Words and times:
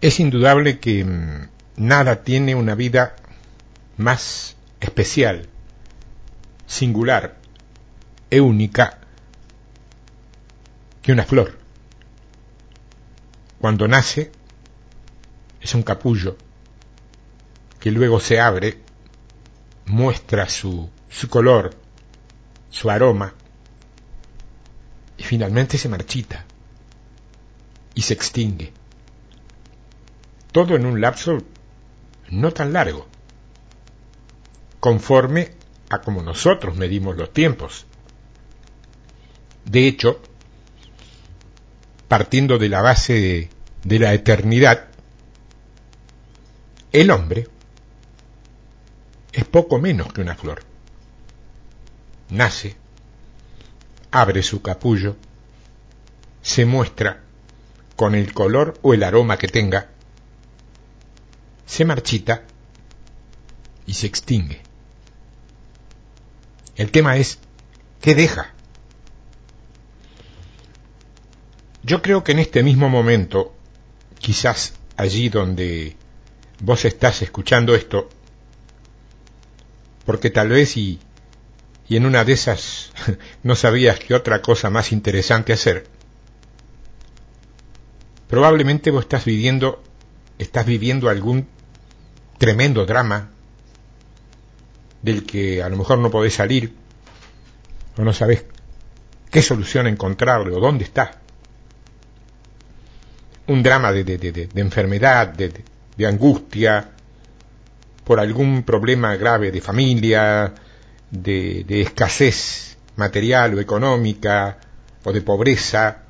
Es 0.00 0.18
indudable 0.18 0.78
que 0.78 1.04
mmm, 1.04 1.48
nada 1.76 2.24
tiene 2.24 2.54
una 2.54 2.74
vida 2.74 3.16
más 3.98 4.56
especial, 4.80 5.46
singular 6.66 7.36
e 8.30 8.40
única 8.40 8.98
que 11.02 11.12
una 11.12 11.24
flor. 11.24 11.58
Cuando 13.60 13.86
nace 13.88 14.32
es 15.60 15.74
un 15.74 15.82
capullo 15.82 16.38
que 17.78 17.90
luego 17.90 18.20
se 18.20 18.40
abre, 18.40 18.78
muestra 19.84 20.48
su, 20.48 20.88
su 21.10 21.28
color, 21.28 21.76
su 22.70 22.88
aroma 22.88 23.34
y 25.18 25.24
finalmente 25.24 25.76
se 25.76 25.90
marchita 25.90 26.46
y 27.94 28.00
se 28.00 28.14
extingue 28.14 28.79
todo 30.52 30.76
en 30.76 30.86
un 30.86 31.00
lapso 31.00 31.38
no 32.30 32.52
tan 32.52 32.72
largo, 32.72 33.06
conforme 34.78 35.52
a 35.88 36.00
como 36.00 36.22
nosotros 36.22 36.76
medimos 36.76 37.16
los 37.16 37.32
tiempos. 37.32 37.86
De 39.64 39.86
hecho, 39.86 40.20
partiendo 42.08 42.58
de 42.58 42.68
la 42.68 42.80
base 42.80 43.12
de, 43.14 43.50
de 43.84 43.98
la 43.98 44.14
eternidad, 44.14 44.88
el 46.92 47.10
hombre 47.10 47.46
es 49.32 49.44
poco 49.44 49.78
menos 49.78 50.12
que 50.12 50.20
una 50.20 50.34
flor. 50.34 50.64
Nace, 52.30 52.76
abre 54.10 54.42
su 54.42 54.62
capullo, 54.62 55.16
se 56.42 56.64
muestra 56.64 57.22
con 57.96 58.14
el 58.14 58.32
color 58.32 58.78
o 58.82 58.94
el 58.94 59.02
aroma 59.02 59.36
que 59.36 59.48
tenga, 59.48 59.90
se 61.70 61.84
marchita 61.84 62.42
y 63.86 63.94
se 63.94 64.08
extingue. 64.08 64.60
El 66.74 66.90
tema 66.90 67.16
es, 67.16 67.38
¿qué 68.00 68.16
deja? 68.16 68.52
Yo 71.84 72.02
creo 72.02 72.24
que 72.24 72.32
en 72.32 72.40
este 72.40 72.64
mismo 72.64 72.88
momento, 72.88 73.54
quizás 74.18 74.74
allí 74.96 75.28
donde 75.28 75.96
vos 76.58 76.84
estás 76.84 77.22
escuchando 77.22 77.76
esto, 77.76 78.08
porque 80.04 80.30
tal 80.30 80.48
vez 80.48 80.76
y, 80.76 80.98
y 81.88 81.96
en 81.96 82.04
una 82.04 82.24
de 82.24 82.32
esas 82.32 82.90
no 83.44 83.54
sabías 83.54 84.00
qué 84.00 84.14
otra 84.14 84.42
cosa 84.42 84.70
más 84.70 84.90
interesante 84.90 85.52
hacer, 85.52 85.86
probablemente 88.26 88.90
vos 88.90 89.04
estás 89.04 89.24
viviendo, 89.24 89.80
estás 90.36 90.66
viviendo 90.66 91.08
algún 91.08 91.46
tremendo 92.40 92.86
drama 92.86 93.28
del 95.02 95.26
que 95.26 95.62
a 95.62 95.68
lo 95.68 95.76
mejor 95.76 95.98
no 95.98 96.10
podés 96.10 96.32
salir 96.32 96.74
o 97.98 98.02
no 98.02 98.14
sabés 98.14 98.46
qué 99.30 99.42
solución 99.42 99.86
encontrarle 99.86 100.56
o 100.56 100.58
dónde 100.58 100.84
está. 100.84 101.20
Un 103.46 103.62
drama 103.62 103.92
de, 103.92 104.04
de, 104.04 104.16
de, 104.16 104.32
de 104.46 104.60
enfermedad, 104.60 105.28
de, 105.28 106.06
angustia, 106.06 106.88
por 108.04 108.18
algún 108.18 108.62
problema 108.62 109.14
grave 109.16 109.52
de 109.52 109.60
familia, 109.60 110.54
de, 111.10 111.64
de 111.68 111.82
escasez 111.82 112.78
material 112.96 113.52
o 113.52 113.60
económica, 113.60 114.56
o 115.04 115.12
de 115.12 115.20
pobreza, 115.20 116.04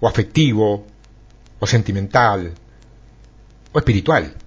o 0.00 0.06
afectivo, 0.06 0.86
o 1.58 1.66
sentimental, 1.66 2.52
o 3.72 3.78
espiritual 3.78 4.43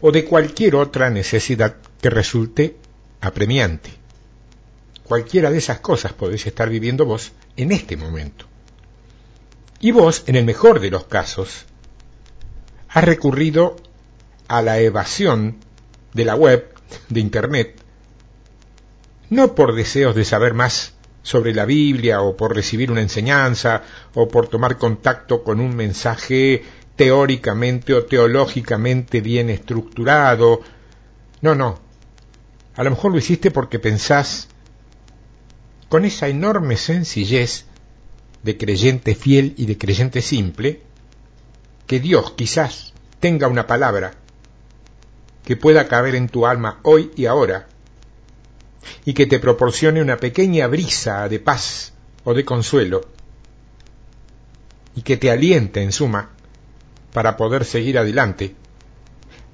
o 0.00 0.12
de 0.12 0.24
cualquier 0.24 0.76
otra 0.76 1.10
necesidad 1.10 1.76
que 2.00 2.10
resulte 2.10 2.76
apremiante. 3.20 3.90
Cualquiera 5.04 5.50
de 5.50 5.58
esas 5.58 5.80
cosas 5.80 6.12
podéis 6.12 6.46
estar 6.46 6.68
viviendo 6.68 7.04
vos 7.04 7.32
en 7.56 7.72
este 7.72 7.96
momento. 7.96 8.46
Y 9.80 9.90
vos, 9.90 10.24
en 10.26 10.36
el 10.36 10.44
mejor 10.44 10.80
de 10.80 10.90
los 10.90 11.04
casos, 11.04 11.66
has 12.88 13.04
recurrido 13.04 13.76
a 14.48 14.62
la 14.62 14.78
evasión 14.78 15.56
de 16.12 16.24
la 16.24 16.34
web, 16.34 16.72
de 17.08 17.20
Internet, 17.20 17.80
no 19.30 19.54
por 19.54 19.74
deseos 19.74 20.14
de 20.14 20.24
saber 20.24 20.54
más 20.54 20.92
sobre 21.22 21.54
la 21.54 21.64
Biblia 21.64 22.20
o 22.20 22.36
por 22.36 22.54
recibir 22.54 22.90
una 22.90 23.00
enseñanza 23.00 23.82
o 24.14 24.28
por 24.28 24.48
tomar 24.48 24.76
contacto 24.76 25.42
con 25.42 25.60
un 25.60 25.74
mensaje 25.74 26.64
teóricamente 27.02 27.94
o 27.94 28.04
teológicamente 28.04 29.20
bien 29.20 29.50
estructurado. 29.50 30.60
No, 31.40 31.56
no. 31.56 31.80
A 32.76 32.84
lo 32.84 32.90
mejor 32.90 33.10
lo 33.10 33.18
hiciste 33.18 33.50
porque 33.50 33.80
pensás 33.80 34.46
con 35.88 36.04
esa 36.04 36.28
enorme 36.28 36.76
sencillez 36.76 37.66
de 38.44 38.56
creyente 38.56 39.16
fiel 39.16 39.52
y 39.56 39.66
de 39.66 39.78
creyente 39.78 40.22
simple, 40.22 40.82
que 41.88 41.98
Dios 41.98 42.34
quizás 42.36 42.92
tenga 43.18 43.48
una 43.48 43.66
palabra 43.66 44.14
que 45.44 45.56
pueda 45.56 45.88
caber 45.88 46.14
en 46.14 46.28
tu 46.28 46.46
alma 46.46 46.78
hoy 46.84 47.10
y 47.16 47.26
ahora, 47.26 47.66
y 49.04 49.12
que 49.12 49.26
te 49.26 49.40
proporcione 49.40 50.00
una 50.00 50.18
pequeña 50.18 50.68
brisa 50.68 51.28
de 51.28 51.40
paz 51.40 51.94
o 52.22 52.32
de 52.32 52.44
consuelo, 52.44 53.08
y 54.94 55.02
que 55.02 55.16
te 55.16 55.32
aliente 55.32 55.82
en 55.82 55.90
suma 55.90 56.30
para 57.12 57.36
poder 57.36 57.64
seguir 57.64 57.98
adelante, 57.98 58.54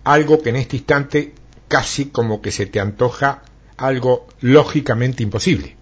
algo 0.05 0.41
que 0.43 0.51
en 0.51 0.57
este 0.57 0.77
instante 0.77 1.35
casi 1.67 2.07
como 2.07 2.41
que 2.41 2.51
se 2.51 2.67
te 2.67 2.81
antoja 2.81 3.43
algo 3.77 4.27
lógicamente 4.41 5.23
imposible. 5.23 5.77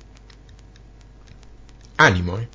Ánimo, 1.96 2.38
¿eh? 2.38 2.48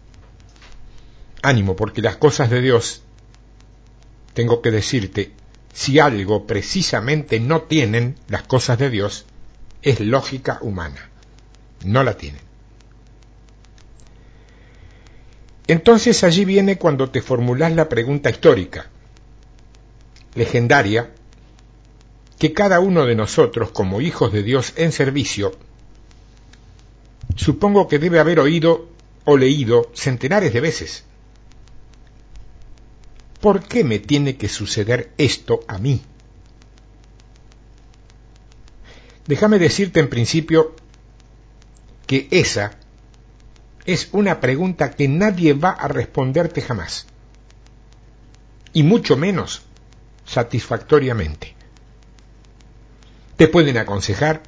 Ánimo, 1.41 1.75
porque 1.75 2.01
las 2.01 2.17
cosas 2.17 2.49
de 2.49 2.61
Dios, 2.61 3.01
tengo 4.33 4.61
que 4.61 4.69
decirte, 4.69 5.31
si 5.73 5.99
algo 5.99 6.45
precisamente 6.45 7.39
no 7.39 7.63
tienen 7.63 8.15
las 8.27 8.43
cosas 8.43 8.77
de 8.77 8.89
Dios, 8.89 9.25
es 9.81 9.99
lógica 9.99 10.59
humana. 10.61 11.09
No 11.83 12.03
la 12.03 12.15
tienen. 12.15 12.41
Entonces 15.65 16.23
allí 16.23 16.45
viene 16.45 16.77
cuando 16.77 17.09
te 17.09 17.21
formulas 17.21 17.71
la 17.73 17.89
pregunta 17.89 18.29
histórica 18.29 18.89
legendaria 20.35 21.11
que 22.39 22.53
cada 22.53 22.79
uno 22.79 23.05
de 23.05 23.15
nosotros, 23.15 23.71
como 23.71 24.01
hijos 24.01 24.33
de 24.33 24.43
Dios 24.43 24.73
en 24.75 24.91
servicio, 24.91 25.55
supongo 27.35 27.87
que 27.87 27.99
debe 27.99 28.19
haber 28.19 28.39
oído 28.39 28.89
o 29.25 29.37
leído 29.37 29.91
centenares 29.93 30.51
de 30.53 30.61
veces. 30.61 31.03
¿Por 33.39 33.63
qué 33.63 33.83
me 33.83 33.99
tiene 33.99 34.37
que 34.37 34.49
suceder 34.49 35.11
esto 35.17 35.61
a 35.67 35.77
mí? 35.77 36.01
Déjame 39.27 39.59
decirte 39.59 39.99
en 39.99 40.09
principio 40.09 40.75
que 42.07 42.27
esa 42.31 42.71
es 43.85 44.09
una 44.11 44.39
pregunta 44.39 44.91
que 44.91 45.07
nadie 45.07 45.53
va 45.53 45.71
a 45.71 45.87
responderte 45.87 46.61
jamás, 46.61 47.07
y 48.73 48.83
mucho 48.83 49.15
menos 49.15 49.61
satisfactoriamente. 50.31 51.55
Te 53.35 53.47
pueden 53.49 53.77
aconsejar 53.77 54.43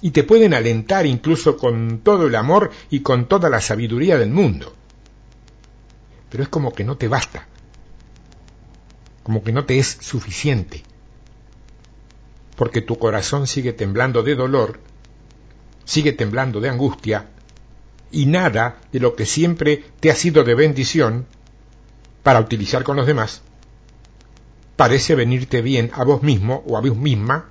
y 0.00 0.10
te 0.10 0.24
pueden 0.24 0.54
alentar 0.54 1.06
incluso 1.06 1.56
con 1.56 2.00
todo 2.00 2.26
el 2.26 2.34
amor 2.34 2.70
y 2.90 3.00
con 3.00 3.28
toda 3.28 3.48
la 3.48 3.60
sabiduría 3.60 4.18
del 4.18 4.30
mundo. 4.30 4.74
Pero 6.30 6.42
es 6.42 6.48
como 6.48 6.72
que 6.72 6.84
no 6.84 6.96
te 6.96 7.06
basta, 7.06 7.46
como 9.22 9.44
que 9.44 9.52
no 9.52 9.64
te 9.66 9.78
es 9.78 9.98
suficiente, 10.00 10.82
porque 12.56 12.82
tu 12.82 12.98
corazón 12.98 13.46
sigue 13.46 13.72
temblando 13.72 14.22
de 14.24 14.34
dolor, 14.34 14.80
sigue 15.84 16.12
temblando 16.12 16.60
de 16.60 16.70
angustia, 16.70 17.28
y 18.10 18.26
nada 18.26 18.80
de 18.90 18.98
lo 18.98 19.14
que 19.14 19.26
siempre 19.26 19.84
te 20.00 20.10
ha 20.10 20.16
sido 20.16 20.42
de 20.42 20.56
bendición 20.56 21.26
para 22.24 22.40
utilizar 22.40 22.82
con 22.82 22.96
los 22.96 23.06
demás, 23.06 23.42
parece 24.80 25.14
venirte 25.14 25.60
bien 25.60 25.90
a 25.92 26.04
vos 26.04 26.22
mismo 26.22 26.64
o 26.66 26.74
a 26.74 26.80
vos 26.80 26.96
misma 26.96 27.50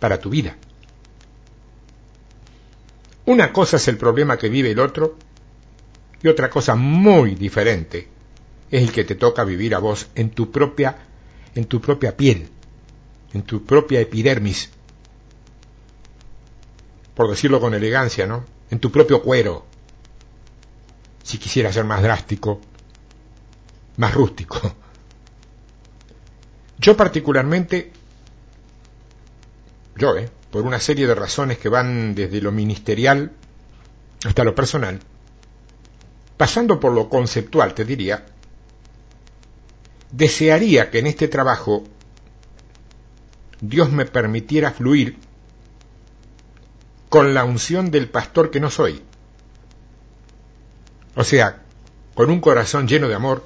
para 0.00 0.18
tu 0.18 0.30
vida. 0.30 0.56
Una 3.26 3.52
cosa 3.52 3.76
es 3.76 3.86
el 3.88 3.98
problema 3.98 4.38
que 4.38 4.48
vive 4.48 4.70
el 4.70 4.78
otro 4.78 5.18
y 6.22 6.28
otra 6.28 6.48
cosa 6.48 6.74
muy 6.74 7.34
diferente 7.34 8.08
es 8.70 8.82
el 8.82 8.92
que 8.92 9.04
te 9.04 9.14
toca 9.14 9.44
vivir 9.44 9.74
a 9.74 9.78
vos 9.78 10.08
en 10.14 10.30
tu 10.30 10.50
propia 10.50 10.96
en 11.54 11.66
tu 11.66 11.82
propia 11.82 12.16
piel, 12.16 12.48
en 13.34 13.42
tu 13.42 13.62
propia 13.66 14.00
epidermis, 14.00 14.70
por 17.14 17.28
decirlo 17.28 17.60
con 17.60 17.74
elegancia, 17.74 18.26
¿no? 18.26 18.42
En 18.70 18.78
tu 18.78 18.90
propio 18.90 19.22
cuero, 19.22 19.66
si 21.22 21.36
quisiera 21.36 21.70
ser 21.74 21.84
más 21.84 22.02
drástico, 22.02 22.62
más 23.98 24.14
rústico. 24.14 24.76
Yo 26.78 26.96
particularmente, 26.96 27.92
yo, 29.96 30.16
¿eh? 30.16 30.28
por 30.50 30.64
una 30.64 30.80
serie 30.80 31.06
de 31.06 31.14
razones 31.14 31.58
que 31.58 31.68
van 31.68 32.14
desde 32.14 32.40
lo 32.40 32.52
ministerial 32.52 33.32
hasta 34.24 34.44
lo 34.44 34.54
personal, 34.54 35.00
pasando 36.36 36.80
por 36.80 36.92
lo 36.92 37.08
conceptual, 37.08 37.74
te 37.74 37.84
diría, 37.84 38.26
desearía 40.10 40.90
que 40.90 41.00
en 41.00 41.06
este 41.06 41.28
trabajo 41.28 41.84
Dios 43.60 43.90
me 43.90 44.04
permitiera 44.04 44.70
fluir 44.72 45.18
con 47.08 47.34
la 47.34 47.44
unción 47.44 47.90
del 47.90 48.08
pastor 48.08 48.50
que 48.50 48.60
no 48.60 48.70
soy. 48.70 49.02
O 51.14 51.24
sea, 51.24 51.62
con 52.14 52.30
un 52.30 52.40
corazón 52.40 52.88
lleno 52.88 53.08
de 53.08 53.14
amor, 53.14 53.44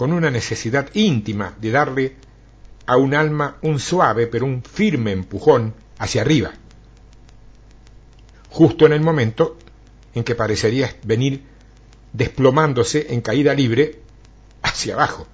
con 0.00 0.14
una 0.14 0.30
necesidad 0.30 0.88
íntima 0.94 1.54
de 1.60 1.70
darle 1.70 2.16
a 2.86 2.96
un 2.96 3.12
alma 3.12 3.58
un 3.60 3.78
suave 3.78 4.28
pero 4.28 4.46
un 4.46 4.62
firme 4.62 5.12
empujón 5.12 5.74
hacia 5.98 6.22
arriba, 6.22 6.52
justo 8.48 8.86
en 8.86 8.94
el 8.94 9.02
momento 9.02 9.58
en 10.14 10.24
que 10.24 10.34
parecería 10.34 10.96
venir 11.02 11.44
desplomándose 12.14 13.12
en 13.12 13.20
caída 13.20 13.52
libre 13.52 14.00
hacia 14.62 14.94
abajo. 14.94 15.26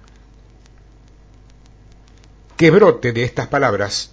Que 2.57 2.69
brote 2.69 3.13
de 3.13 3.23
estas 3.23 3.47
palabras 3.47 4.11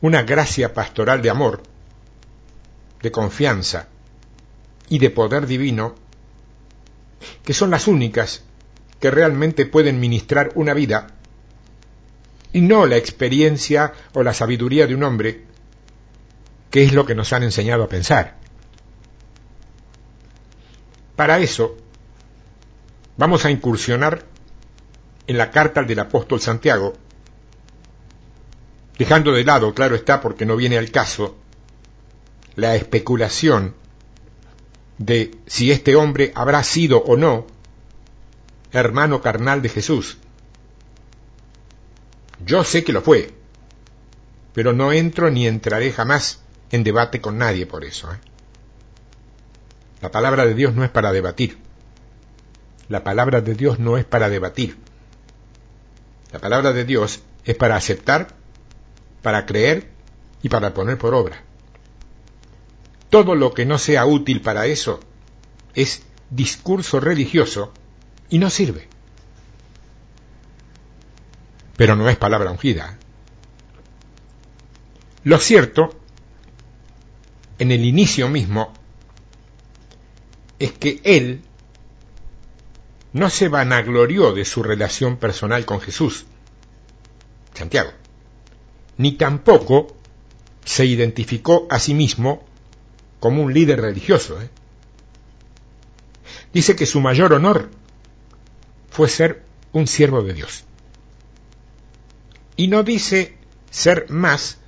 una 0.00 0.22
gracia 0.22 0.72
pastoral 0.72 1.20
de 1.20 1.28
amor, 1.28 1.62
de 3.02 3.12
confianza 3.12 3.88
y 4.88 5.00
de 5.00 5.10
poder 5.10 5.46
divino, 5.46 5.96
que 7.44 7.52
son 7.52 7.70
las 7.70 7.86
únicas 7.88 8.42
que 9.04 9.10
realmente 9.10 9.66
pueden 9.66 10.00
ministrar 10.00 10.52
una 10.54 10.72
vida 10.72 11.08
y 12.54 12.62
no 12.62 12.86
la 12.86 12.96
experiencia 12.96 13.92
o 14.14 14.22
la 14.22 14.32
sabiduría 14.32 14.86
de 14.86 14.94
un 14.94 15.02
hombre, 15.02 15.44
que 16.70 16.84
es 16.84 16.94
lo 16.94 17.04
que 17.04 17.14
nos 17.14 17.30
han 17.34 17.42
enseñado 17.42 17.82
a 17.82 17.88
pensar. 17.90 18.38
Para 21.16 21.38
eso, 21.38 21.76
Vamos 23.18 23.44
a 23.44 23.50
incursionar 23.50 24.24
en 25.26 25.36
la 25.36 25.50
carta 25.50 25.82
del 25.82 25.98
apóstol 25.98 26.40
Santiago, 26.40 26.94
dejando 28.98 29.32
de 29.32 29.44
lado, 29.44 29.74
claro 29.74 29.96
está, 29.96 30.22
porque 30.22 30.46
no 30.46 30.56
viene 30.56 30.78
al 30.78 30.90
caso, 30.90 31.36
la 32.56 32.74
especulación 32.74 33.74
de 34.96 35.36
si 35.46 35.70
este 35.70 35.94
hombre 35.94 36.32
habrá 36.34 36.64
sido 36.64 37.04
o 37.04 37.18
no 37.18 37.53
hermano 38.80 39.22
carnal 39.22 39.62
de 39.62 39.68
Jesús. 39.68 40.18
Yo 42.44 42.64
sé 42.64 42.84
que 42.84 42.92
lo 42.92 43.02
fue, 43.02 43.32
pero 44.52 44.72
no 44.72 44.92
entro 44.92 45.30
ni 45.30 45.46
entraré 45.46 45.92
jamás 45.92 46.42
en 46.70 46.84
debate 46.84 47.20
con 47.20 47.38
nadie 47.38 47.66
por 47.66 47.84
eso. 47.84 48.12
¿eh? 48.12 48.18
La 50.02 50.10
palabra 50.10 50.44
de 50.44 50.54
Dios 50.54 50.74
no 50.74 50.84
es 50.84 50.90
para 50.90 51.12
debatir. 51.12 51.58
La 52.88 53.04
palabra 53.04 53.40
de 53.40 53.54
Dios 53.54 53.78
no 53.78 53.96
es 53.96 54.04
para 54.04 54.28
debatir. 54.28 54.76
La 56.32 56.40
palabra 56.40 56.72
de 56.72 56.84
Dios 56.84 57.22
es 57.44 57.54
para 57.54 57.76
aceptar, 57.76 58.34
para 59.22 59.46
creer 59.46 59.88
y 60.42 60.48
para 60.48 60.74
poner 60.74 60.98
por 60.98 61.14
obra. 61.14 61.42
Todo 63.08 63.36
lo 63.36 63.54
que 63.54 63.64
no 63.64 63.78
sea 63.78 64.04
útil 64.04 64.42
para 64.42 64.66
eso 64.66 65.00
es 65.74 66.02
discurso 66.30 66.98
religioso 67.00 67.72
y 68.28 68.38
no 68.38 68.50
sirve. 68.50 68.88
Pero 71.76 71.96
no 71.96 72.08
es 72.08 72.16
palabra 72.16 72.50
ungida. 72.50 72.98
Lo 75.24 75.38
cierto, 75.38 75.90
en 77.58 77.72
el 77.72 77.84
inicio 77.84 78.28
mismo, 78.28 78.72
es 80.58 80.72
que 80.72 81.00
Él 81.04 81.42
no 83.12 83.30
se 83.30 83.48
vanaglorió 83.48 84.32
de 84.32 84.44
su 84.44 84.62
relación 84.62 85.16
personal 85.16 85.64
con 85.64 85.80
Jesús, 85.80 86.26
Santiago, 87.54 87.90
ni 88.98 89.12
tampoco 89.12 89.96
se 90.64 90.84
identificó 90.84 91.66
a 91.70 91.78
sí 91.78 91.94
mismo 91.94 92.44
como 93.20 93.42
un 93.42 93.54
líder 93.54 93.80
religioso. 93.80 94.40
¿eh? 94.40 94.50
Dice 96.52 96.76
que 96.76 96.86
su 96.86 97.00
mayor 97.00 97.32
honor 97.32 97.70
fue 98.94 99.08
ser 99.08 99.42
un 99.72 99.88
siervo 99.88 100.22
de 100.22 100.34
Dios. 100.34 100.62
Y 102.54 102.68
no 102.68 102.84
dice 102.84 103.36
ser 103.68 104.08
más 104.08 104.58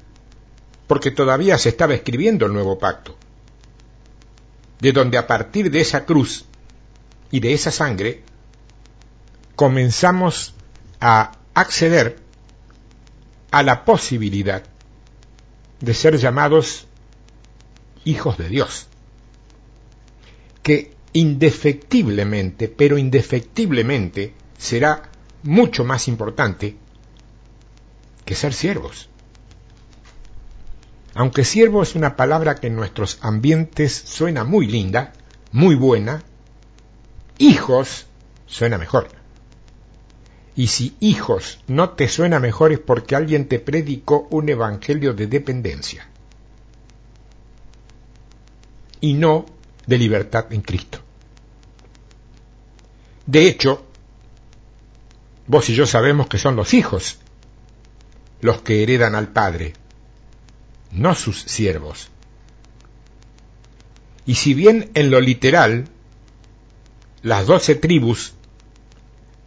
porque 0.89 1.13
todavía 1.13 1.57
se 1.59 1.69
estaba 1.69 1.95
escribiendo 1.95 2.45
el 2.45 2.53
nuevo 2.53 2.77
pacto, 2.77 3.17
de 4.81 4.91
donde 4.91 5.17
a 5.17 5.29
partir 5.29 5.71
de 5.71 5.81
esa 5.81 6.05
cruz 6.05 6.45
y 7.31 7.39
de 7.39 7.53
esa 7.53 7.71
sangre 7.71 8.25
comenzamos 9.55 10.55
a 11.01 11.31
acceder 11.55 12.19
a 13.53 13.63
la 13.63 13.85
posibilidad 13.85 14.65
de 15.79 15.95
ser 15.95 16.17
llamados 16.17 16.89
hijos 18.05 18.39
de 18.39 18.49
Dios, 18.49 18.89
que 20.65 20.96
indefectiblemente, 21.13 22.69
pero 22.69 22.99
indefectiblemente 22.99 24.35
será 24.59 25.11
mucho 25.43 25.85
más 25.85 26.09
importante 26.09 26.77
que 28.25 28.35
ser 28.35 28.53
siervos. 28.53 29.09
Aunque 31.15 31.45
siervo 31.45 31.83
es 31.83 31.95
una 31.95 32.17
palabra 32.17 32.57
que 32.57 32.67
en 32.67 32.77
nuestros 32.77 33.19
ambientes 33.23 33.93
suena 33.93 34.45
muy 34.45 34.67
linda, 34.67 35.13
muy 35.53 35.75
buena, 35.75 36.23
hijos 37.39 38.07
suena 38.47 38.77
mejor. 38.77 39.09
Y 40.55 40.69
si 40.69 40.97
hijos 41.01 41.61
no 41.67 41.91
te 41.91 42.09
suena 42.09 42.41
mejor 42.41 42.73
es 42.73 42.79
porque 42.79 43.15
alguien 43.15 43.49
te 43.49 43.59
predicó 43.59 44.27
un 44.31 44.49
evangelio 44.49 45.15
de 45.15 45.27
dependencia 45.27 46.09
y 49.01 49.15
no 49.15 49.47
de 49.87 49.99
libertad 49.99 50.47
en 50.51 50.63
Cristo. 50.63 51.01
De 53.27 53.49
hecho, 53.49 53.85
vos 55.47 55.69
y 55.69 55.75
yo 55.75 55.87
sabemos 55.87 56.29
que 56.29 56.39
son 56.39 56.57
los 56.57 56.75
hijos 56.75 57.19
los 58.41 58.63
que 58.63 58.83
heredan 58.83 59.15
al 59.15 59.29
Padre, 59.29 59.73
no 60.93 61.15
sus 61.15 61.41
siervos. 61.41 62.11
Y 64.27 64.35
si 64.35 64.55
bien 64.55 64.91
en 64.95 65.11
lo 65.11 65.21
literal, 65.21 65.89
las 67.23 67.47
doce 67.47 67.75
tribus 67.75 68.35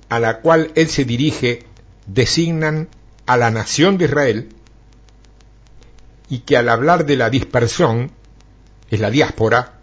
a 0.10 0.20
la 0.20 0.40
cual 0.40 0.72
él 0.76 0.90
se 0.90 1.06
dirige 1.06 1.66
designan 2.08 2.90
a 3.26 3.38
la 3.38 3.52
nación 3.52 3.98
de 3.98 4.06
Israel 4.06 4.50
y 6.30 6.40
que 6.40 6.58
al 6.58 6.70
hablar 6.70 7.06
de 7.06 7.16
la 7.16 7.30
dispersión, 7.30 8.12
es 8.90 9.00
la 9.00 9.12
diáspora, 9.12 9.79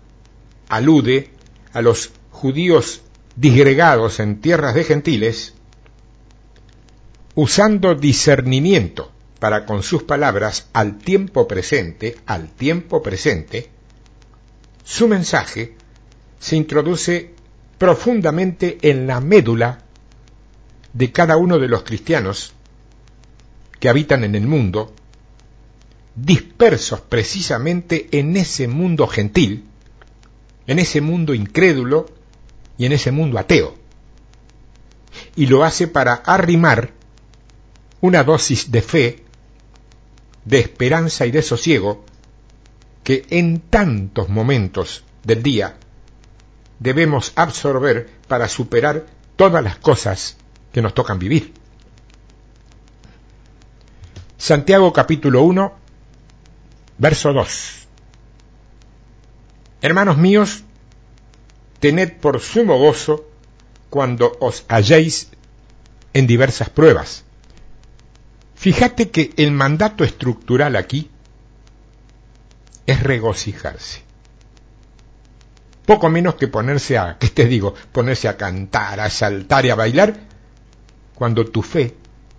alude 0.69 1.31
a 1.73 1.83
los 1.83 2.13
judíos 2.31 3.03
disgregados 3.37 4.21
en 4.21 4.41
tierras 4.41 4.75
de 4.75 4.85
gentiles, 4.85 5.55
usando 7.35 7.95
discernimiento 7.95 9.13
para 9.39 9.67
con 9.67 9.83
sus 9.83 10.03
palabras 10.03 10.69
al 10.73 10.99
tiempo 10.99 11.47
presente, 11.47 12.17
al 12.27 12.49
tiempo 12.49 13.03
presente, 13.03 13.71
su 14.85 15.09
mensaje 15.09 15.75
se 16.39 16.57
introduce 16.57 17.35
profundamente 17.79 18.79
en 18.83 19.07
la 19.07 19.21
médula 19.21 19.81
de 20.93 21.13
cada 21.13 21.37
uno 21.37 21.59
de 21.59 21.69
los 21.69 21.83
cristianos 21.83 22.55
que 23.79 23.91
habitan 23.91 24.25
en 24.25 24.35
el 24.35 24.47
mundo, 24.47 24.95
dispersos 26.15 27.03
precisamente 27.03 28.09
en 28.13 28.37
ese 28.37 28.69
mundo 28.69 29.07
gentil, 29.07 29.66
en 30.67 30.79
ese 30.79 31.01
mundo 31.01 31.35
incrédulo 31.35 32.07
y 32.79 32.87
en 32.87 32.93
ese 32.93 33.13
mundo 33.13 33.39
ateo. 33.39 33.75
y 35.35 35.47
lo 35.47 35.65
hace 35.65 35.89
para 35.89 36.15
arrimar 36.15 36.91
una 38.01 38.23
dosis 38.23 38.71
de 38.71 38.83
fe, 38.83 39.25
de 40.45 40.59
esperanza 40.61 41.27
y 41.27 41.31
de 41.31 41.43
sosiego 41.43 42.05
que 43.03 43.25
en 43.31 43.61
tantos 43.61 44.29
momentos 44.29 45.05
del 45.25 45.43
día 45.43 45.77
debemos 46.79 47.33
absorber 47.35 48.11
para 48.29 48.49
superar 48.49 49.07
todas 49.37 49.63
las 49.63 49.77
cosas 49.77 50.37
que 50.73 50.83
nos 50.83 50.95
tocan 50.95 51.19
vivir. 51.19 51.55
Santiago 54.37 54.93
capítulo 54.93 55.43
1, 55.43 55.73
verso 56.99 57.33
2. 57.33 57.86
Hermanos 59.87 60.19
míos, 60.19 60.65
tened 61.79 62.15
por 62.15 62.41
sumo 62.41 62.77
gozo 62.77 63.31
cuando 63.89 64.37
os 64.41 64.65
halléis 64.67 65.29
en 66.13 66.27
diversas 66.27 66.71
pruebas. 66.71 67.23
Fíjate 68.57 69.13
que 69.13 69.33
el 69.37 69.53
mandato 69.53 70.03
estructural 70.03 70.75
aquí 70.75 71.09
es 72.85 73.01
regocijarse. 73.01 74.03
Poco 75.85 76.09
menos 76.09 76.35
que 76.35 76.49
ponerse 76.49 76.99
a, 76.99 77.17
¿qué 77.21 77.29
te 77.29 77.47
digo? 77.47 77.73
Ponerse 77.93 78.27
a 78.27 78.37
cantar, 78.37 78.99
a 78.99 79.09
saltar 79.09 79.67
y 79.67 79.71
a 79.71 79.77
bailar 79.77 80.19
cuando 81.15 81.45
tu 81.45 81.63
fe 81.63 81.95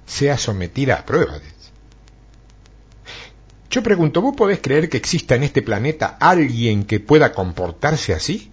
sea 0.05 0.37
sometida 0.37 0.95
a 0.95 1.05
pruebas. 1.05 1.41
Yo 3.77 3.83
pregunto, 3.83 4.23
¿vos 4.23 4.35
podés 4.35 4.59
creer 4.59 4.89
que 4.89 4.97
exista 4.97 5.35
en 5.35 5.43
este 5.43 5.61
planeta 5.61 6.17
alguien 6.19 6.83
que 6.83 6.99
pueda 6.99 7.31
comportarse 7.31 8.11
así? 8.11 8.51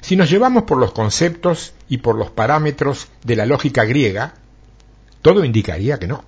Si 0.00 0.16
nos 0.16 0.30
llevamos 0.30 0.62
por 0.62 0.78
los 0.78 0.92
conceptos 0.92 1.74
y 1.90 1.98
por 1.98 2.16
los 2.16 2.30
parámetros 2.30 3.08
de 3.22 3.36
la 3.36 3.44
lógica 3.44 3.84
griega, 3.84 4.32
todo 5.20 5.44
indicaría 5.44 5.98
que 5.98 6.06
no. 6.06 6.24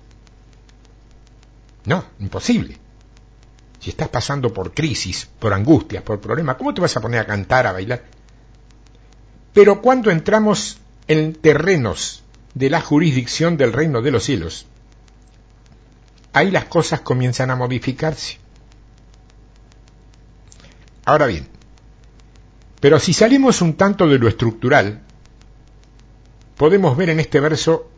No, 1.85 2.05
imposible. 2.19 2.77
Si 3.79 3.89
estás 3.89 4.09
pasando 4.09 4.53
por 4.53 4.75
crisis, 4.75 5.27
por 5.39 5.55
angustias, 5.55 6.03
por 6.03 6.21
problemas, 6.21 6.57
¿cómo 6.57 6.71
te 6.71 6.81
vas 6.81 6.95
a 6.95 7.01
poner 7.01 7.21
a 7.21 7.25
cantar, 7.25 7.65
a 7.65 7.71
bailar? 7.71 8.03
Pero 9.53 9.81
cuando 9.81 10.11
entramos 10.11 10.77
en 11.07 11.33
terrenos 11.33 12.21
de 12.53 12.69
la 12.69 12.81
jurisdicción 12.81 13.57
del 13.57 13.73
reino 13.73 14.03
de 14.03 14.11
los 14.11 14.23
cielos, 14.23 14.67
ahí 16.37 16.51
las 16.51 16.65
cosas 16.65 17.01
comienzan 17.01 17.51
a 17.51 17.55
modificarse. 17.55 18.37
Ahora 21.05 21.25
bien, 21.25 21.47
pero 22.79 22.99
si 22.99 23.13
salimos 23.13 23.61
un 23.61 23.73
tanto 23.73 24.07
de 24.07 24.19
lo 24.19 24.27
estructural, 24.27 25.01
podemos 26.57 26.95
ver 26.97 27.09
en 27.09 27.19
este 27.19 27.39
verso 27.39 27.89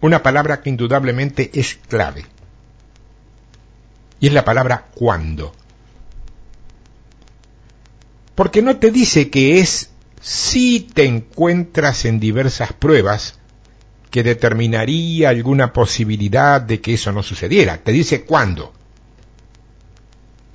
una 0.00 0.22
palabra 0.22 0.60
que 0.60 0.70
indudablemente 0.70 1.50
es 1.54 1.74
clave. 1.74 2.24
Y 4.20 4.28
es 4.28 4.32
la 4.32 4.44
palabra 4.44 4.86
cuando. 4.94 5.52
Porque 8.34 8.62
no 8.62 8.78
te 8.78 8.90
dice 8.90 9.30
que 9.30 9.60
es 9.60 9.90
si 10.20 10.80
te 10.80 11.04
encuentras 11.04 12.04
en 12.04 12.20
diversas 12.20 12.72
pruebas 12.72 13.38
que 14.14 14.22
determinaría 14.22 15.30
alguna 15.30 15.72
posibilidad 15.72 16.60
de 16.60 16.80
que 16.80 16.94
eso 16.94 17.10
no 17.10 17.20
sucediera. 17.24 17.78
Te 17.78 17.90
dice 17.90 18.24
cuándo. 18.24 18.72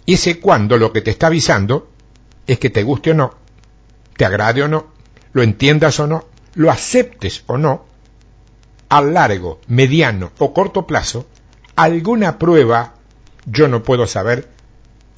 Y 0.05 0.13
ese 0.13 0.39
cuándo 0.39 0.77
lo 0.77 0.93
que 0.93 1.01
te 1.01 1.11
está 1.11 1.27
avisando 1.27 1.89
es 2.47 2.57
que 2.57 2.69
te 2.69 2.83
guste 2.83 3.11
o 3.11 3.15
no, 3.15 3.35
te 4.15 4.23
agrade 4.23 4.63
o 4.63 4.69
no, 4.69 4.93
lo 5.33 5.43
entiendas 5.43 5.99
o 5.99 6.07
no, 6.07 6.29
lo 6.53 6.71
aceptes 6.71 7.43
o 7.47 7.57
no, 7.57 7.85
a 8.87 9.01
largo, 9.01 9.59
mediano 9.67 10.31
o 10.37 10.53
corto 10.53 10.87
plazo, 10.87 11.27
alguna 11.75 12.39
prueba, 12.39 12.93
yo 13.45 13.67
no 13.67 13.83
puedo 13.83 14.07
saber 14.07 14.47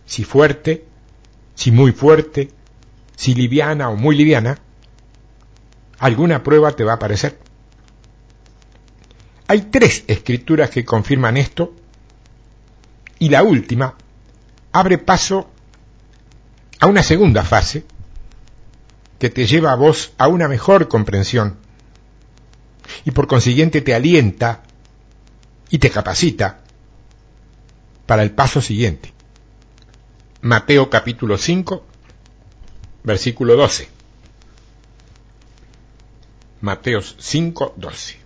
si 0.07 0.23
fuerte, 0.23 0.83
si 1.53 1.71
muy 1.71 1.91
fuerte, 1.91 2.49
si 3.15 3.35
liviana 3.35 3.89
o 3.89 3.95
muy 3.95 4.15
liviana, 4.15 4.57
alguna 5.99 6.41
prueba 6.41 6.71
te 6.71 6.83
va 6.83 6.93
a 6.93 6.95
aparecer. 6.95 7.50
Hay 9.51 9.63
tres 9.63 10.05
escrituras 10.07 10.69
que 10.69 10.85
confirman 10.85 11.35
esto 11.35 11.75
y 13.19 13.27
la 13.27 13.43
última 13.43 13.95
abre 14.71 14.97
paso 14.97 15.49
a 16.79 16.87
una 16.87 17.03
segunda 17.03 17.43
fase 17.43 17.83
que 19.19 19.29
te 19.29 19.45
lleva 19.45 19.73
a 19.73 19.75
vos 19.75 20.13
a 20.17 20.29
una 20.29 20.47
mejor 20.47 20.87
comprensión 20.87 21.57
y 23.03 23.11
por 23.11 23.27
consiguiente 23.27 23.81
te 23.81 23.93
alienta 23.93 24.63
y 25.69 25.79
te 25.79 25.89
capacita 25.89 26.61
para 28.05 28.23
el 28.23 28.31
paso 28.31 28.61
siguiente. 28.61 29.11
Mateo 30.39 30.89
capítulo 30.89 31.37
5, 31.37 31.85
versículo 33.03 33.57
12. 33.57 33.89
Mateo 36.61 37.01
5, 37.01 37.73
12. 37.75 38.20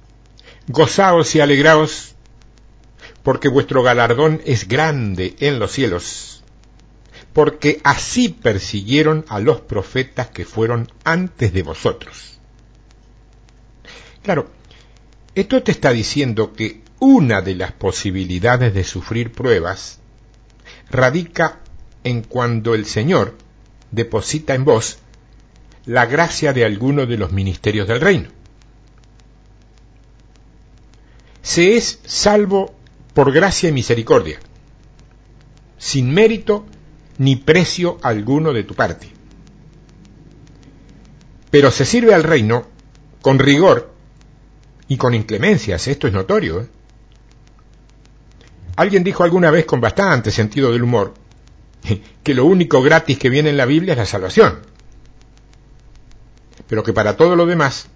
Gozaos 0.68 1.36
y 1.36 1.40
alegraos, 1.40 2.16
porque 3.24 3.50
vuestro 3.50 3.84
galardón 3.84 4.42
es 4.46 4.68
grande 4.68 5.36
en 5.40 5.60
los 5.60 5.72
cielos 5.72 6.36
porque 7.36 7.82
así 7.84 8.30
persiguieron 8.30 9.26
a 9.28 9.42
los 9.42 9.60
profetas 9.60 10.30
que 10.30 10.46
fueron 10.46 10.90
antes 11.04 11.52
de 11.52 11.64
vosotros. 11.64 12.40
Claro, 14.24 14.50
esto 15.36 15.62
te 15.62 15.72
está 15.74 15.92
diciendo 15.92 16.54
que 16.54 16.82
una 17.00 17.42
de 17.42 17.56
las 17.56 17.74
posibilidades 17.74 18.74
de 18.74 18.86
sufrir 18.86 19.34
pruebas 19.34 20.00
radica 20.90 21.60
en 22.06 22.22
cuando 22.22 22.74
el 22.74 22.86
Señor 22.86 23.38
deposita 23.92 24.56
en 24.56 24.64
vos 24.64 25.00
la 25.86 26.06
gracia 26.06 26.54
de 26.54 26.64
alguno 26.64 27.06
de 27.06 27.18
los 27.18 27.34
ministerios 27.34 27.86
del 27.86 28.00
reino. 28.00 28.30
Se 31.46 31.78
es 31.78 32.00
salvo 32.04 32.74
por 33.14 33.32
gracia 33.32 33.70
y 33.70 33.72
misericordia, 33.72 34.40
sin 35.78 36.12
mérito 36.12 36.66
ni 37.20 37.36
precio 37.36 38.00
alguno 38.02 38.52
de 38.52 38.64
tu 38.64 38.74
parte. 38.74 39.12
Pero 41.52 41.70
se 41.70 41.86
sirve 41.86 42.16
al 42.16 42.24
reino 42.24 42.66
con 43.22 43.38
rigor 43.38 43.94
y 44.88 44.98
con 44.98 45.14
inclemencias, 45.14 45.88
esto 45.88 46.08
es 46.08 46.14
notorio. 46.14 46.62
¿eh? 46.62 46.68
Alguien 48.76 49.04
dijo 49.04 49.24
alguna 49.24 49.52
vez 49.52 49.66
con 49.66 49.80
bastante 49.80 50.32
sentido 50.32 50.72
del 50.72 50.82
humor 50.82 51.14
que 52.24 52.34
lo 52.34 52.46
único 52.46 52.82
gratis 52.82 53.20
que 53.20 53.30
viene 53.30 53.52
en 53.52 53.58
la 53.58 53.68
Biblia 53.68 53.94
es 53.94 54.00
la 54.00 54.08
salvación, 54.08 54.62
pero 56.68 56.82
que 56.82 56.92
para 56.92 57.16
todo 57.16 57.36
lo 57.36 57.46
demás 57.46 57.88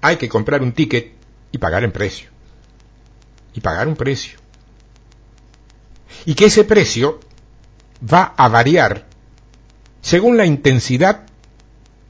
hay 0.00 0.16
que 0.16 0.30
comprar 0.30 0.62
un 0.62 0.72
ticket 0.72 1.12
y 1.52 1.58
pagar 1.58 1.84
en 1.84 1.92
precio. 1.92 2.29
Y 3.54 3.60
pagar 3.60 3.88
un 3.88 3.96
precio. 3.96 4.38
Y 6.24 6.34
que 6.34 6.46
ese 6.46 6.64
precio 6.64 7.20
va 8.02 8.34
a 8.36 8.48
variar 8.48 9.06
según 10.00 10.36
la 10.36 10.46
intensidad 10.46 11.26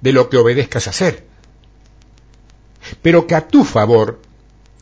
de 0.01 0.13
lo 0.13 0.29
que 0.29 0.37
obedezcas 0.37 0.89
hacer. 0.89 1.27
Pero 3.03 3.27
que 3.27 3.35
a 3.35 3.49
tu 3.49 3.65
favor 3.65 4.21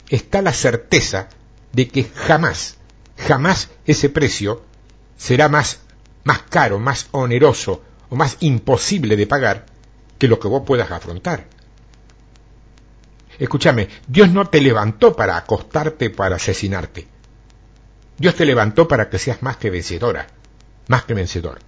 está 0.09 0.43
la 0.43 0.53
certeza 0.53 1.29
de 1.73 1.89
que 1.89 2.05
jamás, 2.05 2.77
jamás 3.17 3.71
ese 3.87 4.09
precio 4.09 4.63
será 5.17 5.49
más, 5.49 5.81
más 6.25 6.43
caro, 6.43 6.79
más 6.79 7.09
oneroso 7.11 7.83
o 8.09 8.17
más 8.17 8.37
imposible 8.41 9.17
de 9.17 9.27
pagar 9.27 9.67
que 10.19 10.29
lo 10.29 10.39
que 10.39 10.49
vos 10.49 10.63
puedas 10.67 10.91
afrontar. 10.91 11.47
Escúchame, 13.39 13.89
Dios 14.07 14.31
no 14.31 14.49
te 14.49 14.61
levantó 14.61 15.15
para 15.15 15.37
acostarte 15.37 16.11
para 16.11 16.37
asesinarte. 16.37 17.07
Dios 18.17 18.35
te 18.35 18.45
levantó 18.45 18.89
para 18.89 19.09
que 19.09 19.19
seas 19.19 19.43
más 19.43 19.57
que 19.57 19.71
vencedora 19.71 20.27
más 20.89 21.05
que 21.05 21.15
vencedor. 21.15 21.61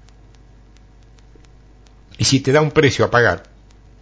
Y 2.18 2.24
si 2.24 2.40
te 2.40 2.52
da 2.52 2.60
un 2.60 2.72
precio 2.72 3.04
a 3.04 3.10
pagar, 3.10 3.44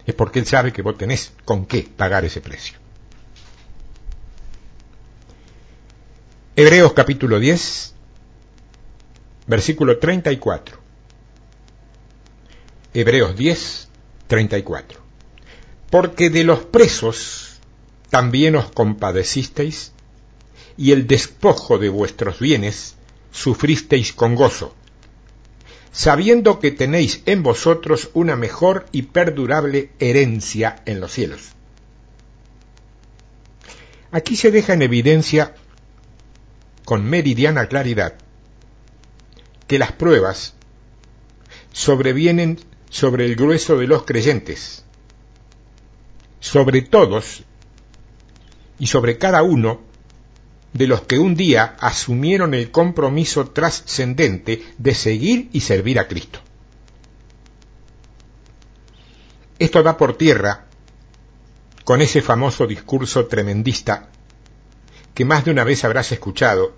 es 0.05 0.15
porque 0.15 0.39
Él 0.39 0.45
sabe 0.45 0.73
que 0.73 0.81
vos 0.81 0.97
tenés 0.97 1.33
con 1.45 1.65
qué 1.65 1.83
pagar 1.83 2.25
ese 2.25 2.41
precio. 2.41 2.79
Hebreos 6.55 6.91
capítulo 6.93 7.39
10, 7.39 7.93
versículo 9.47 9.99
34. 9.99 10.77
Hebreos 12.93 13.35
10, 13.35 13.87
34. 14.27 14.99
Porque 15.89 16.29
de 16.29 16.43
los 16.43 16.59
presos 16.65 17.48
también 18.09 18.55
os 18.55 18.71
compadecisteis, 18.71 19.91
y 20.77 20.91
el 20.91 21.07
despojo 21.07 21.77
de 21.77 21.89
vuestros 21.89 22.39
bienes 22.39 22.95
sufristeis 23.31 24.13
con 24.13 24.35
gozo 24.35 24.73
sabiendo 25.91 26.59
que 26.59 26.71
tenéis 26.71 27.21
en 27.25 27.43
vosotros 27.43 28.09
una 28.13 28.35
mejor 28.35 28.85
y 28.91 29.03
perdurable 29.03 29.91
herencia 29.99 30.81
en 30.85 30.99
los 30.99 31.11
cielos. 31.11 31.49
Aquí 34.11 34.35
se 34.35 34.51
deja 34.51 34.73
en 34.73 34.81
evidencia 34.81 35.55
con 36.85 37.03
meridiana 37.03 37.67
claridad 37.67 38.15
que 39.67 39.77
las 39.77 39.91
pruebas 39.91 40.55
sobrevienen 41.71 42.59
sobre 42.89 43.25
el 43.25 43.35
grueso 43.35 43.77
de 43.77 43.85
los 43.85 44.03
creyentes, 44.03 44.83
sobre 46.39 46.81
todos 46.81 47.43
y 48.79 48.87
sobre 48.87 49.17
cada 49.17 49.43
uno 49.43 49.81
de 50.73 50.87
los 50.87 51.01
que 51.01 51.19
un 51.19 51.35
día 51.35 51.75
asumieron 51.79 52.53
el 52.53 52.71
compromiso 52.71 53.49
trascendente 53.49 54.63
de 54.77 54.95
seguir 54.95 55.49
y 55.51 55.61
servir 55.61 55.99
a 55.99 56.07
Cristo. 56.07 56.39
Esto 59.57 59.83
da 59.83 59.97
por 59.97 60.17
tierra 60.17 60.65
con 61.83 62.01
ese 62.01 62.21
famoso 62.21 62.65
discurso 62.65 63.25
tremendista 63.25 64.09
que 65.13 65.25
más 65.25 65.43
de 65.43 65.51
una 65.51 65.65
vez 65.65 65.83
habrás 65.83 66.11
escuchado, 66.13 66.75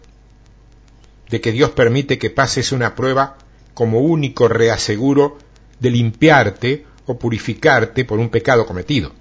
de 1.29 1.41
que 1.41 1.51
Dios 1.51 1.71
permite 1.71 2.17
que 2.17 2.31
pases 2.31 2.71
una 2.71 2.95
prueba 2.95 3.37
como 3.73 3.99
único 3.99 4.47
reaseguro 4.47 5.37
de 5.79 5.91
limpiarte 5.91 6.85
o 7.05 7.19
purificarte 7.19 8.03
por 8.03 8.19
un 8.19 8.29
pecado 8.29 8.65
cometido. 8.65 9.11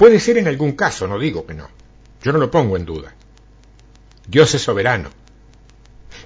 Puede 0.00 0.18
ser 0.18 0.38
en 0.38 0.48
algún 0.48 0.72
caso, 0.72 1.06
no 1.06 1.18
digo 1.18 1.44
que 1.44 1.52
no. 1.52 1.68
Yo 2.22 2.32
no 2.32 2.38
lo 2.38 2.50
pongo 2.50 2.78
en 2.78 2.86
duda. 2.86 3.12
Dios 4.26 4.54
es 4.54 4.62
soberano. 4.62 5.10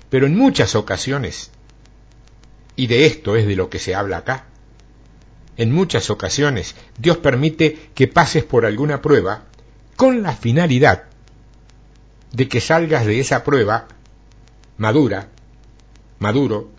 Pero 0.09 0.26
en 0.26 0.38
muchas 0.38 0.76
ocasiones, 0.76 1.50
y 2.76 2.87
de 2.87 3.07
esto 3.07 3.35
es 3.35 3.49
de 3.49 3.57
lo 3.57 3.71
que 3.71 3.81
se 3.81 3.97
habla 3.97 4.19
acá, 4.19 4.45
en 5.57 5.73
muchas 5.73 6.09
ocasiones 6.09 6.76
Dios 6.99 7.16
permite 7.16 7.90
que 7.97 8.07
pases 8.07 8.45
por 8.45 8.64
alguna 8.64 9.02
prueba 9.02 9.43
con 9.97 10.23
la 10.23 10.37
finalidad 10.37 11.07
de 12.31 12.47
que 12.47 12.61
salgas 12.61 13.04
de 13.07 13.19
esa 13.19 13.43
prueba 13.43 13.88
madura, 14.76 15.31
maduro, 16.21 16.71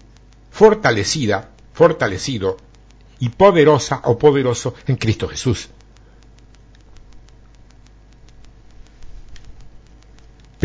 fortalecida, 0.50 1.52
fortalecido 1.74 2.56
y 3.20 3.28
poderosa 3.28 4.00
o 4.06 4.18
poderoso 4.18 4.76
en 4.88 4.96
Cristo 4.96 5.28
Jesús. 5.28 5.72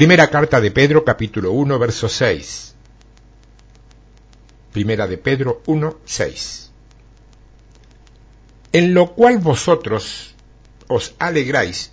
Primera 0.00 0.30
carta 0.30 0.62
de 0.62 0.70
Pedro, 0.70 1.04
capítulo 1.04 1.52
1, 1.52 1.78
verso 1.78 2.08
6. 2.08 2.74
Primera 4.72 5.06
de 5.06 5.18
Pedro 5.18 5.60
1, 5.66 5.98
6. 6.06 6.70
En 8.72 8.94
lo 8.94 9.12
cual 9.12 9.36
vosotros 9.40 10.34
os 10.88 11.14
alegráis, 11.18 11.92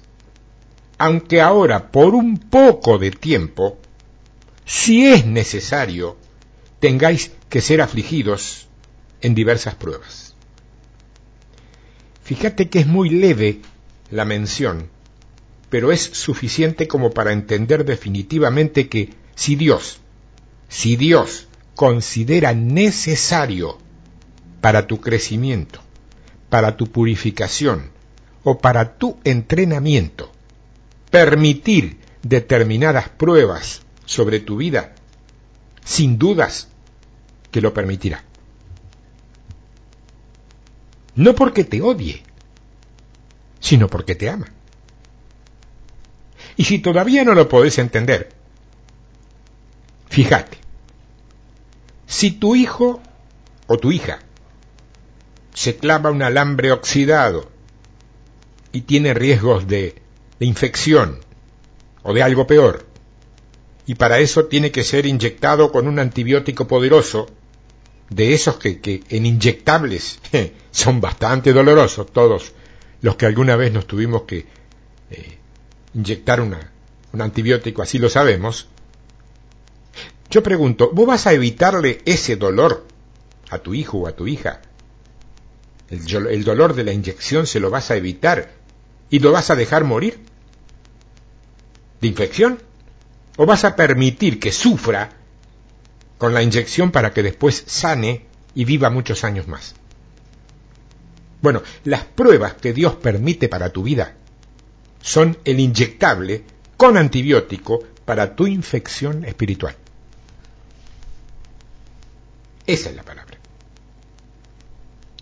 aunque 0.98 1.42
ahora 1.42 1.92
por 1.92 2.16
un 2.16 2.38
poco 2.38 2.98
de 2.98 3.12
tiempo, 3.12 3.78
si 4.64 5.06
es 5.06 5.26
necesario, 5.26 6.16
tengáis 6.80 7.34
que 7.50 7.60
ser 7.60 7.82
afligidos 7.82 8.70
en 9.20 9.36
diversas 9.36 9.76
pruebas. 9.76 10.34
Fíjate 12.24 12.70
que 12.70 12.80
es 12.80 12.88
muy 12.88 13.10
leve 13.10 13.64
la 14.12 14.24
mención 14.24 14.96
pero 15.70 15.92
es 15.92 16.02
suficiente 16.02 16.88
como 16.88 17.12
para 17.12 17.34
entender 17.34 17.86
definitivamente 17.86 18.88
que 18.88 19.14
si 19.36 19.56
Dios, 19.56 20.00
si 20.70 20.96
Dios 20.96 21.48
considera 21.76 22.54
necesario 22.54 23.78
para 24.62 24.88
tu 24.88 25.00
crecimiento, 25.02 25.82
para 26.50 26.78
tu 26.78 26.88
purificación 26.88 27.92
o 28.44 28.60
para 28.60 28.98
tu 28.98 29.18
entrenamiento, 29.24 30.32
permitir 31.12 31.98
determinadas 32.24 33.10
pruebas 33.10 33.82
sobre 34.06 34.40
tu 34.40 34.58
vida, 34.58 34.96
sin 35.84 36.18
dudas 36.18 36.70
que 37.52 37.62
lo 37.62 37.74
permitirá. 37.74 38.24
No 41.16 41.36
porque 41.36 41.64
te 41.64 41.82
odie, 41.82 42.24
sino 43.60 43.88
porque 43.88 44.16
te 44.16 44.30
ama. 44.30 44.48
Y 46.58 46.66
si 46.66 46.80
todavía 46.80 47.24
no 47.24 47.34
lo 47.34 47.48
podés 47.48 47.78
entender, 47.78 48.30
fíjate, 50.10 50.58
si 52.08 52.32
tu 52.32 52.56
hijo 52.56 53.02
o 53.68 53.78
tu 53.78 53.92
hija 53.92 54.20
se 55.54 55.78
clava 55.78 56.12
un 56.12 56.24
alambre 56.24 56.72
oxidado 56.72 57.50
y 58.72 58.82
tiene 58.82 59.14
riesgos 59.14 59.68
de, 59.68 60.02
de 60.40 60.46
infección 60.46 61.20
o 62.04 62.14
de 62.14 62.24
algo 62.24 62.48
peor, 62.48 62.86
y 63.86 63.96
para 63.96 64.20
eso 64.20 64.46
tiene 64.46 64.72
que 64.72 64.84
ser 64.84 65.06
inyectado 65.06 65.72
con 65.72 65.88
un 65.88 66.00
antibiótico 66.00 66.68
poderoso, 66.68 67.28
de 68.10 68.34
esos 68.34 68.58
que, 68.58 69.04
en 69.10 69.26
inyectables 69.26 70.20
son 70.72 71.02
bastante 71.02 71.54
dolorosos, 71.54 72.12
todos 72.12 72.54
los 73.02 73.16
que 73.16 73.26
alguna 73.26 73.56
vez 73.56 73.72
nos 73.72 73.86
tuvimos 73.86 74.24
que 74.24 74.46
eh, 75.12 75.38
inyectar 75.98 76.40
una, 76.40 76.72
un 77.12 77.22
antibiótico, 77.22 77.82
así 77.82 77.98
lo 77.98 78.10
sabemos, 78.10 78.68
yo 80.30 80.44
pregunto, 80.44 80.92
¿vos 80.94 81.08
vas 81.08 81.26
a 81.26 81.34
evitarle 81.34 82.02
ese 82.06 82.36
dolor 82.36 82.86
a 83.50 83.58
tu 83.60 83.74
hijo 83.74 84.00
o 84.00 84.08
a 84.08 84.16
tu 84.16 84.28
hija? 84.28 84.62
El, 85.90 86.28
el, 86.28 86.44
dolor 86.44 86.76
de 86.76 86.84
la 86.84 86.94
inyección 86.94 87.48
se 87.48 87.60
lo 87.60 87.70
vas 87.70 87.92
a 87.92 87.96
evitar 87.96 88.52
y 89.10 89.20
lo 89.20 89.32
vas 89.32 89.50
a 89.50 89.56
dejar 89.56 89.86
morir 89.86 90.20
de 92.02 92.08
infección? 92.08 92.62
¿O 93.38 93.46
vas 93.46 93.64
a 93.64 93.76
permitir 93.76 94.40
que 94.40 94.52
sufra 94.52 95.12
con 96.18 96.34
la 96.34 96.44
inyección 96.44 96.92
para 96.92 97.14
que 97.14 97.24
después 97.24 97.64
sane 97.66 98.26
y 98.54 98.66
viva 98.66 98.90
muchos 98.90 99.24
años 99.24 99.48
más? 99.48 99.76
Bueno, 101.42 101.64
las 101.86 102.04
pruebas 102.04 102.56
que 102.56 102.74
Dios 102.74 102.96
permite 102.96 103.48
para 103.48 103.70
tu 103.70 103.84
vida 103.84 104.16
son 105.08 105.38
el 105.46 105.62
inyectable 105.62 106.44
con 106.76 106.98
antibiótico 106.98 107.82
para 108.04 108.36
tu 108.36 108.46
infección 108.46 109.24
espiritual. 109.24 109.74
Esa 112.66 112.90
es 112.90 112.96
la 112.98 113.04
palabra. 113.04 113.38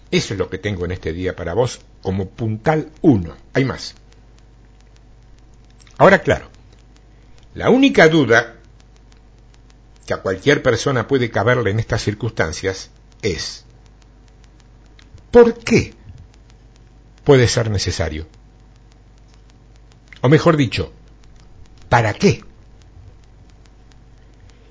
Eso 0.10 0.34
es 0.34 0.40
lo 0.40 0.50
que 0.50 0.58
tengo 0.58 0.86
en 0.86 0.92
este 0.94 1.14
día 1.14 1.36
para 1.36 1.54
vos 1.54 1.82
como 2.02 2.28
puntal 2.28 2.90
uno. 3.04 3.36
Hay 3.54 3.64
más. 3.64 3.94
Ahora, 6.00 6.24
claro, 6.24 6.50
la 7.54 7.70
única 7.70 8.10
duda 8.10 8.56
que 10.08 10.16
a 10.16 10.24
cualquier 10.24 10.64
persona 10.64 11.08
puede 11.08 11.30
caberle 11.30 11.70
en 11.70 11.80
estas 11.80 12.02
circunstancias 12.02 12.90
es, 13.22 13.66
¿por 15.30 15.54
qué 15.60 15.94
puede 17.24 17.48
ser 17.48 17.70
necesario? 17.70 18.26
O 20.26 20.28
mejor 20.28 20.58
dicho, 20.58 20.92
¿para 21.88 22.12
qué? 22.16 22.44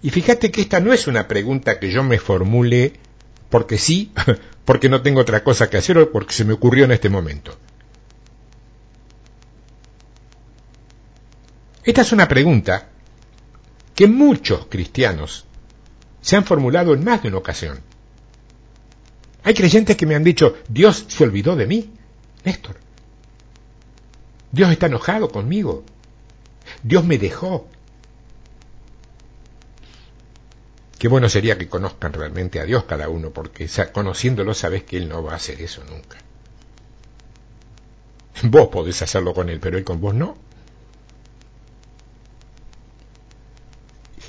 Y 0.02 0.10
fíjate 0.10 0.50
que 0.50 0.62
esta 0.62 0.80
no 0.80 0.92
es 0.92 1.06
una 1.06 1.28
pregunta 1.28 1.78
que 1.78 1.92
yo 1.92 2.02
me 2.02 2.18
formule 2.18 2.94
porque 3.50 3.78
sí, 3.78 4.12
porque 4.64 4.88
no 4.88 5.00
tengo 5.02 5.20
otra 5.20 5.44
cosa 5.44 5.70
que 5.70 5.76
hacer 5.76 5.96
o 5.98 6.10
porque 6.10 6.34
se 6.34 6.44
me 6.44 6.54
ocurrió 6.54 6.86
en 6.86 6.90
este 6.90 7.08
momento. 7.08 7.56
Esta 11.84 12.00
es 12.00 12.10
una 12.10 12.26
pregunta 12.26 12.88
que 13.94 14.08
muchos 14.08 14.66
cristianos 14.66 15.44
se 16.20 16.34
han 16.34 16.44
formulado 16.44 16.94
en 16.94 17.04
más 17.04 17.22
de 17.22 17.28
una 17.28 17.38
ocasión. 17.38 17.78
Hay 19.44 19.54
creyentes 19.54 19.96
que 19.96 20.06
me 20.06 20.16
han 20.16 20.24
dicho, 20.24 20.56
Dios 20.68 21.04
se 21.06 21.22
olvidó 21.22 21.54
de 21.54 21.68
mí, 21.68 21.92
Néstor. 22.42 22.83
Dios 24.54 24.70
está 24.70 24.86
enojado 24.86 25.30
conmigo. 25.30 25.84
Dios 26.84 27.04
me 27.04 27.18
dejó. 27.18 27.66
Qué 30.96 31.08
bueno 31.08 31.28
sería 31.28 31.58
que 31.58 31.68
conozcan 31.68 32.12
realmente 32.12 32.60
a 32.60 32.64
Dios 32.64 32.84
cada 32.84 33.08
uno, 33.08 33.30
porque 33.30 33.68
conociéndolo 33.92 34.54
sabes 34.54 34.84
que 34.84 34.96
Él 34.96 35.08
no 35.08 35.24
va 35.24 35.32
a 35.32 35.36
hacer 35.36 35.60
eso 35.60 35.82
nunca. 35.84 36.18
Vos 38.44 38.68
podés 38.68 39.02
hacerlo 39.02 39.34
con 39.34 39.48
Él, 39.48 39.58
pero 39.58 39.76
Él 39.76 39.82
con 39.82 40.00
vos 40.00 40.14
no. 40.14 40.38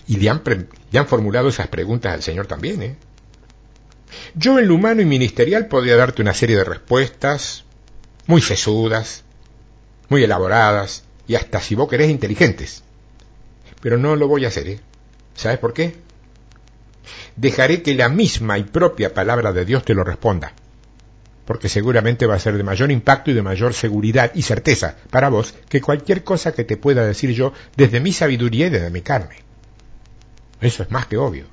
Y 0.07 0.17
le 0.17 0.29
han, 0.29 1.07
formulado 1.07 1.49
esas 1.49 1.67
preguntas 1.67 2.13
al 2.13 2.23
Señor 2.23 2.47
también, 2.47 2.81
¿eh? 2.81 2.97
Yo 4.33 4.57
en 4.57 4.67
lo 4.67 4.75
humano 4.75 5.01
y 5.01 5.05
ministerial 5.05 5.67
podría 5.67 5.97
darte 5.97 6.23
una 6.23 6.33
serie 6.33 6.57
de 6.57 6.63
respuestas 6.63 7.63
muy 8.25 8.41
sesudas, 8.41 9.24
muy 10.09 10.23
elaboradas 10.23 11.03
y 11.27 11.35
hasta 11.35 11.61
si 11.61 11.75
vos 11.75 11.89
querés 11.89 12.09
inteligentes. 12.09 12.83
Pero 13.81 13.97
no 13.97 14.15
lo 14.15 14.27
voy 14.27 14.45
a 14.45 14.49
hacer, 14.49 14.67
¿eh? 14.67 14.79
¿Sabes 15.35 15.59
por 15.59 15.73
qué? 15.73 16.05
dejaré 17.35 17.81
que 17.81 17.95
la 17.95 18.09
misma 18.09 18.57
y 18.57 18.63
propia 18.63 19.13
palabra 19.13 19.51
de 19.51 19.65
Dios 19.65 19.83
te 19.83 19.93
lo 19.93 20.03
responda, 20.03 20.53
porque 21.45 21.69
seguramente 21.69 22.25
va 22.25 22.35
a 22.35 22.39
ser 22.39 22.57
de 22.57 22.63
mayor 22.63 22.91
impacto 22.91 23.31
y 23.31 23.33
de 23.33 23.41
mayor 23.41 23.73
seguridad 23.73 24.31
y 24.35 24.41
certeza 24.41 24.95
para 25.09 25.29
vos 25.29 25.53
que 25.69 25.81
cualquier 25.81 26.23
cosa 26.23 26.53
que 26.53 26.63
te 26.63 26.77
pueda 26.77 27.05
decir 27.05 27.31
yo 27.31 27.53
desde 27.75 27.99
mi 27.99 28.13
sabiduría 28.13 28.67
y 28.67 28.71
desde 28.71 28.89
mi 28.89 29.01
carne. 29.01 29.37
Eso 30.61 30.83
es 30.83 30.91
más 30.91 31.07
que 31.07 31.17
obvio. 31.17 31.45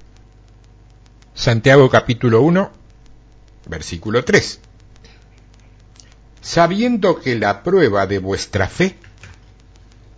Santiago 1.34 1.88
capítulo 1.90 2.42
1, 2.42 2.70
versículo 3.68 4.24
3. 4.24 4.60
Sabiendo 6.42 7.20
que 7.20 7.37
la 7.37 7.62
prueba 7.62 8.07
de 8.07 8.18
vuestra 8.18 8.66
fe 8.68 8.96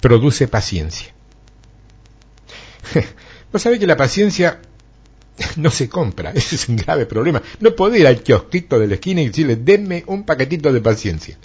produce 0.01 0.49
paciencia. 0.49 1.13
Vos 3.53 3.63
sabés 3.63 3.79
que 3.79 3.87
la 3.87 3.97
paciencia 3.97 4.61
no 5.57 5.71
se 5.71 5.89
compra, 5.89 6.31
ese 6.35 6.57
es 6.57 6.69
un 6.69 6.77
grave 6.77 7.07
problema. 7.07 7.43
No 7.61 7.77
podés 7.77 8.01
ir 8.01 8.07
al 8.07 8.23
kiosquito 8.23 8.79
de 8.79 8.87
la 8.87 8.95
esquina 8.95 9.21
y 9.21 9.29
decirle, 9.29 9.57
denme 9.57 10.03
un 10.07 10.25
paquetito 10.25 10.73
de 10.73 10.81
paciencia. 10.81 11.37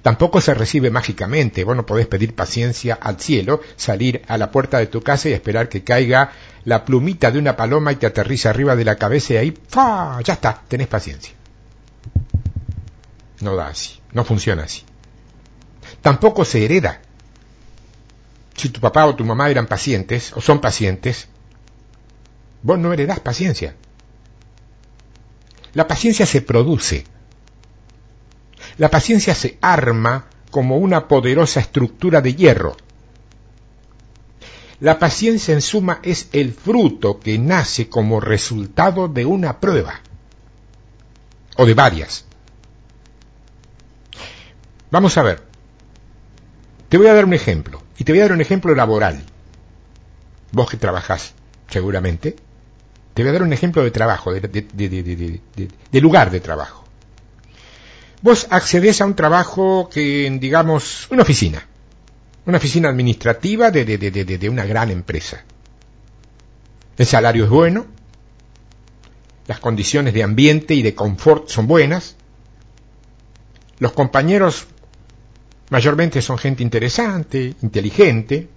Tampoco 0.00 0.40
se 0.40 0.54
recibe 0.54 0.90
mágicamente. 0.90 1.64
Vos 1.64 1.76
no 1.76 1.84
podés 1.84 2.06
pedir 2.06 2.34
paciencia 2.34 2.94
al 2.94 3.20
cielo, 3.20 3.60
salir 3.76 4.22
a 4.26 4.38
la 4.38 4.50
puerta 4.50 4.78
de 4.78 4.86
tu 4.86 5.02
casa 5.02 5.28
y 5.28 5.32
esperar 5.32 5.68
que 5.68 5.84
caiga 5.84 6.32
la 6.64 6.86
plumita 6.86 7.30
de 7.30 7.38
una 7.38 7.56
paloma 7.56 7.92
y 7.92 7.96
te 7.96 8.06
aterriza 8.06 8.50
arriba 8.50 8.74
de 8.74 8.84
la 8.84 8.96
cabeza 8.96 9.34
y 9.34 9.36
ahí, 9.36 9.58
¡fa! 9.68 10.20
Ya 10.22 10.34
está, 10.34 10.62
tenés 10.66 10.88
paciencia. 10.88 11.34
No 13.44 13.56
da 13.56 13.68
así, 13.68 14.00
no 14.12 14.24
funciona 14.24 14.62
así. 14.62 14.84
Tampoco 16.00 16.46
se 16.46 16.64
hereda. 16.64 17.02
Si 18.56 18.70
tu 18.70 18.80
papá 18.80 19.04
o 19.04 19.14
tu 19.14 19.22
mamá 19.22 19.50
eran 19.50 19.66
pacientes 19.66 20.32
o 20.34 20.40
son 20.40 20.62
pacientes, 20.62 21.28
vos 22.62 22.78
no 22.78 22.90
heredás 22.94 23.20
paciencia. 23.20 23.76
La 25.74 25.86
paciencia 25.86 26.24
se 26.24 26.40
produce. 26.40 27.04
La 28.78 28.88
paciencia 28.88 29.34
se 29.34 29.58
arma 29.60 30.24
como 30.50 30.78
una 30.78 31.06
poderosa 31.06 31.60
estructura 31.60 32.22
de 32.22 32.34
hierro. 32.34 32.78
La 34.80 34.98
paciencia 34.98 35.52
en 35.52 35.60
suma 35.60 36.00
es 36.02 36.30
el 36.32 36.54
fruto 36.54 37.20
que 37.20 37.38
nace 37.38 37.90
como 37.90 38.20
resultado 38.20 39.06
de 39.06 39.26
una 39.26 39.60
prueba, 39.60 40.00
o 41.58 41.66
de 41.66 41.74
varias. 41.74 42.24
Vamos 44.94 45.18
a 45.18 45.24
ver, 45.24 45.42
te 46.88 46.98
voy 46.98 47.08
a 47.08 47.14
dar 47.14 47.24
un 47.24 47.34
ejemplo, 47.34 47.82
y 47.98 48.04
te 48.04 48.12
voy 48.12 48.20
a 48.20 48.22
dar 48.26 48.32
un 48.32 48.40
ejemplo 48.40 48.76
laboral. 48.76 49.24
Vos 50.52 50.70
que 50.70 50.76
trabajás, 50.76 51.34
seguramente, 51.68 52.36
te 53.12 53.22
voy 53.24 53.30
a 53.30 53.32
dar 53.32 53.42
un 53.42 53.52
ejemplo 53.52 53.82
de 53.82 53.90
trabajo, 53.90 54.32
de, 54.32 54.40
de 54.40 56.00
lugar 56.00 56.30
de 56.30 56.38
trabajo. 56.38 56.84
Vos 58.22 58.46
accedes 58.50 59.00
a 59.00 59.06
un 59.06 59.16
trabajo 59.16 59.90
que, 59.92 60.30
digamos, 60.40 61.08
una 61.10 61.22
oficina 61.22 61.66
una 62.46 62.58
oficina 62.58 62.88
administrativa 62.88 63.72
de, 63.72 63.84
de, 63.84 64.48
una 64.48 64.64
gran 64.64 64.92
empresa. 64.92 65.42
El 66.96 67.06
salario 67.06 67.42
es 67.42 67.50
bueno, 67.50 67.86
las 69.48 69.58
condiciones 69.58 70.14
de 70.14 70.22
ambiente 70.22 70.74
y 70.74 70.82
de 70.82 70.94
confort 70.94 71.48
son 71.48 71.66
buenas, 71.66 72.14
los 73.80 73.90
compañeros 73.90 74.68
mayormente 75.70 76.22
son 76.22 76.38
gente 76.38 76.62
interesante, 76.62 77.54
inteligente, 77.62 78.48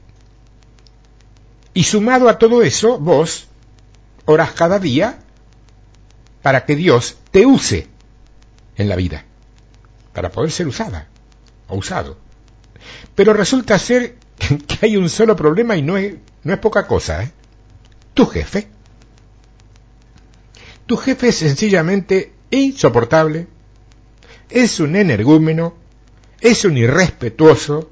y 1.73 1.83
sumado 1.83 2.27
a 2.27 2.37
todo 2.37 2.63
eso, 2.63 2.97
vos 2.99 3.47
orás 4.25 4.51
cada 4.53 4.79
día 4.79 5.19
para 6.41 6.65
que 6.65 6.75
Dios 6.75 7.17
te 7.31 7.45
use 7.45 7.87
en 8.75 8.89
la 8.89 8.95
vida, 8.95 9.25
para 10.13 10.31
poder 10.31 10.51
ser 10.51 10.67
usada 10.67 11.07
o 11.67 11.77
usado. 11.77 12.17
Pero 13.15 13.33
resulta 13.33 13.77
ser 13.79 14.15
que 14.67 14.85
hay 14.85 14.97
un 14.97 15.09
solo 15.09 15.35
problema 15.35 15.75
y 15.75 15.81
no 15.81 15.97
es, 15.97 16.15
no 16.43 16.53
es 16.53 16.59
poca 16.59 16.87
cosa. 16.87 17.23
¿eh? 17.23 17.31
Tu 18.13 18.25
jefe. 18.25 18.67
Tu 20.85 20.97
jefe 20.97 21.27
es 21.27 21.35
sencillamente 21.35 22.33
insoportable, 22.49 23.47
es 24.49 24.79
un 24.79 24.95
energúmeno, 24.95 25.75
es 26.41 26.65
un 26.65 26.77
irrespetuoso 26.77 27.91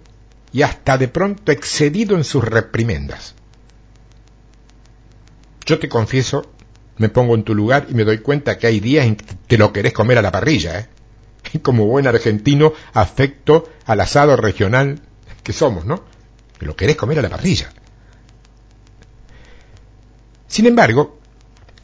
y 0.52 0.62
hasta 0.62 0.98
de 0.98 1.08
pronto 1.08 1.52
excedido 1.52 2.16
en 2.16 2.24
sus 2.24 2.44
reprimendas. 2.44 3.36
Yo 5.66 5.80
te 5.80 5.90
confieso, 5.90 6.52
me 6.98 7.10
pongo 7.10 7.36
en 7.36 7.44
tu 7.44 7.56
lugar 7.56 7.88
y 7.90 7.94
me 7.94 8.04
doy 8.04 8.20
cuenta 8.20 8.58
que 8.58 8.68
hay 8.68 8.80
días 8.80 9.06
en 9.06 9.16
que 9.16 9.26
te 9.48 9.58
lo 9.58 9.74
querés 9.74 9.94
comer 9.94 10.18
a 10.18 10.22
la 10.22 10.32
parrilla, 10.32 10.80
¿eh? 10.80 10.88
como 11.62 11.86
buen 11.86 12.08
argentino, 12.08 12.74
afecto 12.94 13.70
al 13.86 14.02
asado 14.02 14.36
regional 14.36 15.02
que 15.44 15.54
somos, 15.54 15.86
¿no? 15.86 16.04
Que 16.60 16.66
lo 16.66 16.76
querés 16.76 16.96
comer 16.96 17.20
a 17.20 17.24
la 17.24 17.30
parrilla. 17.30 17.72
Sin 20.48 20.68
embargo, 20.68 21.20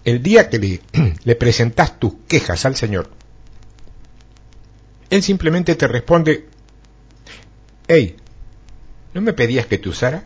el 0.04 0.24
día 0.24 0.50
que 0.50 0.60
le, 0.60 0.82
le 1.24 1.36
presentas 1.36 2.00
tus 2.00 2.14
quejas 2.28 2.66
al 2.66 2.76
Señor, 2.76 3.10
Él 5.12 5.22
simplemente 5.22 5.76
te 5.76 5.88
responde, 5.88 6.48
hey, 7.88 8.16
¿no 9.14 9.22
me 9.22 9.34
pedías 9.34 9.68
que 9.68 9.78
te 9.78 9.90
usara? 9.90 10.24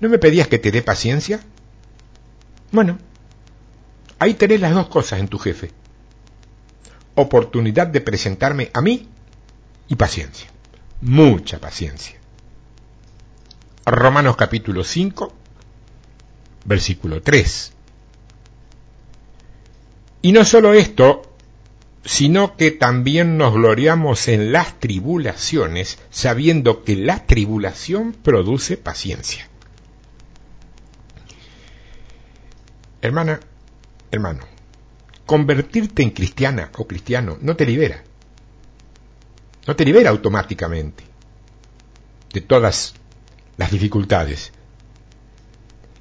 ¿No 0.00 0.08
me 0.08 0.18
pedías 0.18 0.48
que 0.48 0.58
te 0.58 0.70
dé 0.70 0.80
paciencia? 0.80 1.40
Bueno, 2.72 2.98
ahí 4.18 4.32
tenés 4.32 4.60
las 4.60 4.72
dos 4.72 4.88
cosas 4.88 5.20
en 5.20 5.28
tu 5.28 5.38
jefe 5.38 5.70
oportunidad 7.14 7.86
de 7.86 8.00
presentarme 8.00 8.70
a 8.72 8.80
mí 8.80 9.08
y 9.88 9.96
paciencia, 9.96 10.48
mucha 11.00 11.58
paciencia. 11.58 12.18
Romanos 13.86 14.36
capítulo 14.36 14.82
5, 14.82 15.32
versículo 16.64 17.22
3. 17.22 17.72
Y 20.22 20.32
no 20.32 20.44
solo 20.44 20.72
esto, 20.72 21.23
sino 22.04 22.56
que 22.56 22.70
también 22.70 23.38
nos 23.38 23.54
gloriamos 23.54 24.28
en 24.28 24.52
las 24.52 24.78
tribulaciones, 24.78 25.98
sabiendo 26.10 26.84
que 26.84 26.96
la 26.96 27.26
tribulación 27.26 28.12
produce 28.12 28.76
paciencia. 28.76 29.48
Hermana, 33.00 33.40
hermano, 34.10 34.44
convertirte 35.26 36.02
en 36.02 36.10
cristiana 36.10 36.70
o 36.76 36.86
cristiano 36.86 37.38
no 37.40 37.56
te 37.56 37.66
libera. 37.66 38.02
No 39.66 39.74
te 39.74 39.84
libera 39.84 40.10
automáticamente 40.10 41.04
de 42.32 42.40
todas 42.42 42.94
las 43.56 43.70
dificultades. 43.70 44.52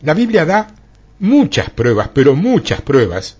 La 0.02 0.14
Biblia 0.14 0.46
da 0.46 0.76
muchas 1.20 1.70
pruebas, 1.70 2.10
pero 2.14 2.36
muchas 2.36 2.82
pruebas, 2.82 3.38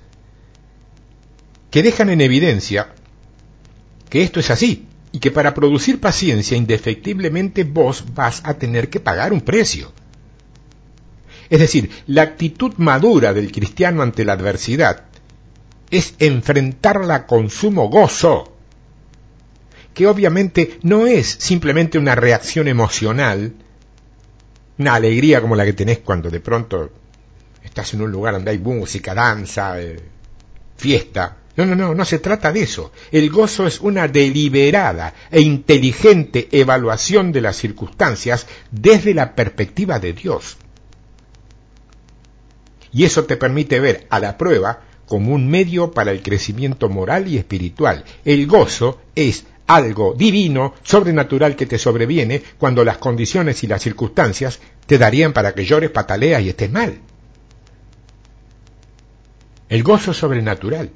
que 1.74 1.82
dejan 1.82 2.12
en 2.12 2.22
evidencia 2.22 2.90
que 4.08 4.22
esto 4.22 4.40
es 4.40 4.52
así 4.52 4.86
y 5.12 5.18
que 5.18 5.32
para 5.32 5.56
producir 5.56 6.00
paciencia 6.00 6.56
indefectiblemente 6.56 7.64
vos 7.64 8.06
vas 8.14 8.44
a 8.46 8.54
tener 8.54 8.92
que 8.92 9.00
pagar 9.00 9.34
un 9.34 9.42
precio. 9.42 9.92
Es 11.50 11.60
decir, 11.60 11.90
la 12.06 12.22
actitud 12.22 12.76
madura 12.78 13.34
del 13.34 13.52
cristiano 13.52 14.04
ante 14.04 14.24
la 14.24 14.34
adversidad 14.34 15.06
es 15.90 16.14
enfrentarla 16.20 17.26
con 17.26 17.50
sumo 17.50 17.90
gozo, 17.90 18.56
que 19.96 20.06
obviamente 20.06 20.78
no 20.84 21.08
es 21.08 21.26
simplemente 21.26 21.98
una 21.98 22.14
reacción 22.14 22.68
emocional, 22.68 23.52
una 24.78 24.94
alegría 24.94 25.42
como 25.42 25.56
la 25.56 25.66
que 25.66 25.74
tenés 25.74 25.98
cuando 25.98 26.30
de 26.30 26.40
pronto 26.40 26.92
estás 27.64 27.96
en 27.96 28.04
un 28.04 28.12
lugar 28.12 28.36
donde 28.36 28.52
hay 28.52 28.60
música, 28.60 29.16
danza, 29.16 29.82
eh, 29.82 30.00
fiesta. 30.78 31.38
No, 31.56 31.66
no, 31.66 31.76
no, 31.76 31.94
no 31.94 32.06
se 32.06 32.20
trata 32.20 32.52
de 32.52 32.64
eso. 32.64 32.92
El 33.12 33.30
gozo 33.30 33.68
es 33.68 33.80
una 33.80 34.08
deliberada 34.08 35.14
e 35.30 35.42
inteligente 35.42 36.48
evaluación 36.52 37.32
de 37.32 37.42
las 37.42 37.58
circunstancias 37.58 38.48
desde 38.72 39.14
la 39.14 39.36
perspectiva 39.36 40.00
de 40.00 40.14
Dios. 40.14 40.58
Y 42.92 43.06
eso 43.06 43.26
te 43.26 43.38
permite 43.38 43.80
ver 43.80 44.08
a 44.10 44.20
la 44.20 44.38
prueba 44.38 44.82
como 45.08 45.34
un 45.34 45.48
medio 45.48 45.92
para 45.92 46.12
el 46.12 46.24
crecimiento 46.24 46.90
moral 46.90 47.28
y 47.28 47.38
espiritual. 47.38 48.04
El 48.26 48.48
gozo 48.48 49.02
es 49.16 49.46
algo 49.68 50.14
divino, 50.14 50.74
sobrenatural 50.84 51.56
que 51.56 51.66
te 51.66 51.78
sobreviene 51.78 52.42
cuando 52.58 52.84
las 52.84 52.98
condiciones 52.98 53.64
y 53.64 53.68
las 53.68 53.82
circunstancias 53.82 54.60
te 54.86 54.98
darían 54.98 55.34
para 55.34 55.54
que 55.54 55.66
llores, 55.66 55.92
pataleas 55.92 56.42
y 56.42 56.50
estés 56.50 56.72
mal. 56.72 57.00
El 59.70 59.84
gozo 59.84 60.14
sobrenatural. 60.14 60.92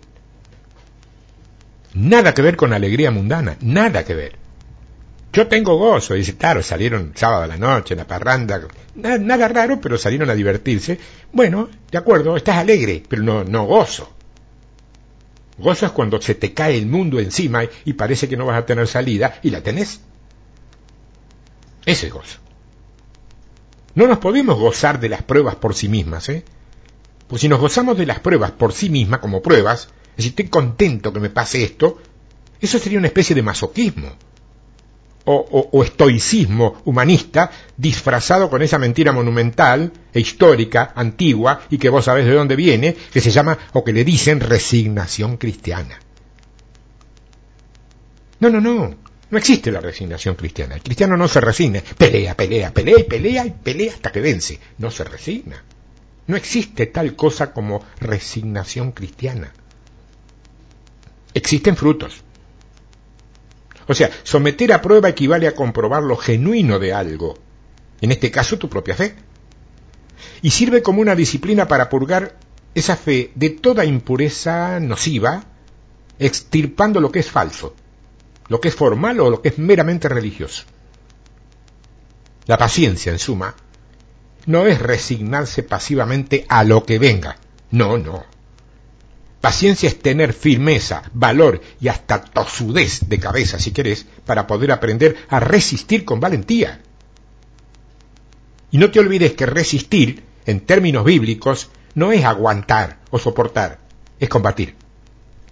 Nada 1.94 2.34
que 2.34 2.42
ver 2.42 2.56
con 2.56 2.74
alegría 2.74 3.12
mundana, 3.12 3.58
nada 3.62 4.04
que 4.04 4.14
ver. 4.14 4.48
Yo 5.34 5.48
tengo 5.48 5.78
gozo, 5.78 6.16
dice, 6.16 6.36
claro, 6.36 6.64
salieron 6.64 7.12
sábado 7.16 7.44
a 7.44 7.48
la 7.48 7.58
noche, 7.58 7.94
en 7.94 8.00
la 8.00 8.08
parranda, 8.08 8.62
nada, 8.96 9.48
raro, 9.48 9.80
pero 9.80 9.98
salieron 9.98 10.30
a 10.30 10.36
divertirse. 10.36 11.00
Bueno, 11.32 11.70
de 11.92 11.98
acuerdo, 11.98 12.36
estás 12.38 12.58
alegre, 12.58 13.04
pero 13.08 13.22
no, 13.22 13.44
no 13.44 13.66
gozo. 13.66 14.12
Gozo 15.60 15.86
es 15.86 15.92
cuando 15.92 16.22
se 16.22 16.36
te 16.36 16.54
cae 16.54 16.78
el 16.78 16.88
mundo 16.88 17.20
encima 17.20 17.64
y 17.86 17.94
parece 17.94 18.28
que 18.28 18.38
no 18.38 18.46
vas 18.46 18.58
a 18.58 18.66
tener 18.66 18.88
salida 18.88 19.40
y 19.44 19.50
la 19.50 19.62
tenés. 19.62 20.02
Ese 21.86 22.08
es 22.08 22.14
gozo. 22.14 22.40
No 23.96 24.08
nos 24.08 24.20
podemos 24.20 24.60
gozar 24.60 25.00
de 25.00 25.10
las 25.10 25.24
pruebas 25.24 25.56
por 25.56 25.74
sí 25.74 25.90
mismas, 25.90 26.30
¿eh? 26.30 26.44
Pues 27.28 27.42
si 27.42 27.50
nos 27.50 27.60
gozamos 27.60 27.98
de 27.98 28.06
las 28.06 28.20
pruebas 28.20 28.52
por 28.52 28.74
sí 28.74 28.90
mismas 28.90 29.20
como 29.20 29.42
pruebas, 29.42 29.90
es 30.18 30.26
decir, 30.26 30.32
estoy 30.32 30.48
contento 30.48 31.14
que 31.14 31.20
me 31.20 31.30
pase 31.30 31.64
esto, 31.64 32.02
eso 32.60 32.80
sería 32.80 32.98
una 32.98 33.08
especie 33.08 33.36
de 33.36 33.44
masoquismo 33.44 34.16
o, 35.30 35.84
estoicismo 35.84 36.82
humanista 36.86 37.52
disfrazado 37.76 38.50
con 38.50 38.62
esa 38.62 38.80
mentira 38.80 39.12
monumental 39.12 39.92
e 40.14 40.20
histórica, 40.20 40.94
antigua, 40.96 41.62
y 41.70 41.78
que 41.78 41.90
vos 41.90 42.06
sabés 42.06 42.26
de 42.26 42.34
dónde 42.34 42.56
viene, 42.56 42.96
que 43.12 43.22
se 43.22 43.30
llama, 43.30 43.58
o 43.74 43.84
que 43.84 43.94
le 43.94 44.06
dicen, 44.06 44.40
resignación 44.40 45.38
cristiana. 45.38 46.00
No, 48.40 48.50
no, 48.50 48.62
no. 48.62 48.96
No 49.30 49.38
existe 49.38 49.72
la 49.72 49.82
resignación 49.82 50.36
cristiana. 50.36 50.76
El 50.76 50.82
cristiano 50.82 51.18
no 51.18 51.28
se 51.28 51.42
resigna. 51.42 51.84
Pelea, 51.98 52.36
pelea, 52.36 52.74
pelea 52.74 53.00
y 53.00 53.04
pelea 53.04 53.46
y 53.46 53.52
pelea 53.52 53.94
hasta 53.94 54.12
que 54.12 54.22
vence. 54.22 54.58
No 54.78 54.90
se 54.90 55.04
resigna. 55.04 55.62
No 56.28 56.38
existe 56.38 56.86
tal 56.86 57.16
cosa 57.18 57.52
como 57.52 57.84
resignación 58.00 58.94
cristiana. 58.94 59.52
Existen 61.34 61.76
frutos. 61.76 62.24
O 63.88 63.94
sea, 63.94 64.10
someter 64.24 64.74
a 64.74 64.82
prueba 64.82 65.10
equivale 65.10 65.48
a 65.48 65.56
comprobar 65.56 66.04
lo 66.04 66.18
genuino 66.18 66.78
de 66.78 66.94
algo, 66.94 67.38
en 68.02 68.12
este 68.12 68.32
caso 68.32 68.58
tu 68.58 68.70
propia 68.70 68.96
fe. 68.96 69.16
Y 70.42 70.52
sirve 70.52 70.82
como 70.82 71.02
una 71.02 71.16
disciplina 71.16 71.68
para 71.68 71.90
purgar 71.90 72.38
esa 72.76 72.96
fe 72.96 73.32
de 73.36 73.50
toda 73.50 73.86
impureza 73.86 74.80
nociva, 74.80 75.46
extirpando 76.20 77.00
lo 77.00 77.12
que 77.12 77.20
es 77.20 77.32
falso, 77.32 77.76
lo 78.50 78.60
que 78.60 78.68
es 78.68 78.76
formal 78.76 79.20
o 79.20 79.30
lo 79.30 79.42
que 79.42 79.50
es 79.50 79.58
meramente 79.58 80.10
religioso. 80.10 80.64
La 82.46 82.58
paciencia, 82.58 83.12
en 83.12 83.20
suma, 83.20 83.56
no 84.46 84.66
es 84.66 84.80
resignarse 84.80 85.64
pasivamente 85.64 86.46
a 86.50 86.64
lo 86.64 86.86
que 86.86 87.00
venga. 87.00 87.38
No, 87.72 87.98
no. 87.98 88.37
Paciencia 89.42 89.88
es 89.88 90.00
tener 90.00 90.34
firmeza, 90.34 91.04
valor 91.14 91.62
y 91.80 91.90
hasta 91.90 92.22
tosudez 92.22 93.08
de 93.08 93.20
cabeza, 93.20 93.60
si 93.60 93.72
querés, 93.72 94.06
para 94.26 94.48
poder 94.48 94.72
aprender 94.72 95.16
a 95.30 95.40
resistir 95.40 96.06
con 96.06 96.20
valentía. 96.20 96.82
Y 98.72 98.80
no 98.80 98.90
te 98.90 99.00
olvides 99.00 99.34
que 99.34 99.46
resistir, 99.46 100.24
en 100.46 100.62
términos 100.62 101.06
bíblicos, 101.06 101.70
no 101.94 102.12
es 102.12 102.26
aguantar 102.26 103.00
o 103.12 103.20
soportar, 103.20 103.80
es 104.20 104.28
combatir. 104.28 104.76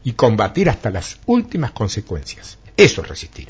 Y 0.04 0.14
combatir 0.14 0.70
hasta 0.70 0.90
las 0.90 1.20
últimas 1.26 1.72
consecuencias. 1.72 2.58
Eso 2.76 3.02
es 3.02 3.08
resistir. 3.08 3.48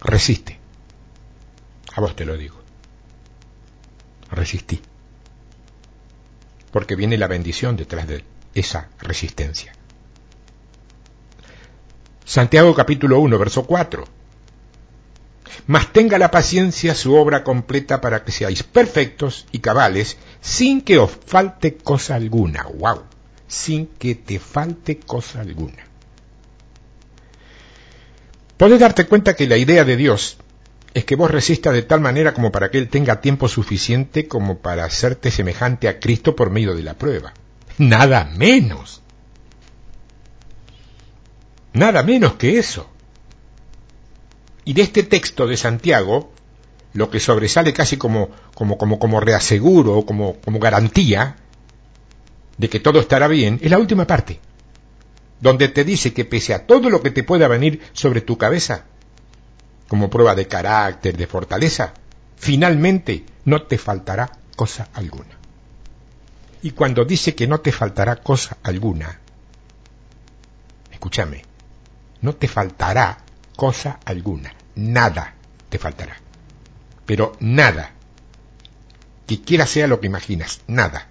Resiste. 0.00 0.58
A 1.94 2.00
vos 2.00 2.14
te 2.14 2.24
lo 2.24 2.36
digo. 2.36 2.60
Resistí 4.30 4.80
porque 6.72 6.96
viene 6.96 7.16
la 7.16 7.28
bendición 7.28 7.76
detrás 7.76 8.08
de 8.08 8.24
esa 8.54 8.88
resistencia. 8.98 9.72
Santiago 12.24 12.74
capítulo 12.74 13.20
1, 13.20 13.38
verso 13.38 13.64
4. 13.64 14.04
Mas 15.66 15.92
tenga 15.92 16.18
la 16.18 16.30
paciencia 16.30 16.94
su 16.94 17.14
obra 17.14 17.44
completa 17.44 18.00
para 18.00 18.24
que 18.24 18.32
seáis 18.32 18.62
perfectos 18.62 19.46
y 19.52 19.58
cabales 19.58 20.16
sin 20.40 20.80
que 20.80 20.98
os 20.98 21.10
falte 21.26 21.76
cosa 21.76 22.14
alguna. 22.14 22.64
¡Wow! 22.64 23.02
Sin 23.46 23.86
que 23.86 24.14
te 24.14 24.38
falte 24.38 24.98
cosa 24.98 25.40
alguna. 25.40 25.86
Puedes 28.56 28.80
darte 28.80 29.06
cuenta 29.06 29.34
que 29.34 29.46
la 29.46 29.56
idea 29.56 29.84
de 29.84 29.96
Dios 29.96 30.38
es 30.94 31.04
que 31.04 31.16
vos 31.16 31.30
resistas 31.30 31.72
de 31.72 31.82
tal 31.82 32.00
manera 32.00 32.34
como 32.34 32.52
para 32.52 32.70
que 32.70 32.78
Él 32.78 32.88
tenga 32.88 33.20
tiempo 33.20 33.48
suficiente 33.48 34.28
como 34.28 34.58
para 34.58 34.84
hacerte 34.84 35.30
semejante 35.30 35.88
a 35.88 35.98
Cristo 36.00 36.36
por 36.36 36.50
medio 36.50 36.74
de 36.74 36.82
la 36.82 36.94
prueba. 36.94 37.32
Nada 37.78 38.30
menos. 38.36 39.00
Nada 41.72 42.02
menos 42.02 42.34
que 42.34 42.58
eso. 42.58 42.90
Y 44.64 44.74
de 44.74 44.82
este 44.82 45.02
texto 45.02 45.46
de 45.46 45.56
Santiago, 45.56 46.30
lo 46.92 47.10
que 47.10 47.20
sobresale 47.20 47.72
casi 47.72 47.96
como, 47.96 48.28
como, 48.54 48.76
como, 48.76 48.98
como 48.98 49.20
reaseguro, 49.20 50.04
como, 50.04 50.36
como 50.40 50.58
garantía 50.58 51.36
de 52.58 52.68
que 52.68 52.80
todo 52.80 53.00
estará 53.00 53.28
bien, 53.28 53.58
es 53.62 53.70
la 53.70 53.78
última 53.78 54.06
parte, 54.06 54.40
donde 55.40 55.68
te 55.68 55.84
dice 55.84 56.12
que 56.12 56.26
pese 56.26 56.52
a 56.52 56.66
todo 56.66 56.90
lo 56.90 57.02
que 57.02 57.10
te 57.10 57.24
pueda 57.24 57.48
venir 57.48 57.80
sobre 57.92 58.20
tu 58.20 58.36
cabeza, 58.36 58.84
como 59.92 60.08
prueba 60.08 60.34
de 60.34 60.48
carácter, 60.48 61.18
de 61.18 61.26
fortaleza, 61.26 61.92
finalmente 62.36 63.26
no 63.44 63.64
te 63.64 63.76
faltará 63.76 64.32
cosa 64.56 64.88
alguna. 64.94 65.36
Y 66.62 66.70
cuando 66.70 67.04
dice 67.04 67.34
que 67.34 67.46
no 67.46 67.60
te 67.60 67.72
faltará 67.72 68.16
cosa 68.16 68.56
alguna, 68.62 69.20
escúchame, 70.90 71.44
no 72.22 72.34
te 72.34 72.48
faltará 72.48 73.18
cosa 73.54 74.00
alguna, 74.06 74.54
nada 74.76 75.34
te 75.68 75.78
faltará, 75.78 76.16
pero 77.04 77.36
nada, 77.40 77.90
que 79.26 79.42
quiera 79.42 79.66
sea 79.66 79.88
lo 79.88 80.00
que 80.00 80.06
imaginas, 80.06 80.62
nada, 80.68 81.08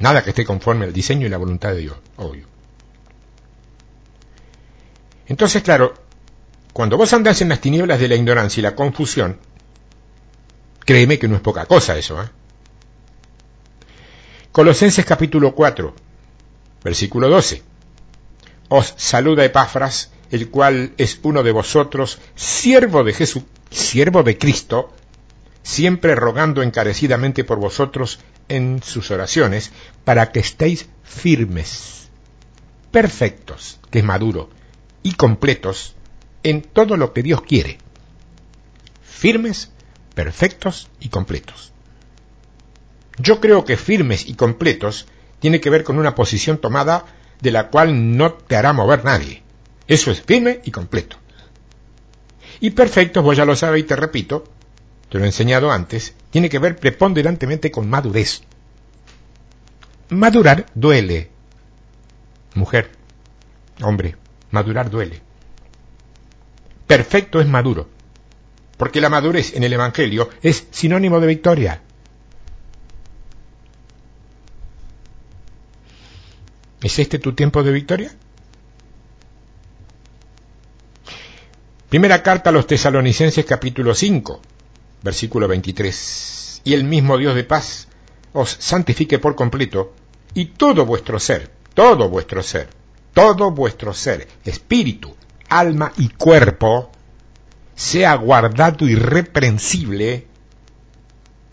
nada 0.00 0.22
que 0.22 0.28
esté 0.28 0.44
conforme 0.44 0.84
al 0.84 0.92
diseño 0.92 1.26
y 1.26 1.30
la 1.30 1.38
voluntad 1.38 1.70
de 1.70 1.78
Dios, 1.78 1.96
obvio. 2.18 2.46
Entonces, 5.28 5.62
claro, 5.62 6.09
cuando 6.72 6.96
vos 6.96 7.12
andás 7.12 7.40
en 7.42 7.48
las 7.48 7.60
tinieblas 7.60 8.00
de 8.00 8.08
la 8.08 8.14
ignorancia 8.14 8.60
y 8.60 8.62
la 8.62 8.74
confusión, 8.74 9.38
créeme 10.84 11.18
que 11.18 11.28
no 11.28 11.36
es 11.36 11.42
poca 11.42 11.66
cosa 11.66 11.96
eso. 11.96 12.22
¿eh? 12.22 12.26
Colosenses 14.52 15.04
capítulo 15.04 15.54
4, 15.54 15.94
versículo 16.82 17.28
12. 17.28 17.62
Os 18.68 18.94
saluda 18.96 19.44
Epafras, 19.44 20.10
el 20.30 20.48
cual 20.48 20.92
es 20.96 21.18
uno 21.22 21.42
de 21.42 21.52
vosotros, 21.52 22.18
siervo 22.36 23.02
de 23.04 23.14
Jesús, 23.14 23.42
siervo 23.70 24.22
de 24.22 24.38
Cristo, 24.38 24.92
siempre 25.62 26.14
rogando 26.14 26.62
encarecidamente 26.62 27.44
por 27.44 27.58
vosotros 27.58 28.20
en 28.48 28.82
sus 28.82 29.10
oraciones, 29.10 29.72
para 30.04 30.30
que 30.32 30.40
estéis 30.40 30.88
firmes, 31.02 32.08
perfectos, 32.90 33.80
que 33.90 34.00
es 34.00 34.04
maduro, 34.04 34.50
y 35.02 35.14
completos, 35.14 35.94
en 36.42 36.62
todo 36.62 36.96
lo 36.96 37.12
que 37.12 37.22
Dios 37.22 37.42
quiere. 37.42 37.78
Firmes, 39.02 39.70
perfectos 40.14 40.88
y 41.00 41.08
completos. 41.08 41.72
Yo 43.18 43.40
creo 43.40 43.64
que 43.64 43.76
firmes 43.76 44.26
y 44.26 44.34
completos 44.34 45.06
tiene 45.40 45.60
que 45.60 45.70
ver 45.70 45.84
con 45.84 45.98
una 45.98 46.14
posición 46.14 46.58
tomada 46.58 47.04
de 47.40 47.50
la 47.50 47.68
cual 47.68 48.16
no 48.16 48.32
te 48.34 48.56
hará 48.56 48.72
mover 48.72 49.04
nadie. 49.04 49.42
Eso 49.86 50.10
es 50.10 50.22
firme 50.22 50.60
y 50.64 50.70
completo. 50.70 51.16
Y 52.60 52.70
perfectos, 52.70 53.24
vos 53.24 53.36
ya 53.36 53.44
lo 53.44 53.56
sabes 53.56 53.80
y 53.80 53.86
te 53.86 53.96
repito, 53.96 54.44
te 55.08 55.18
lo 55.18 55.24
he 55.24 55.28
enseñado 55.28 55.70
antes, 55.70 56.14
tiene 56.30 56.48
que 56.48 56.58
ver 56.58 56.76
preponderantemente 56.76 57.70
con 57.70 57.88
madurez. 57.88 58.42
Madurar 60.10 60.66
duele. 60.74 61.30
Mujer, 62.54 62.90
hombre, 63.82 64.16
madurar 64.50 64.90
duele 64.90 65.29
perfecto 66.90 67.40
es 67.40 67.46
maduro. 67.46 67.88
Porque 68.76 69.00
la 69.00 69.08
madurez 69.08 69.54
en 69.54 69.62
el 69.62 69.72
Evangelio 69.72 70.28
es 70.42 70.66
sinónimo 70.72 71.20
de 71.20 71.26
victoria. 71.28 71.80
¿Es 76.82 76.98
este 76.98 77.20
tu 77.20 77.32
tiempo 77.32 77.62
de 77.62 77.70
victoria? 77.70 78.12
Primera 81.88 82.24
carta 82.24 82.50
a 82.50 82.52
los 82.52 82.66
tesalonicenses 82.66 83.44
capítulo 83.44 83.94
5, 83.94 84.40
versículo 85.04 85.46
23. 85.46 86.62
Y 86.64 86.74
el 86.74 86.82
mismo 86.82 87.18
Dios 87.18 87.36
de 87.36 87.44
paz 87.44 87.86
os 88.32 88.50
santifique 88.58 89.20
por 89.20 89.36
completo 89.36 89.94
y 90.34 90.46
todo 90.46 90.84
vuestro 90.86 91.20
ser, 91.20 91.52
todo 91.72 92.08
vuestro 92.08 92.42
ser, 92.42 92.68
todo 93.14 93.52
vuestro 93.52 93.94
ser, 93.94 94.26
espíritu, 94.44 95.14
alma 95.50 95.92
y 95.98 96.08
cuerpo 96.08 96.90
sea 97.74 98.14
guardado 98.14 98.86
irreprensible 98.88 100.26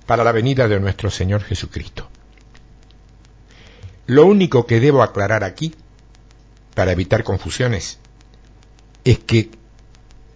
para 0.05 0.23
la 0.23 0.31
venida 0.31 0.67
de 0.67 0.79
nuestro 0.79 1.11
Señor 1.11 1.43
Jesucristo. 1.43 2.09
Lo 4.05 4.25
único 4.25 4.65
que 4.65 4.79
debo 4.79 5.03
aclarar 5.03 5.43
aquí, 5.43 5.75
para 6.73 6.93
evitar 6.93 7.23
confusiones, 7.23 7.99
es 9.03 9.19
que 9.19 9.51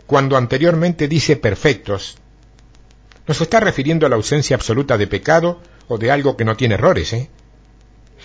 cuando 0.07 0.35
anteriormente 0.35 1.07
dice 1.07 1.37
perfectos, 1.37 2.17
no 3.27 3.33
se 3.33 3.43
está 3.43 3.61
refiriendo 3.61 4.05
a 4.05 4.09
la 4.09 4.17
ausencia 4.17 4.55
absoluta 4.55 4.97
de 4.97 5.07
pecado 5.07 5.61
o 5.87 5.97
de 5.97 6.11
algo 6.11 6.35
que 6.35 6.43
no 6.43 6.57
tiene 6.57 6.75
errores, 6.75 7.13
¿eh? 7.13 7.29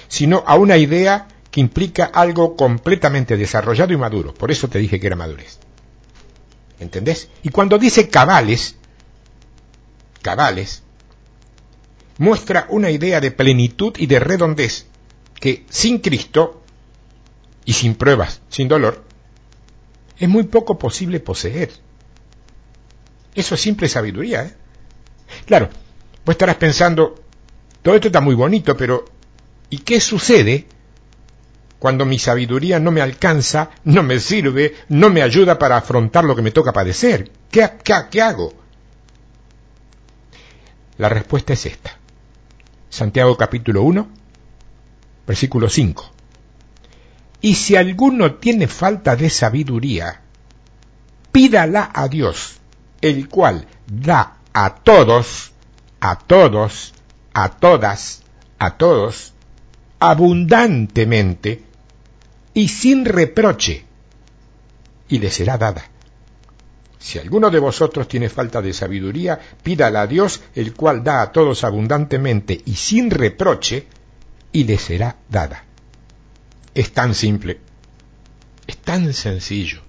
sino 0.09 0.43
a 0.47 0.57
una 0.57 0.77
idea 0.79 1.29
implica 1.61 2.05
algo 2.05 2.57
completamente 2.57 3.37
desarrollado 3.37 3.93
y 3.93 3.97
maduro. 3.97 4.35
Por 4.35 4.51
eso 4.51 4.69
te 4.69 4.79
dije 4.79 5.01
que 5.01 5.07
era 5.07 5.17
madurez. 5.17 5.59
¿Entendés? 6.79 7.29
Y 7.43 7.49
cuando 7.49 7.79
dice 7.79 8.09
cabales, 8.09 8.77
cabales, 10.23 10.83
muestra 12.19 12.67
una 12.69 12.91
idea 12.91 13.21
de 13.21 13.31
plenitud 13.31 13.95
y 13.97 14.07
de 14.07 14.19
redondez 14.19 14.87
que 15.41 15.65
sin 15.71 15.99
Cristo 15.99 16.63
y 17.65 17.73
sin 17.73 17.95
pruebas, 17.95 18.43
sin 18.49 18.69
dolor, 18.69 19.03
es 20.19 20.29
muy 20.29 20.45
poco 20.45 20.79
posible 20.79 21.21
poseer. 21.21 21.71
Eso 23.35 23.55
es 23.55 23.61
simple 23.61 23.89
sabiduría. 23.89 24.45
¿eh? 24.45 24.55
Claro, 25.47 25.69
vos 26.25 26.35
estarás 26.35 26.57
pensando, 26.57 27.23
todo 27.83 27.95
esto 27.95 28.09
está 28.09 28.21
muy 28.21 28.35
bonito, 28.35 28.77
pero 28.77 29.05
¿y 29.71 29.79
qué 29.79 30.01
sucede 30.01 30.67
cuando 31.79 32.07
mi 32.07 32.19
sabiduría 32.19 32.81
no 32.81 32.91
me 32.91 33.01
alcanza, 33.01 33.71
no 33.85 34.03
me 34.03 34.19
sirve, 34.19 34.75
no 34.89 35.11
me 35.11 35.23
ayuda 35.23 35.59
para 35.59 35.77
afrontar 35.77 36.25
lo 36.25 36.35
que 36.35 36.43
me 36.43 36.51
toca 36.51 36.73
padecer? 36.73 37.31
¿Qué, 37.51 37.71
qué, 37.85 37.95
qué 38.11 38.23
hago? 38.23 38.53
La 40.99 41.09
respuesta 41.09 41.53
es 41.53 41.67
esta. 41.67 41.99
Santiago 42.89 43.37
capítulo 43.37 43.83
1, 43.83 44.09
versículo 45.27 45.69
5. 45.69 46.11
Y 47.43 47.55
si 47.55 47.77
alguno 47.77 48.37
tiene 48.37 48.67
falta 48.67 49.15
de 49.15 49.29
sabiduría, 49.29 50.23
pídala 51.31 51.91
a 51.93 52.09
Dios, 52.09 52.57
el 53.03 53.29
cual 53.29 53.67
da 53.87 54.39
a 54.55 54.77
todos, 54.77 55.53
a 56.01 56.19
todos, 56.19 56.95
a 57.35 57.51
todas, 57.51 58.23
a 58.59 58.79
todos, 58.79 59.35
abundantemente 59.99 61.66
y 62.57 62.69
sin 62.69 63.05
reproche, 63.05 63.85
y 65.11 65.19
le 65.19 65.31
será 65.31 65.59
dada. 65.59 65.91
Si 66.99 67.19
alguno 67.19 67.51
de 67.51 67.59
vosotros 67.59 68.09
tiene 68.09 68.31
falta 68.31 68.63
de 68.63 68.73
sabiduría, 68.73 69.39
pídala 69.63 70.01
a 70.01 70.07
Dios, 70.07 70.41
el 70.55 70.73
cual 70.73 71.05
da 71.05 71.21
a 71.21 71.33
todos 71.33 71.65
abundantemente 71.65 72.59
y 72.65 72.75
sin 72.75 73.11
reproche, 73.11 73.87
y 74.53 74.65
le 74.65 74.79
será 74.79 75.17
dada. 75.29 75.65
Es 76.75 76.93
tan 76.93 77.15
simple, 77.15 77.61
es 78.67 78.79
tan 78.79 79.13
sencillo. 79.13 79.83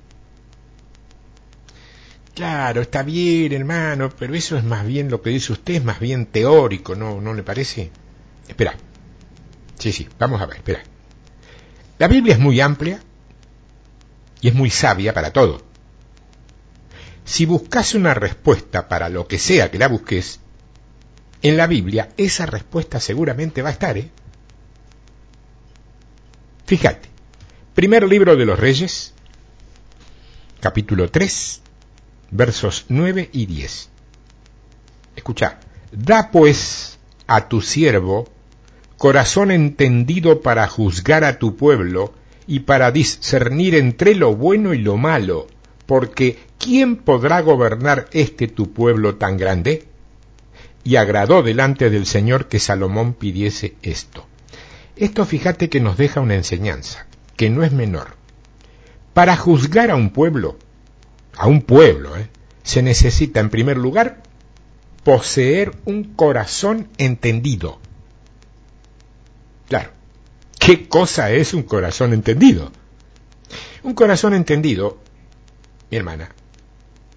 Claro, 2.36 2.82
está 2.82 3.02
bien, 3.02 3.54
hermano, 3.54 4.10
pero 4.10 4.36
eso 4.36 4.58
es 4.58 4.66
más 4.66 4.86
bien 4.86 5.10
lo 5.10 5.22
que 5.22 5.30
dice 5.30 5.54
usted, 5.54 5.76
es 5.76 5.86
más 5.86 6.02
bien 6.02 6.26
teórico, 6.26 6.96
¿no, 6.96 7.22
¿no 7.22 7.34
le 7.34 7.44
parece? 7.44 7.92
Espera. 8.46 8.76
Sí, 9.80 9.94
sí, 9.94 10.06
vamos 10.20 10.42
a 10.42 10.48
ver, 10.48 10.58
espera. 10.58 10.84
La 12.00 12.08
Biblia 12.08 12.34
es 12.34 12.40
muy 12.40 12.62
amplia 12.62 13.00
y 14.42 14.50
es 14.50 14.54
muy 14.54 14.70
sabia 14.70 15.14
para 15.14 15.34
todo. 15.34 15.62
Si 17.26 17.46
buscas 17.46 17.96
una 17.96 18.14
respuesta 18.14 18.88
para 18.88 19.10
lo 19.10 19.28
que 19.28 19.40
sea 19.40 19.72
que 19.72 19.80
la 19.80 19.88
busques, 19.88 20.40
en 21.42 21.58
la 21.58 21.68
Biblia 21.68 22.10
esa 22.18 22.46
respuesta 22.46 23.00
seguramente 23.00 23.62
va 23.62 23.70
a 23.70 23.74
estar, 23.74 23.98
¿eh? 23.98 24.10
Fíjate, 26.66 27.10
primer 27.74 28.08
libro 28.08 28.36
de 28.36 28.46
los 28.46 28.60
Reyes, 28.60 29.14
capítulo 30.60 31.10
3, 31.10 31.62
versos 32.32 32.86
9 32.90 33.30
y 33.32 33.46
10. 33.46 33.90
Escucha, 35.16 35.60
da 35.92 36.30
pues 36.32 36.98
a 37.26 37.48
tu 37.48 37.62
siervo 37.62 38.28
corazón 38.98 39.52
entendido 39.52 40.42
para 40.42 40.68
juzgar 40.68 41.24
a 41.24 41.40
tu 41.40 41.56
pueblo 41.56 42.14
y 42.48 42.62
para 42.62 42.92
discernir 42.92 43.76
entre 43.76 44.16
lo 44.16 44.36
bueno 44.36 44.74
y 44.74 44.80
lo 44.80 44.98
malo, 44.98 45.48
porque 45.86 46.40
¿quién 46.58 46.96
podrá 46.96 47.42
gobernar 47.42 48.08
este 48.12 48.48
tu 48.48 48.74
pueblo 48.74 49.16
tan 49.16 49.38
grande? 49.38 49.86
Y 50.84 50.96
agradó 50.96 51.44
delante 51.44 51.90
del 51.90 52.06
Señor 52.06 52.48
que 52.48 52.60
Salomón 52.60 53.14
pidiese 53.14 53.76
esto. 53.82 54.26
Esto 54.96 55.26
fíjate 55.26 55.70
que 55.70 55.80
nos 55.80 55.98
deja 55.98 56.22
una 56.22 56.36
enseñanza, 56.36 57.06
que 57.36 57.50
no 57.50 57.64
es 57.64 57.72
menor. 57.72 58.16
Para 59.14 59.36
juzgar 59.36 59.92
a 59.92 59.96
un 59.96 60.10
pueblo, 60.10 60.58
a 61.36 61.48
un 61.48 61.62
pueblo, 61.62 62.18
¿eh? 62.18 62.30
se 62.64 62.82
necesita 62.82 63.40
en 63.40 63.50
primer 63.50 63.78
lugar 63.78 64.24
poseer 65.04 65.74
un 65.86 66.04
corazón 66.04 66.88
entendido. 66.98 67.80
Claro, 69.68 69.92
¿qué 70.60 70.88
cosa 70.88 71.32
es 71.32 71.54
un 71.54 71.64
corazón 71.64 72.14
entendido? 72.14 72.72
Un 73.84 73.94
corazón 73.94 74.34
entendido, 74.34 75.00
mi 75.92 75.98
hermana, 75.98 76.30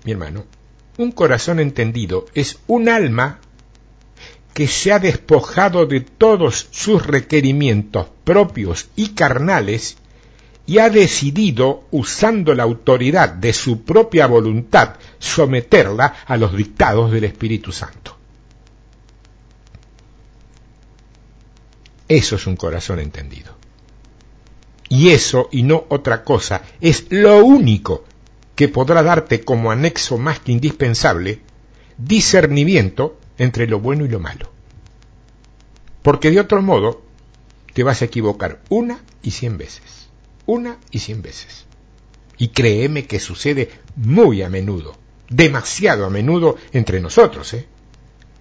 mi 0.04 0.12
hermano, 0.12 0.44
un 0.98 1.12
corazón 1.12 1.60
entendido 1.60 2.26
es 2.34 2.58
un 2.66 2.88
alma 2.88 3.40
que 4.52 4.66
se 4.66 4.92
ha 4.92 4.98
despojado 4.98 5.86
de 5.86 6.00
todos 6.00 6.68
sus 6.70 7.06
requerimientos 7.06 8.08
propios 8.24 8.88
y 8.96 9.10
carnales 9.10 9.96
y 10.66 10.78
ha 10.78 10.90
decidido, 10.90 11.84
usando 11.90 12.54
la 12.54 12.62
autoridad 12.62 13.30
de 13.30 13.52
su 13.52 13.82
propia 13.82 14.26
voluntad, 14.26 14.96
someterla 15.18 16.14
a 16.26 16.36
los 16.36 16.56
dictados 16.56 17.10
del 17.10 17.24
Espíritu 17.24 17.72
Santo. 17.72 18.19
Eso 22.10 22.34
es 22.34 22.48
un 22.48 22.56
corazón 22.56 22.98
entendido. 22.98 23.56
Y 24.88 25.10
eso, 25.10 25.48
y 25.52 25.62
no 25.62 25.86
otra 25.90 26.24
cosa, 26.24 26.62
es 26.80 27.06
lo 27.10 27.44
único 27.44 28.02
que 28.56 28.66
podrá 28.66 29.04
darte 29.04 29.44
como 29.44 29.70
anexo 29.70 30.18
más 30.18 30.40
que 30.40 30.50
indispensable 30.50 31.38
discernimiento 31.96 33.16
entre 33.38 33.68
lo 33.68 33.78
bueno 33.78 34.04
y 34.04 34.08
lo 34.08 34.18
malo. 34.18 34.50
Porque 36.02 36.32
de 36.32 36.40
otro 36.40 36.60
modo 36.62 37.00
te 37.74 37.84
vas 37.84 38.02
a 38.02 38.06
equivocar 38.06 38.60
una 38.70 39.04
y 39.22 39.30
cien 39.30 39.56
veces. 39.56 40.08
Una 40.46 40.78
y 40.90 40.98
cien 40.98 41.22
veces. 41.22 41.66
Y 42.38 42.48
créeme 42.48 43.06
que 43.06 43.20
sucede 43.20 43.70
muy 43.94 44.42
a 44.42 44.50
menudo, 44.50 44.96
demasiado 45.28 46.06
a 46.06 46.10
menudo 46.10 46.56
entre 46.72 47.00
nosotros, 47.00 47.54
¿eh? 47.54 47.68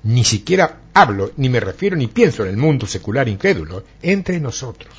Ni 0.03 0.23
siquiera 0.23 0.79
hablo, 0.93 1.31
ni 1.37 1.49
me 1.49 1.59
refiero, 1.59 1.95
ni 1.95 2.07
pienso 2.07 2.43
en 2.43 2.49
el 2.49 2.57
mundo 2.57 2.87
secular 2.87 3.27
incrédulo, 3.27 3.83
entre 4.01 4.39
nosotros. 4.39 4.93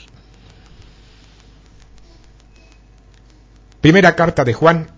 Primera 3.80 4.14
carta 4.14 4.44
de 4.44 4.52
Juan, 4.52 4.90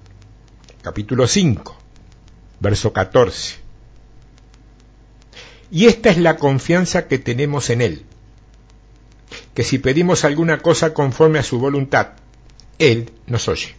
capítulo 0.83 1.29
5, 1.29 1.77
verso 2.59 2.93
14. 2.93 3.57
Y 5.71 5.87
esta 5.87 6.11
es 6.11 6.19
la 6.19 6.37
confianza 6.37 7.07
que 7.07 7.19
tenemos 7.19 7.71
en 7.71 7.81
Él, 7.81 8.05
que 9.55 9.63
si 9.63 9.79
pedimos 9.79 10.25
alguna 10.25 10.59
cosa 10.59 10.93
conforme 10.93 11.39
a 11.39 11.45
su 11.45 11.61
voluntad, 11.61 12.09
Él 12.79 13.13
nos 13.29 13.47
oye. 13.47 13.77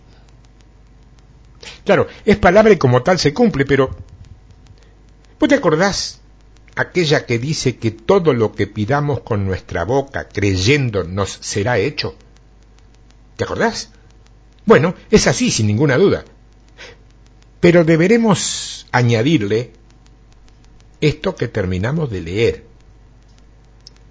Claro, 1.84 2.08
es 2.24 2.38
palabra 2.38 2.72
y 2.72 2.78
como 2.78 3.04
tal 3.04 3.20
se 3.20 3.34
cumple, 3.34 3.66
pero 3.66 3.96
¿vos 5.44 5.50
te 5.50 5.56
acordás 5.56 6.22
aquella 6.78 7.26
que 7.26 7.38
dice 7.38 7.76
que 7.76 7.92
todo 7.92 8.34
lo 8.34 8.54
que 8.54 8.66
pidamos 8.66 9.20
con 9.24 9.46
nuestra 9.46 9.84
boca 9.84 10.30
creyendo 10.30 11.04
nos 11.04 11.32
será 11.32 11.80
hecho? 11.80 12.16
¿Te 13.36 13.44
acordás? 13.44 13.90
Bueno, 14.66 14.96
es 15.12 15.28
así, 15.28 15.52
sin 15.52 15.68
ninguna 15.68 15.98
duda. 15.98 16.24
Pero 17.60 17.84
deberemos 17.84 18.88
añadirle 18.94 19.74
esto 21.02 21.36
que 21.36 21.50
terminamos 21.50 22.10
de 22.10 22.22
leer. 22.22 22.66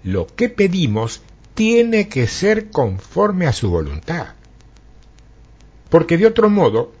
Lo 0.03 0.27
que 0.27 0.49
pedimos 0.49 1.23
tiene 1.55 2.09
que 2.09 2.27
ser 2.27 2.69
conforme 2.69 3.47
a 3.47 3.53
su 3.53 3.71
voluntad. 3.71 4.35
Porque 5.89 6.15
de 6.15 6.27
otro 6.27 6.51
modo, 6.51 6.93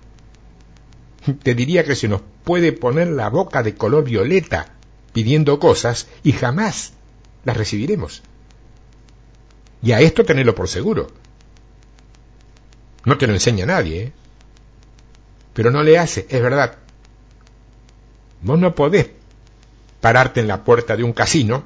te 1.43 1.53
diría 1.53 1.83
que 1.83 1.95
se 1.95 2.07
nos 2.07 2.21
puede 2.43 2.71
poner 2.71 3.07
la 3.07 3.29
boca 3.29 3.63
de 3.63 3.75
color 3.75 4.03
violeta 4.03 4.73
pidiendo 5.13 5.59
cosas 5.59 6.07
y 6.23 6.33
jamás 6.33 6.93
las 7.45 7.57
recibiremos. 7.57 8.23
Y 9.81 9.91
a 9.91 10.01
esto 10.01 10.23
tenerlo 10.23 10.55
por 10.55 10.67
seguro. 10.67 11.07
No 13.05 13.17
te 13.17 13.27
lo 13.27 13.33
enseña 13.33 13.65
nadie, 13.65 14.03
¿eh? 14.03 14.13
pero 15.53 15.71
no 15.71 15.83
le 15.83 15.99
hace, 15.99 16.25
es 16.29 16.41
verdad. 16.41 16.77
Vos 18.41 18.57
no 18.59 18.73
podés 18.75 19.09
pararte 20.01 20.39
en 20.39 20.47
la 20.47 20.63
puerta 20.63 20.97
de 20.97 21.03
un 21.03 21.13
casino, 21.13 21.65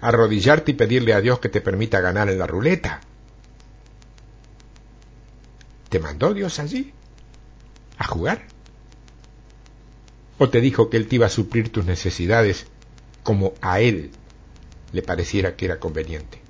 arrodillarte 0.00 0.72
y 0.72 0.74
pedirle 0.74 1.14
a 1.14 1.20
Dios 1.20 1.38
que 1.38 1.48
te 1.48 1.60
permita 1.60 2.00
ganar 2.00 2.28
en 2.28 2.38
la 2.38 2.46
ruleta. 2.46 3.00
¿Te 5.88 5.98
mandó 5.98 6.34
Dios 6.34 6.58
allí? 6.58 6.92
¿A 7.98 8.06
jugar? 8.06 8.46
¿O 10.42 10.48
te 10.48 10.62
dijo 10.62 10.88
que 10.88 10.96
él 10.96 11.06
te 11.06 11.16
iba 11.16 11.26
a 11.26 11.28
suplir 11.28 11.70
tus 11.70 11.84
necesidades 11.84 12.66
como 13.22 13.52
a 13.60 13.80
él 13.80 14.10
le 14.90 15.02
pareciera 15.02 15.54
que 15.54 15.66
era 15.66 15.78
conveniente? 15.78 16.40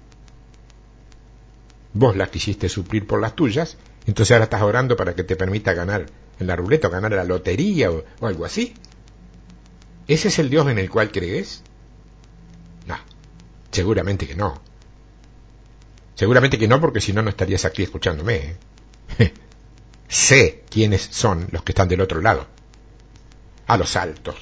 Vos 1.93 2.15
las 2.15 2.29
quisiste 2.29 2.69
suplir 2.69 3.05
por 3.09 3.21
las 3.21 3.35
tuyas, 3.35 3.79
entonces 4.07 4.31
ahora 4.31 4.45
estás 4.45 4.63
orando 4.63 4.95
para 4.95 5.17
que 5.17 5.25
te 5.25 5.35
permita 5.35 5.73
ganar 5.73 6.07
en 6.39 6.47
la 6.47 6.55
ruleta 6.55 6.87
o 6.87 6.91
ganar 6.93 7.11
la 7.11 7.25
lotería 7.25 7.91
o, 7.91 8.05
o 8.21 8.27
algo 8.29 8.45
así. 8.45 8.75
¿Ese 10.07 10.29
es 10.29 10.39
el 10.39 10.51
Dios 10.51 10.69
en 10.69 10.79
el 10.79 10.89
cual 10.89 11.11
crees? 11.11 11.65
No, 12.87 12.97
seguramente 13.73 14.29
que 14.29 14.37
no. 14.37 14.63
Seguramente 16.15 16.61
que 16.61 16.69
no, 16.69 16.81
porque 16.81 17.01
si 17.01 17.13
no, 17.13 17.23
no 17.23 17.31
estarías 17.31 17.65
aquí 17.65 17.83
escuchándome. 17.83 18.55
¿eh? 19.19 19.33
sé 20.07 20.63
quiénes 20.71 21.03
son 21.11 21.49
los 21.51 21.65
que 21.65 21.73
están 21.73 21.89
del 21.89 22.03
otro 22.03 22.21
lado. 22.21 22.60
A 23.71 23.77
los 23.77 23.97
altos, 23.97 24.37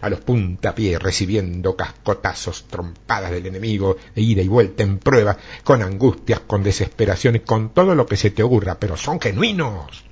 a 0.00 0.10
los 0.10 0.20
puntapiés, 0.20 1.00
recibiendo 1.00 1.76
cascotazos, 1.76 2.64
trompadas 2.68 3.30
del 3.30 3.46
enemigo, 3.46 3.96
de 4.14 4.20
ida 4.20 4.42
y 4.42 4.48
vuelta 4.48 4.82
en 4.82 4.98
prueba, 4.98 5.36
con 5.64 5.82
angustias, 5.82 6.40
con 6.40 6.62
desesperaciones, 6.62 7.42
con 7.42 7.70
todo 7.70 7.94
lo 7.94 8.06
que 8.06 8.16
se 8.16 8.30
te 8.30 8.42
ocurra, 8.42 8.78
pero 8.78 8.96
son 8.96 9.20
genuinos. 9.20 10.04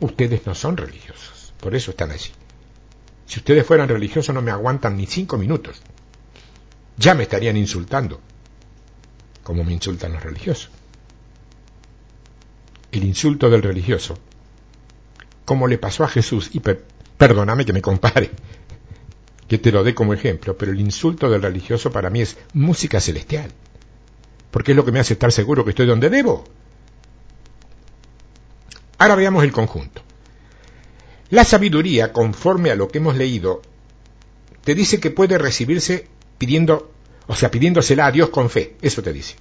Ustedes 0.00 0.46
no 0.46 0.54
son 0.54 0.76
religiosos, 0.76 1.52
por 1.60 1.74
eso 1.74 1.90
están 1.90 2.12
allí. 2.12 2.30
Si 3.26 3.40
ustedes 3.40 3.66
fueran 3.66 3.88
religiosos 3.88 4.34
no 4.34 4.42
me 4.42 4.50
aguantan 4.50 4.96
ni 4.96 5.06
cinco 5.06 5.36
minutos. 5.36 5.82
Ya 6.96 7.14
me 7.14 7.24
estarían 7.24 7.56
insultando, 7.56 8.20
como 9.42 9.64
me 9.64 9.72
insultan 9.72 10.12
los 10.12 10.22
religiosos 10.22 10.70
el 12.92 13.04
insulto 13.04 13.50
del 13.50 13.62
religioso, 13.62 14.18
como 15.44 15.68
le 15.68 15.78
pasó 15.78 16.04
a 16.04 16.08
Jesús, 16.08 16.50
y 16.52 16.60
perdóname 17.20 17.66
que 17.66 17.74
me 17.74 17.82
compare, 17.82 18.30
que 19.46 19.58
te 19.58 19.70
lo 19.70 19.84
dé 19.84 19.94
como 19.94 20.14
ejemplo, 20.14 20.56
pero 20.56 20.72
el 20.72 20.80
insulto 20.80 21.28
del 21.28 21.42
religioso 21.42 21.92
para 21.92 22.08
mí 22.08 22.22
es 22.22 22.38
música 22.54 22.98
celestial, 22.98 23.52
porque 24.50 24.72
es 24.72 24.76
lo 24.76 24.86
que 24.86 24.92
me 24.92 25.00
hace 25.00 25.12
estar 25.12 25.30
seguro 25.30 25.62
que 25.62 25.70
estoy 25.70 25.84
donde 25.84 26.08
debo. 26.08 26.44
Ahora 28.96 29.16
veamos 29.16 29.44
el 29.44 29.52
conjunto. 29.52 30.00
La 31.28 31.44
sabiduría, 31.44 32.10
conforme 32.14 32.70
a 32.70 32.74
lo 32.74 32.88
que 32.88 32.98
hemos 32.98 33.16
leído, 33.16 33.60
te 34.64 34.74
dice 34.74 34.98
que 34.98 35.10
puede 35.10 35.36
recibirse 35.36 36.06
pidiendo, 36.38 36.90
o 37.26 37.36
sea, 37.36 37.50
pidiéndosela 37.50 38.06
a 38.06 38.12
Dios 38.12 38.30
con 38.30 38.48
fe, 38.48 38.76
eso 38.80 39.02
te 39.02 39.12
dice. 39.12 39.36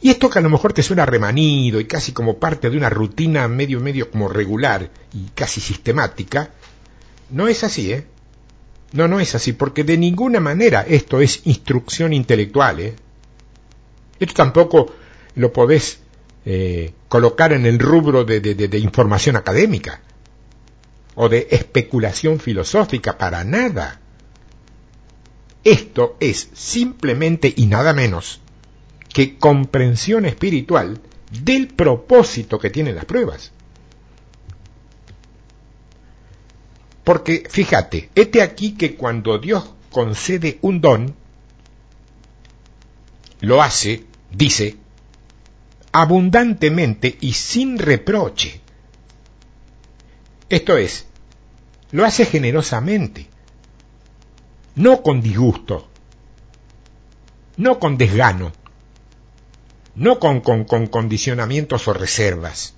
Y 0.00 0.10
esto 0.10 0.28
que 0.28 0.38
a 0.38 0.42
lo 0.42 0.50
mejor 0.50 0.72
te 0.72 0.82
suena 0.82 1.06
remanido 1.06 1.80
y 1.80 1.86
casi 1.86 2.12
como 2.12 2.38
parte 2.38 2.68
de 2.68 2.76
una 2.76 2.90
rutina 2.90 3.48
medio 3.48 3.80
medio 3.80 4.10
como 4.10 4.28
regular 4.28 4.90
y 5.12 5.30
casi 5.34 5.60
sistemática, 5.60 6.50
no 7.30 7.48
es 7.48 7.64
así, 7.64 7.92
¿eh? 7.92 8.06
No, 8.92 9.08
no 9.08 9.20
es 9.20 9.34
así, 9.34 9.52
porque 9.52 9.84
de 9.84 9.96
ninguna 9.96 10.38
manera 10.38 10.84
esto 10.86 11.20
es 11.20 11.46
instrucción 11.46 12.12
intelectual, 12.12 12.80
¿eh? 12.80 12.94
Esto 14.20 14.34
tampoco 14.34 14.94
lo 15.34 15.52
podés 15.52 16.00
eh, 16.44 16.92
colocar 17.08 17.52
en 17.52 17.66
el 17.66 17.78
rubro 17.78 18.24
de, 18.24 18.40
de 18.40 18.78
información 18.78 19.36
académica 19.36 20.00
o 21.14 21.28
de 21.28 21.48
especulación 21.50 22.38
filosófica, 22.38 23.18
para 23.18 23.42
nada. 23.44 24.00
Esto 25.64 26.16
es 26.20 26.48
simplemente 26.54 27.52
y 27.56 27.66
nada 27.66 27.92
menos 27.92 28.40
que 29.12 29.38
comprensión 29.38 30.26
espiritual 30.26 31.00
del 31.42 31.68
propósito 31.68 32.58
que 32.58 32.70
tienen 32.70 32.96
las 32.96 33.04
pruebas. 33.04 33.52
Porque 37.04 37.44
fíjate, 37.48 38.10
este 38.14 38.42
aquí 38.42 38.72
que 38.72 38.96
cuando 38.96 39.38
Dios 39.38 39.70
concede 39.90 40.58
un 40.62 40.80
don, 40.80 41.14
lo 43.40 43.62
hace, 43.62 44.04
dice, 44.32 44.76
abundantemente 45.92 47.16
y 47.20 47.32
sin 47.32 47.78
reproche. 47.78 48.60
Esto 50.48 50.76
es, 50.76 51.06
lo 51.92 52.04
hace 52.04 52.26
generosamente, 52.26 53.28
no 54.74 55.02
con 55.02 55.20
disgusto, 55.20 55.88
no 57.56 57.78
con 57.78 57.96
desgano, 57.96 58.52
no 59.96 60.20
con, 60.20 60.40
con, 60.40 60.64
condicionamientos 60.86 61.88
o 61.88 61.94
reservas. 61.94 62.74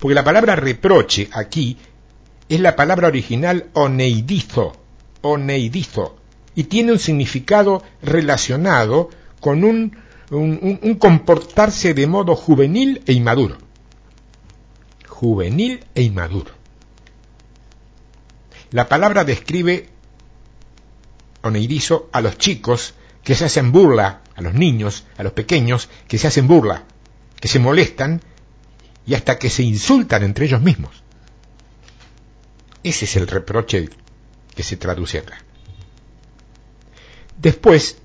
Porque 0.00 0.14
la 0.14 0.24
palabra 0.24 0.56
reproche 0.56 1.28
aquí 1.32 1.76
es 2.48 2.60
la 2.60 2.74
palabra 2.74 3.08
original 3.08 3.68
oneidizo, 3.74 4.72
oneidizo, 5.20 6.16
y 6.54 6.64
tiene 6.64 6.92
un 6.92 6.98
significado 6.98 7.82
relacionado 8.02 9.10
con 9.40 9.62
un, 9.62 9.96
un, 10.30 10.94
comportarse 10.98 11.92
de 11.92 12.06
modo 12.06 12.34
juvenil 12.34 13.02
e 13.06 13.12
inmaduro. 13.12 13.58
Juvenil 15.06 15.84
e 15.94 16.02
inmaduro. 16.02 16.52
La 18.70 18.88
palabra 18.88 19.24
describe 19.24 19.88
oneidizo 21.42 22.08
a 22.12 22.20
los 22.20 22.38
chicos 22.38 22.94
que 23.22 23.34
se 23.34 23.44
hacen 23.44 23.70
burla 23.70 24.22
a 24.36 24.42
los 24.42 24.54
niños, 24.54 25.04
a 25.16 25.22
los 25.22 25.32
pequeños, 25.32 25.88
que 26.06 26.18
se 26.18 26.26
hacen 26.26 26.46
burla, 26.46 26.84
que 27.40 27.48
se 27.48 27.58
molestan 27.58 28.20
y 29.06 29.14
hasta 29.14 29.38
que 29.38 29.50
se 29.50 29.62
insultan 29.62 30.22
entre 30.22 30.46
ellos 30.46 30.60
mismos. 30.60 31.02
Ese 32.82 33.06
es 33.06 33.16
el 33.16 33.26
reproche 33.26 33.88
que 34.54 34.62
se 34.62 34.76
traduce 34.76 35.18
acá. 35.18 35.38
Después, 37.38 37.98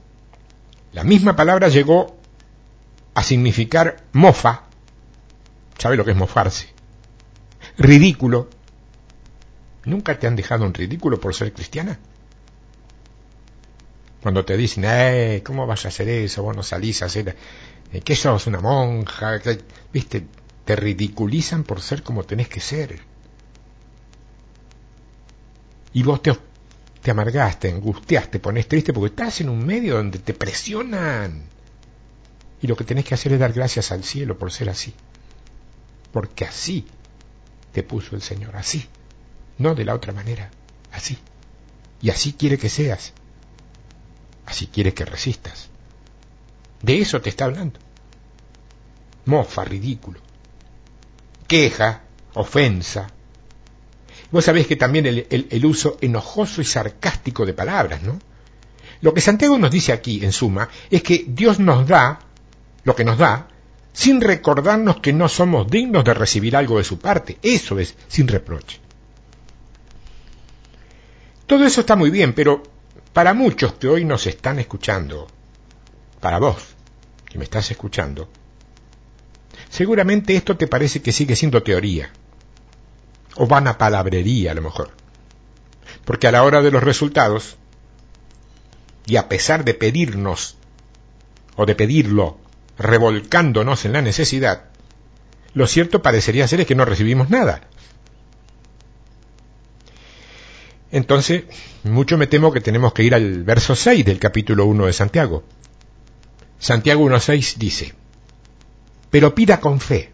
la 0.93 1.03
misma 1.03 1.35
palabra 1.35 1.69
llegó 1.69 2.17
a 3.13 3.23
significar 3.23 4.03
mofa, 4.13 4.63
¿sabe 5.77 5.97
lo 5.97 6.05
que 6.05 6.11
es 6.11 6.17
mofarse? 6.17 6.69
Ridículo. 7.77 8.49
¿Nunca 9.85 10.19
te 10.19 10.27
han 10.27 10.35
dejado 10.35 10.65
en 10.65 10.73
ridículo 10.73 11.19
por 11.19 11.33
ser 11.33 11.53
cristiana? 11.53 11.99
Cuando 14.21 14.45
te 14.45 14.55
dicen, 14.55 14.85
eh, 14.85 15.41
¿cómo 15.43 15.65
vas 15.65 15.85
a 15.85 15.87
hacer 15.87 16.07
eso? 16.07 16.43
Vos 16.43 16.55
no 16.55 16.63
salís 16.63 17.01
a 17.01 17.05
hacer... 17.05 17.35
Eh, 17.91 18.01
¿Qué 18.01 18.15
sos? 18.15 18.45
¿Una 18.47 18.59
monja? 18.59 19.39
¿Viste? 19.91 20.27
Te 20.63 20.75
ridiculizan 20.75 21.63
por 21.63 21.81
ser 21.81 22.03
como 22.03 22.23
tenés 22.23 22.47
que 22.47 22.59
ser. 22.59 22.99
Y 25.93 26.03
vos 26.03 26.21
te, 26.21 26.37
te 27.01 27.11
amargaste, 27.11 27.71
angustiaste, 27.71 28.39
pones 28.39 28.67
triste 28.67 28.93
porque 28.93 29.09
estás 29.09 29.41
en 29.41 29.49
un 29.49 29.65
medio 29.65 29.95
donde 29.95 30.19
te 30.19 30.35
presionan. 30.35 31.43
Y 32.61 32.67
lo 32.67 32.75
que 32.75 32.83
tenés 32.83 33.05
que 33.05 33.15
hacer 33.15 33.33
es 33.33 33.39
dar 33.39 33.53
gracias 33.53 33.91
al 33.91 34.03
cielo 34.03 34.37
por 34.37 34.51
ser 34.51 34.69
así. 34.69 34.93
Porque 36.13 36.45
así 36.45 36.85
te 37.71 37.81
puso 37.81 38.15
el 38.15 38.21
Señor, 38.21 38.55
así. 38.55 38.85
No 39.57 39.73
de 39.73 39.83
la 39.83 39.95
otra 39.95 40.13
manera, 40.13 40.51
así. 40.91 41.17
Y 42.03 42.11
así 42.11 42.33
quiere 42.33 42.59
que 42.59 42.69
seas 42.69 43.13
así 44.45 44.67
quiere 44.67 44.93
que 44.93 45.05
resistas. 45.05 45.69
De 46.81 46.99
eso 46.99 47.21
te 47.21 47.29
está 47.29 47.45
hablando. 47.45 47.79
Mofa, 49.25 49.63
ridículo. 49.63 50.19
Queja, 51.47 52.01
ofensa. 52.33 53.07
Vos 54.31 54.45
sabés 54.45 54.65
que 54.67 54.75
también 54.75 55.05
el, 55.05 55.27
el, 55.29 55.65
uso 55.65 55.97
enojoso 56.01 56.61
y 56.61 56.65
sarcástico 56.65 57.45
de 57.45 57.53
palabras, 57.53 58.01
¿no? 58.01 58.19
Lo 59.01 59.13
que 59.13 59.21
Santiago 59.21 59.57
nos 59.57 59.71
dice 59.71 59.91
aquí, 59.91 60.23
en 60.23 60.31
suma, 60.31 60.69
es 60.89 61.03
que 61.03 61.25
Dios 61.27 61.59
nos 61.59 61.87
da 61.87 62.19
lo 62.83 62.95
que 62.95 63.03
nos 63.03 63.17
da 63.17 63.47
sin 63.93 64.21
recordarnos 64.21 65.01
que 65.01 65.11
no 65.11 65.27
somos 65.27 65.69
dignos 65.69 66.05
de 66.05 66.13
recibir 66.13 66.55
algo 66.55 66.77
de 66.77 66.83
su 66.83 66.97
parte. 66.97 67.37
Eso 67.41 67.77
es 67.79 67.95
sin 68.07 68.27
reproche. 68.27 68.79
Todo 71.45 71.65
eso 71.65 71.81
está 71.81 71.97
muy 71.97 72.09
bien, 72.09 72.33
pero 72.33 72.63
para 73.13 73.33
muchos 73.33 73.73
que 73.73 73.87
hoy 73.87 74.05
nos 74.05 74.25
están 74.27 74.59
escuchando, 74.59 75.27
para 76.19 76.39
vos 76.39 76.75
que 77.29 77.37
me 77.37 77.43
estás 77.43 77.71
escuchando, 77.71 78.29
seguramente 79.69 80.35
esto 80.35 80.57
te 80.57 80.67
parece 80.67 81.01
que 81.01 81.11
sigue 81.11 81.35
siendo 81.35 81.63
teoría, 81.63 82.11
o 83.35 83.47
van 83.47 83.67
a 83.67 83.77
palabrería 83.77 84.51
a 84.51 84.55
lo 84.55 84.61
mejor, 84.61 84.91
porque 86.05 86.27
a 86.27 86.31
la 86.31 86.43
hora 86.43 86.61
de 86.61 86.71
los 86.71 86.83
resultados, 86.83 87.57
y 89.05 89.15
a 89.15 89.27
pesar 89.27 89.65
de 89.65 89.73
pedirnos, 89.73 90.57
o 91.55 91.65
de 91.65 91.75
pedirlo, 91.75 92.37
revolcándonos 92.77 93.85
en 93.85 93.93
la 93.93 94.01
necesidad, 94.01 94.65
lo 95.53 95.67
cierto 95.67 96.01
parecería 96.01 96.47
ser 96.47 96.61
es 96.61 96.67
que 96.67 96.75
no 96.75 96.85
recibimos 96.85 97.29
nada. 97.29 97.61
Entonces, 100.91 101.43
mucho 101.83 102.17
me 102.17 102.27
temo 102.27 102.51
que 102.51 102.59
tenemos 102.59 102.93
que 102.93 103.03
ir 103.03 103.15
al 103.15 103.43
verso 103.43 103.75
6 103.75 104.03
del 104.05 104.19
capítulo 104.19 104.65
1 104.65 104.87
de 104.87 104.93
Santiago. 104.93 105.43
Santiago 106.59 107.05
1.6 107.05 107.55
dice, 107.57 107.95
pero 109.09 109.33
pida 109.33 109.59
con 109.59 109.79
fe, 109.79 110.11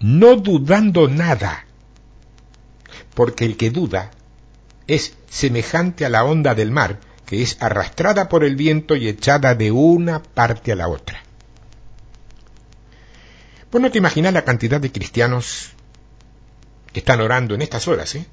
no 0.00 0.36
dudando 0.36 1.08
nada, 1.08 1.64
porque 3.14 3.44
el 3.44 3.56
que 3.56 3.70
duda 3.70 4.10
es 4.86 5.16
semejante 5.30 6.04
a 6.04 6.10
la 6.10 6.24
onda 6.24 6.54
del 6.54 6.70
mar, 6.70 7.00
que 7.24 7.42
es 7.42 7.56
arrastrada 7.60 8.28
por 8.28 8.44
el 8.44 8.56
viento 8.56 8.94
y 8.94 9.08
echada 9.08 9.54
de 9.54 9.70
una 9.70 10.22
parte 10.22 10.72
a 10.72 10.76
la 10.76 10.88
otra. 10.88 11.22
Vos 13.72 13.80
no 13.80 13.90
te 13.90 13.98
imaginas 13.98 14.32
la 14.32 14.44
cantidad 14.44 14.80
de 14.80 14.92
cristianos 14.92 15.70
que 16.92 17.00
están 17.00 17.20
orando 17.20 17.54
en 17.54 17.62
estas 17.62 17.88
horas, 17.88 18.14
¿eh? 18.14 18.26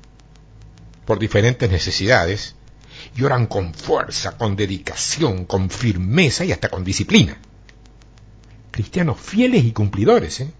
Por 1.06 1.20
diferentes 1.20 1.70
necesidades, 1.70 2.56
y 3.16 3.24
oran 3.24 3.47
con 3.47 3.74
fuerza, 3.74 4.38
con 4.38 4.56
dedicación, 4.56 5.45
con 5.45 5.70
firmeza 5.70 6.45
y 6.45 6.51
hasta 6.51 6.70
con 6.70 6.84
disciplina. 6.84 7.38
Cristianos 8.72 9.20
fieles 9.20 9.64
y 9.66 9.72
cumplidores, 9.72 10.41
¿eh? 10.41 10.51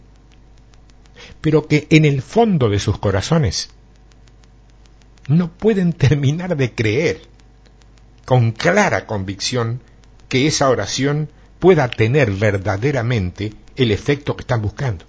pero 1.42 1.68
que 1.68 1.88
en 1.90 2.06
el 2.06 2.22
fondo 2.22 2.70
de 2.70 2.80
sus 2.80 3.00
corazones 3.00 3.70
no 5.28 5.52
pueden 5.52 5.94
terminar 5.94 6.56
de 6.58 6.74
creer 6.74 7.22
con 8.26 8.52
clara 8.52 9.08
convicción 9.08 9.82
que 10.30 10.48
esa 10.48 10.70
oración 10.70 11.30
pueda 11.60 11.90
tener 11.90 12.32
verdaderamente 12.32 13.54
el 13.76 13.92
efecto 13.92 14.36
que 14.36 14.42
están 14.42 14.62
buscando. 14.62 15.06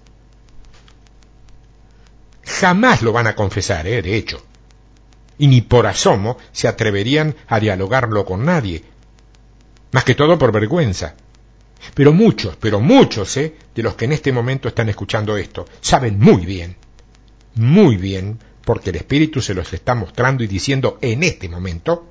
Jamás 2.45 3.03
lo 3.03 3.13
van 3.13 3.27
a 3.27 3.35
confesar, 3.35 3.87
¿eh? 3.87 4.01
de 4.01 4.17
hecho 4.17 4.43
y 5.39 5.47
ni 5.47 5.61
por 5.61 5.87
asomo 5.87 6.39
se 6.53 6.69
atreverían 6.69 7.35
a 7.49 7.61
dialogarlo 7.61 8.25
con 8.25 8.45
nadie, 8.45 8.85
más 9.93 10.05
que 10.05 10.15
todo 10.15 10.39
por 10.39 10.53
vergüenza. 10.53 11.15
Pero 11.95 12.13
muchos, 12.13 12.57
pero 12.57 12.81
muchos 12.81 13.37
¿eh? 13.37 13.55
de 13.75 13.83
los 13.83 13.95
que 13.95 14.07
en 14.07 14.13
este 14.13 14.33
momento 14.33 14.69
están 14.69 14.89
escuchando 14.89 15.37
esto, 15.37 15.67
saben 15.81 16.19
muy 16.19 16.47
bien, 16.47 16.77
muy 17.55 17.97
bien, 17.97 18.39
porque 18.65 18.91
el 18.91 18.97
Espíritu 18.97 19.41
se 19.41 19.55
los 19.55 19.73
está 19.73 19.95
mostrando 19.95 20.43
y 20.43 20.47
diciendo 20.47 20.99
en 21.03 21.23
este 21.23 21.49
momento, 21.49 22.09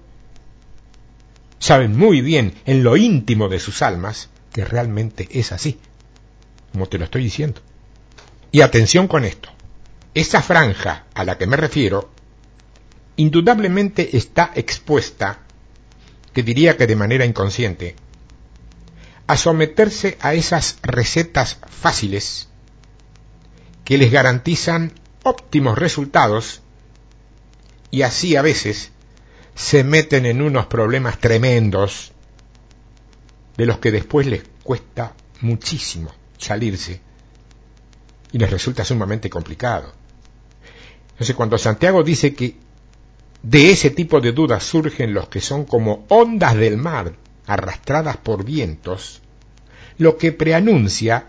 saben 1.60 1.98
muy 1.98 2.22
bien 2.22 2.54
en 2.66 2.84
lo 2.84 2.98
íntimo 2.98 3.50
de 3.50 3.60
sus 3.60 3.82
almas 3.82 4.30
que 4.52 4.64
realmente 4.64 5.28
es 5.32 5.52
así, 5.52 5.80
como 6.72 6.88
te 6.88 7.00
lo 7.00 7.06
estoy 7.06 7.24
diciendo. 7.24 7.62
Y 8.52 8.62
atención 8.62 9.08
con 9.08 9.26
esto, 9.26 9.50
esa 10.14 10.42
franja 10.42 11.06
a 11.16 11.24
la 11.24 11.38
que 11.38 11.48
me 11.48 11.58
refiero 11.58 12.13
indudablemente 13.16 14.18
está 14.18 14.52
expuesta, 14.56 15.40
que 16.34 16.44
diría 16.44 16.78
que 16.78 16.88
de 16.88 16.96
manera 16.96 17.26
inconsciente, 17.26 17.96
a 19.28 19.38
someterse 19.38 20.18
a 20.22 20.34
esas 20.34 20.78
recetas 20.82 21.60
fáciles 21.68 22.50
que 23.86 23.98
les 23.98 24.12
garantizan 24.12 24.94
óptimos 25.24 25.78
resultados 25.78 26.62
y 27.92 28.02
así 28.02 28.36
a 28.36 28.42
veces 28.42 28.92
se 29.56 29.84
meten 29.84 30.26
en 30.26 30.42
unos 30.42 30.66
problemas 30.66 31.20
tremendos 31.20 32.12
de 33.56 33.66
los 33.66 33.78
que 33.78 33.92
después 33.92 34.26
les 34.26 34.44
cuesta 34.64 35.14
muchísimo 35.42 36.12
salirse 36.38 37.02
y 38.32 38.40
les 38.40 38.50
resulta 38.50 38.84
sumamente 38.84 39.30
complicado. 39.30 39.94
Entonces 41.12 41.36
cuando 41.36 41.58
Santiago 41.58 42.04
dice 42.04 42.34
que 42.34 42.58
de 43.44 43.72
ese 43.72 43.90
tipo 43.90 44.22
de 44.22 44.32
dudas 44.32 44.64
surgen 44.64 45.14
los 45.14 45.28
que 45.28 45.42
son 45.42 45.66
como 45.66 46.06
ondas 46.08 46.56
del 46.56 46.78
mar 46.78 47.14
arrastradas 47.46 48.16
por 48.18 48.46
vientos, 48.46 49.22
lo 49.98 50.18
que 50.18 50.32
preanuncia 50.32 51.28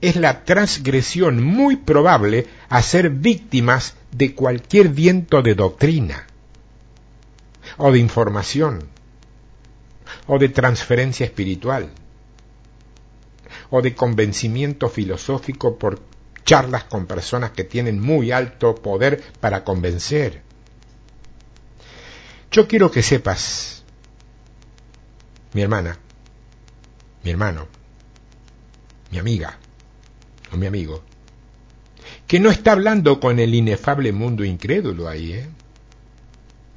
es 0.00 0.14
la 0.14 0.44
transgresión 0.44 1.42
muy 1.42 1.76
probable 1.76 2.46
a 2.68 2.82
ser 2.82 3.10
víctimas 3.10 3.96
de 4.12 4.34
cualquier 4.34 4.90
viento 4.90 5.42
de 5.42 5.56
doctrina, 5.56 6.26
o 7.78 7.90
de 7.90 7.98
información, 7.98 8.88
o 10.28 10.38
de 10.38 10.48
transferencia 10.50 11.26
espiritual, 11.26 11.90
o 13.70 13.82
de 13.82 13.94
convencimiento 13.94 14.88
filosófico 14.88 15.76
por 15.76 16.00
charlas 16.44 16.84
con 16.84 17.06
personas 17.06 17.50
que 17.50 17.64
tienen 17.64 18.00
muy 18.00 18.30
alto 18.30 18.76
poder 18.76 19.20
para 19.40 19.64
convencer, 19.64 20.45
yo 22.56 22.66
quiero 22.66 22.90
que 22.90 23.02
sepas, 23.02 23.84
mi 25.52 25.60
hermana, 25.60 25.98
mi 27.22 27.30
hermano, 27.30 27.68
mi 29.10 29.18
amiga 29.18 29.58
o 30.50 30.56
mi 30.56 30.64
amigo, 30.64 31.02
que 32.26 32.40
no 32.40 32.50
está 32.50 32.72
hablando 32.72 33.20
con 33.20 33.40
el 33.40 33.54
inefable 33.54 34.10
mundo 34.12 34.42
incrédulo 34.42 35.06
ahí, 35.06 35.34
¿eh? 35.34 35.48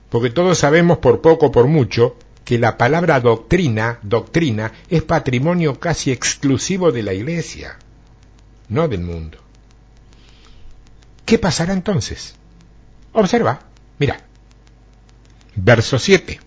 Porque 0.10 0.30
todos 0.30 0.58
sabemos 0.58 0.98
por 0.98 1.22
poco 1.22 1.46
o 1.46 1.52
por 1.54 1.68
mucho 1.68 2.18
que 2.44 2.60
la 2.60 2.78
palabra 2.78 3.22
doctrina, 3.22 4.00
doctrina, 4.02 4.74
es 4.90 5.04
patrimonio 5.04 5.80
casi 5.80 6.12
exclusivo 6.12 6.92
de 6.92 7.04
la 7.04 7.14
Iglesia, 7.14 7.80
no 8.68 8.90
del 8.90 9.02
mundo. 9.02 9.38
¿Qué 11.26 11.40
pasará 11.40 11.72
entonces? 11.72 12.36
Observa, 13.14 13.62
mira, 13.98 14.29
verso 15.56 16.00
7, 16.00 16.40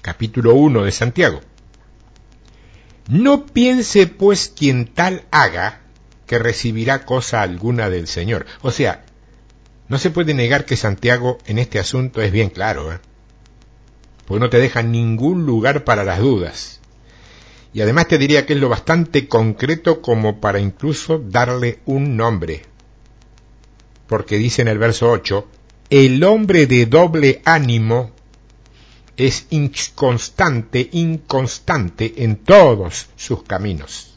capítulo 0.00 0.54
1 0.54 0.84
de 0.84 0.92
Santiago. 0.92 1.40
No 3.08 3.46
piense 3.46 4.06
pues 4.06 4.48
quien 4.48 4.86
tal 4.86 5.24
haga 5.30 5.80
que 6.26 6.38
recibirá 6.38 7.04
cosa 7.04 7.42
alguna 7.42 7.90
del 7.90 8.06
Señor. 8.06 8.46
O 8.62 8.70
sea, 8.70 9.04
no 9.88 9.98
se 9.98 10.10
puede 10.10 10.34
negar 10.34 10.64
que 10.64 10.76
Santiago 10.76 11.38
en 11.46 11.58
este 11.58 11.78
asunto 11.78 12.22
es 12.22 12.32
bien 12.32 12.50
claro, 12.50 12.92
¿eh? 12.92 13.00
porque 14.26 14.40
no 14.40 14.50
te 14.50 14.58
deja 14.58 14.82
ningún 14.82 15.44
lugar 15.44 15.84
para 15.84 16.04
las 16.04 16.20
dudas. 16.20 16.80
Y 17.74 17.80
además 17.80 18.08
te 18.08 18.18
diría 18.18 18.46
que 18.46 18.52
es 18.52 18.60
lo 18.60 18.68
bastante 18.68 19.28
concreto 19.28 20.02
como 20.02 20.40
para 20.40 20.60
incluso 20.60 21.18
darle 21.18 21.80
un 21.86 22.16
nombre. 22.16 22.62
Porque 24.06 24.36
dice 24.36 24.62
en 24.62 24.68
el 24.68 24.78
verso 24.78 25.10
8, 25.10 25.46
el 25.92 26.24
hombre 26.24 26.66
de 26.66 26.86
doble 26.86 27.42
ánimo 27.44 28.12
es 29.18 29.46
inconstante, 29.50 30.88
inconstante 30.92 32.14
en 32.24 32.36
todos 32.36 33.10
sus 33.14 33.42
caminos. 33.42 34.14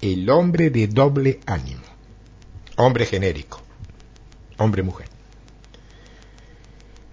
El 0.00 0.28
hombre 0.28 0.70
de 0.70 0.88
doble 0.88 1.38
ánimo. 1.46 1.84
Hombre 2.74 3.06
genérico. 3.06 3.62
Hombre-mujer. 4.58 5.06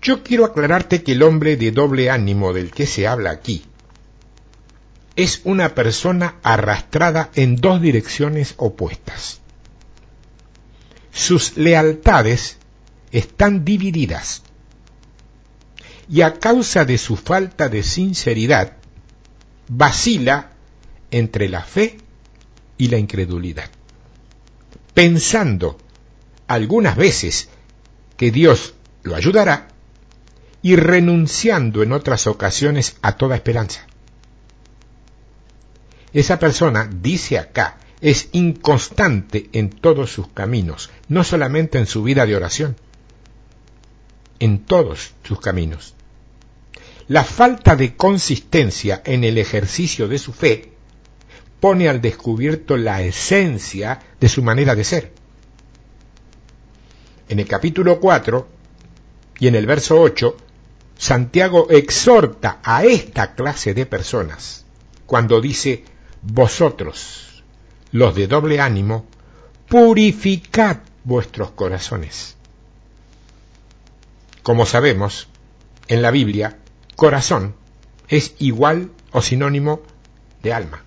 Yo 0.02 0.24
quiero 0.24 0.46
aclararte 0.46 1.04
que 1.04 1.12
el 1.12 1.22
hombre 1.22 1.56
de 1.56 1.70
doble 1.70 2.10
ánimo 2.10 2.54
del 2.54 2.72
que 2.72 2.88
se 2.88 3.06
habla 3.06 3.30
aquí 3.30 3.64
es 5.16 5.42
una 5.44 5.76
persona 5.76 6.38
arrastrada 6.42 7.30
en 7.36 7.56
dos 7.56 7.80
direcciones 7.80 8.56
opuestas. 8.58 9.42
Sus 11.12 11.56
lealtades 11.56 12.58
están 13.12 13.66
divididas. 13.66 14.44
Y 16.10 16.22
a 16.22 16.40
causa 16.40 16.86
de 16.86 16.98
su 16.98 17.16
falta 17.16 17.70
de 17.70 17.84
sinceridad, 17.84 18.78
vacila 19.68 20.52
entre 21.12 21.48
la 21.50 21.62
fe 21.62 21.98
y 22.78 22.88
la 22.88 22.98
incredulidad, 22.98 23.70
pensando 24.94 25.78
algunas 26.48 26.98
veces 26.98 27.50
que 28.18 28.32
Dios 28.32 28.74
lo 29.04 29.16
ayudará 29.16 29.70
y 30.62 30.76
renunciando 30.76 31.84
en 31.84 31.92
otras 31.92 32.28
ocasiones 32.28 32.98
a 33.02 33.14
toda 33.14 33.36
esperanza. 33.36 33.88
Esa 36.14 36.40
persona, 36.40 36.90
dice 36.92 37.40
acá, 37.40 37.78
es 38.02 38.30
inconstante 38.34 39.50
en 39.54 39.70
todos 39.70 40.12
sus 40.12 40.28
caminos, 40.28 40.90
no 41.08 41.24
solamente 41.24 41.78
en 41.78 41.86
su 41.86 42.04
vida 42.04 42.26
de 42.26 42.36
oración, 42.36 42.76
en 44.42 44.66
todos 44.66 45.14
sus 45.24 45.40
caminos. 45.40 45.94
La 47.08 47.24
falta 47.24 47.76
de 47.76 47.96
consistencia 47.96 49.04
en 49.06 49.24
el 49.24 49.38
ejercicio 49.38 50.08
de 50.08 50.18
su 50.18 50.34
fe 50.34 50.74
pone 51.60 51.88
al 51.88 52.02
descubierto 52.02 52.76
la 52.76 53.04
esencia 53.04 54.00
de 54.20 54.30
su 54.30 54.42
manera 54.42 54.74
de 54.74 54.84
ser. 54.84 55.14
En 57.30 57.40
el 57.40 57.48
capítulo 57.48 58.00
4 58.00 58.48
y 59.40 59.48
en 59.48 59.54
el 59.54 59.68
verso 59.68 60.02
8, 60.02 60.36
Santiago 60.98 61.68
exhorta 61.70 62.62
a 62.64 62.84
esta 62.84 63.36
clase 63.36 63.76
de 63.76 63.86
personas 63.86 64.66
cuando 65.06 65.40
dice, 65.40 65.84
vosotros, 66.24 67.44
los 67.92 68.16
de 68.16 68.26
doble 68.26 68.60
ánimo, 68.60 69.06
purificad 69.68 70.78
vuestros 71.04 71.52
corazones 71.52 72.38
como 74.44 74.66
sabemos, 74.66 75.28
en 75.88 76.02
la 76.02 76.12
Biblia, 76.12 76.58
corazón 76.96 77.56
es 78.08 78.34
igual 78.40 78.92
o 79.12 79.22
sinónimo 79.22 79.82
de 80.44 80.54
alma. 80.54 80.84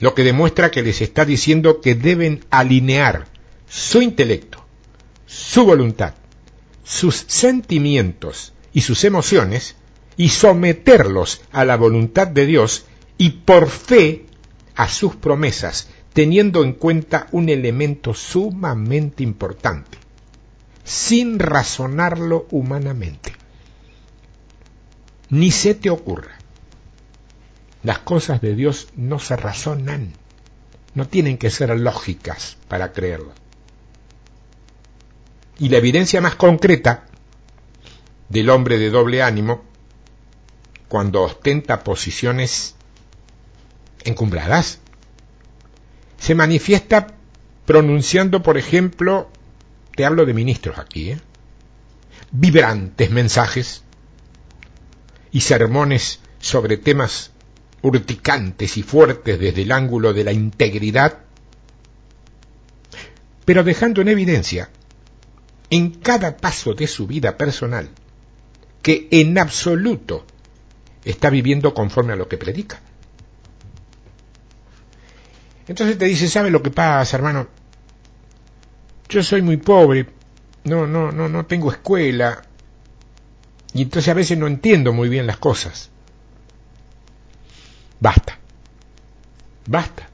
lo 0.00 0.14
que 0.14 0.24
demuestra 0.24 0.70
que 0.70 0.82
les 0.82 1.02
está 1.02 1.24
diciendo 1.24 1.80
que 1.80 1.94
deben 1.94 2.44
alinear 2.50 3.28
su 3.68 4.02
intelecto, 4.02 4.64
su 5.26 5.64
voluntad, 5.64 6.14
sus 6.82 7.24
sentimientos 7.28 8.54
y 8.72 8.80
sus 8.80 9.04
emociones 9.04 9.76
y 10.16 10.30
someterlos 10.30 11.42
a 11.52 11.64
la 11.64 11.76
voluntad 11.76 12.26
de 12.26 12.46
Dios 12.46 12.86
y 13.18 13.30
por 13.30 13.68
fe 13.68 14.26
a 14.74 14.88
sus 14.88 15.14
promesas, 15.16 15.90
teniendo 16.14 16.64
en 16.64 16.72
cuenta 16.72 17.28
un 17.30 17.50
elemento 17.50 18.14
sumamente 18.14 19.22
importante, 19.22 19.98
sin 20.90 21.38
razonarlo 21.38 22.48
humanamente. 22.50 23.32
Ni 25.28 25.52
se 25.52 25.76
te 25.76 25.88
ocurra. 25.88 26.36
Las 27.84 28.00
cosas 28.00 28.40
de 28.40 28.56
Dios 28.56 28.88
no 28.96 29.20
se 29.20 29.36
razonan, 29.36 30.12
no 30.94 31.06
tienen 31.06 31.38
que 31.38 31.48
ser 31.48 31.78
lógicas 31.78 32.56
para 32.66 32.92
creerlo. 32.92 33.32
Y 35.60 35.68
la 35.68 35.76
evidencia 35.76 36.20
más 36.20 36.34
concreta 36.34 37.04
del 38.28 38.50
hombre 38.50 38.76
de 38.80 38.90
doble 38.90 39.22
ánimo, 39.22 39.62
cuando 40.88 41.22
ostenta 41.22 41.84
posiciones 41.84 42.74
encumbradas, 44.02 44.80
se 46.18 46.34
manifiesta 46.34 47.14
pronunciando, 47.64 48.42
por 48.42 48.58
ejemplo, 48.58 49.30
te 49.94 50.04
hablo 50.04 50.26
de 50.26 50.34
ministros 50.34 50.78
aquí, 50.78 51.10
¿eh? 51.10 51.20
vibrantes 52.30 53.10
mensajes 53.10 53.82
y 55.32 55.40
sermones 55.40 56.20
sobre 56.38 56.76
temas 56.76 57.32
urticantes 57.82 58.76
y 58.76 58.82
fuertes 58.82 59.38
desde 59.38 59.62
el 59.62 59.72
ángulo 59.72 60.12
de 60.12 60.24
la 60.24 60.32
integridad, 60.32 61.18
pero 63.44 63.64
dejando 63.64 64.00
en 64.00 64.08
evidencia 64.08 64.70
en 65.70 65.92
cada 65.92 66.36
paso 66.36 66.74
de 66.74 66.86
su 66.86 67.06
vida 67.06 67.36
personal 67.36 67.88
que 68.82 69.08
en 69.10 69.38
absoluto 69.38 70.26
está 71.04 71.30
viviendo 71.30 71.74
conforme 71.74 72.12
a 72.12 72.16
lo 72.16 72.28
que 72.28 72.38
predica. 72.38 72.80
Entonces 75.68 75.98
te 75.98 76.06
dice, 76.06 76.28
¿sabe 76.28 76.50
lo 76.50 76.62
que 76.62 76.70
pasa, 76.70 77.16
hermano? 77.16 77.48
Yo 79.10 79.22
soy 79.22 79.42
muy 79.42 79.56
pobre, 79.56 80.06
no, 80.64 80.86
no, 80.86 81.12
no, 81.12 81.28
no 81.28 81.44
tengo 81.44 81.70
escuela, 81.70 82.42
y 83.72 83.82
entonces 83.82 84.08
a 84.08 84.14
veces 84.14 84.38
no 84.38 84.46
entiendo 84.46 84.92
muy 84.92 85.08
bien 85.08 85.26
las 85.26 85.36
cosas. 85.36 85.90
Basta. 88.00 88.38
Basta. 89.66 90.08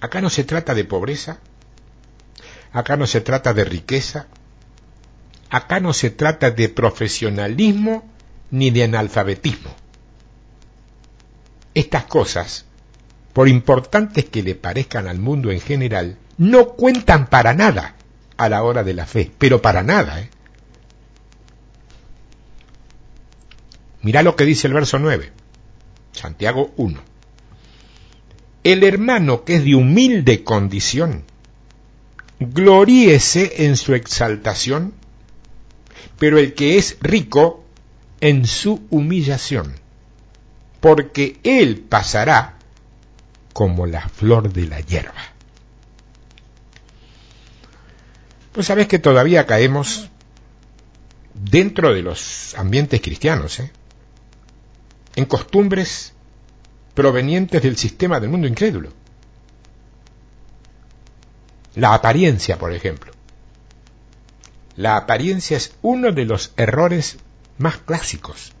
Acá 0.00 0.20
no 0.20 0.30
se 0.30 0.44
trata 0.44 0.74
de 0.74 0.84
pobreza, 0.84 1.38
acá 2.72 2.96
no 2.96 3.06
se 3.06 3.22
trata 3.22 3.54
de 3.54 3.64
riqueza, 3.64 4.26
acá 5.50 5.80
no 5.80 5.92
se 5.92 6.10
trata 6.10 6.50
de 6.50 6.68
profesionalismo 6.68 8.10
ni 8.50 8.70
de 8.70 8.84
analfabetismo. 8.84 9.74
Estas 11.74 12.04
cosas, 12.04 12.66
por 13.32 13.48
importantes 13.48 14.26
que 14.26 14.42
le 14.42 14.54
parezcan 14.54 15.08
al 15.08 15.18
mundo 15.18 15.50
en 15.50 15.60
general, 15.60 16.18
no 16.38 16.70
cuentan 16.70 17.26
para 17.26 17.54
nada 17.54 17.94
a 18.36 18.48
la 18.48 18.62
hora 18.62 18.82
de 18.82 18.94
la 18.94 19.06
fe, 19.06 19.30
pero 19.38 19.62
para 19.62 19.82
nada. 19.82 20.20
¿eh? 20.20 20.30
Mirá 24.02 24.22
lo 24.22 24.36
que 24.36 24.44
dice 24.44 24.66
el 24.66 24.74
verso 24.74 24.98
9. 24.98 25.32
Santiago 26.12 26.72
1. 26.76 27.00
El 28.64 28.84
hermano 28.84 29.44
que 29.44 29.56
es 29.56 29.64
de 29.64 29.74
humilde 29.74 30.42
condición, 30.42 31.24
gloríese 32.40 33.66
en 33.66 33.76
su 33.76 33.94
exaltación, 33.94 34.94
pero 36.18 36.38
el 36.38 36.54
que 36.54 36.78
es 36.78 36.96
rico 37.00 37.64
en 38.20 38.46
su 38.46 38.86
humillación, 38.90 39.74
porque 40.80 41.38
él 41.42 41.80
pasará 41.80 42.58
como 43.52 43.86
la 43.86 44.08
flor 44.08 44.52
de 44.52 44.66
la 44.66 44.80
hierba. 44.80 45.33
Pues 48.54 48.68
sabes 48.68 48.86
que 48.86 49.00
todavía 49.00 49.46
caemos 49.46 50.08
dentro 51.34 51.92
de 51.92 52.02
los 52.02 52.54
ambientes 52.54 53.00
cristianos, 53.00 53.58
¿eh? 53.58 53.72
en 55.16 55.24
costumbres 55.24 56.12
provenientes 56.94 57.60
del 57.64 57.76
sistema 57.76 58.20
del 58.20 58.30
mundo 58.30 58.46
incrédulo. 58.46 58.90
La 61.74 61.94
apariencia, 61.94 62.56
por 62.56 62.72
ejemplo. 62.72 63.10
La 64.76 64.98
apariencia 64.98 65.56
es 65.56 65.74
uno 65.82 66.12
de 66.12 66.24
los 66.24 66.52
errores 66.56 67.18
más 67.58 67.78
clásicos. 67.78 68.52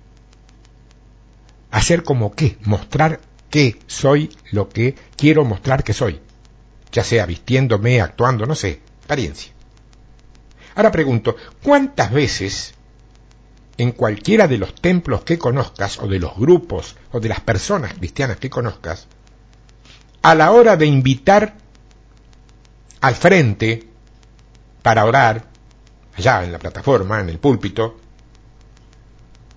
Hacer 1.70 2.02
como 2.02 2.34
qué, 2.34 2.58
mostrar 2.62 3.20
que 3.48 3.78
soy 3.86 4.36
lo 4.50 4.68
que 4.68 4.96
quiero 5.16 5.44
mostrar 5.44 5.84
que 5.84 5.92
soy, 5.92 6.20
ya 6.90 7.04
sea 7.04 7.26
vistiéndome, 7.26 8.00
actuando, 8.00 8.44
no 8.44 8.56
sé, 8.56 8.80
apariencia. 9.04 9.53
Ahora 10.74 10.90
pregunto, 10.90 11.36
¿cuántas 11.62 12.12
veces 12.12 12.74
en 13.76 13.92
cualquiera 13.92 14.46
de 14.48 14.58
los 14.58 14.74
templos 14.74 15.22
que 15.22 15.38
conozcas, 15.38 15.98
o 15.98 16.06
de 16.06 16.18
los 16.18 16.36
grupos, 16.36 16.96
o 17.12 17.20
de 17.20 17.28
las 17.28 17.40
personas 17.40 17.94
cristianas 17.94 18.36
que 18.38 18.50
conozcas, 18.50 19.06
a 20.22 20.34
la 20.34 20.52
hora 20.52 20.76
de 20.76 20.86
invitar 20.86 21.56
al 23.00 23.14
frente 23.14 23.88
para 24.82 25.04
orar, 25.04 25.44
allá 26.16 26.44
en 26.44 26.52
la 26.52 26.58
plataforma, 26.58 27.20
en 27.20 27.28
el 27.28 27.38
púlpito, 27.38 27.98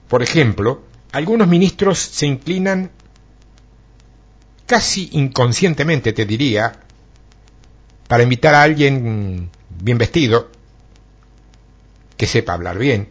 por 0.08 0.24
ejemplo, 0.24 0.84
algunos 1.12 1.48
ministros 1.48 2.00
se 2.00 2.26
inclinan 2.26 2.92
casi 4.66 5.10
inconscientemente, 5.14 6.14
te 6.14 6.26
diría, 6.26 6.82
para 8.08 8.24
invitar 8.24 8.54
a 8.54 8.64
alguien 8.64 9.50
bien 9.70 9.98
vestido, 9.98 10.52
que 12.18 12.28
sepa 12.28 12.54
hablar 12.54 12.78
bien, 12.78 13.10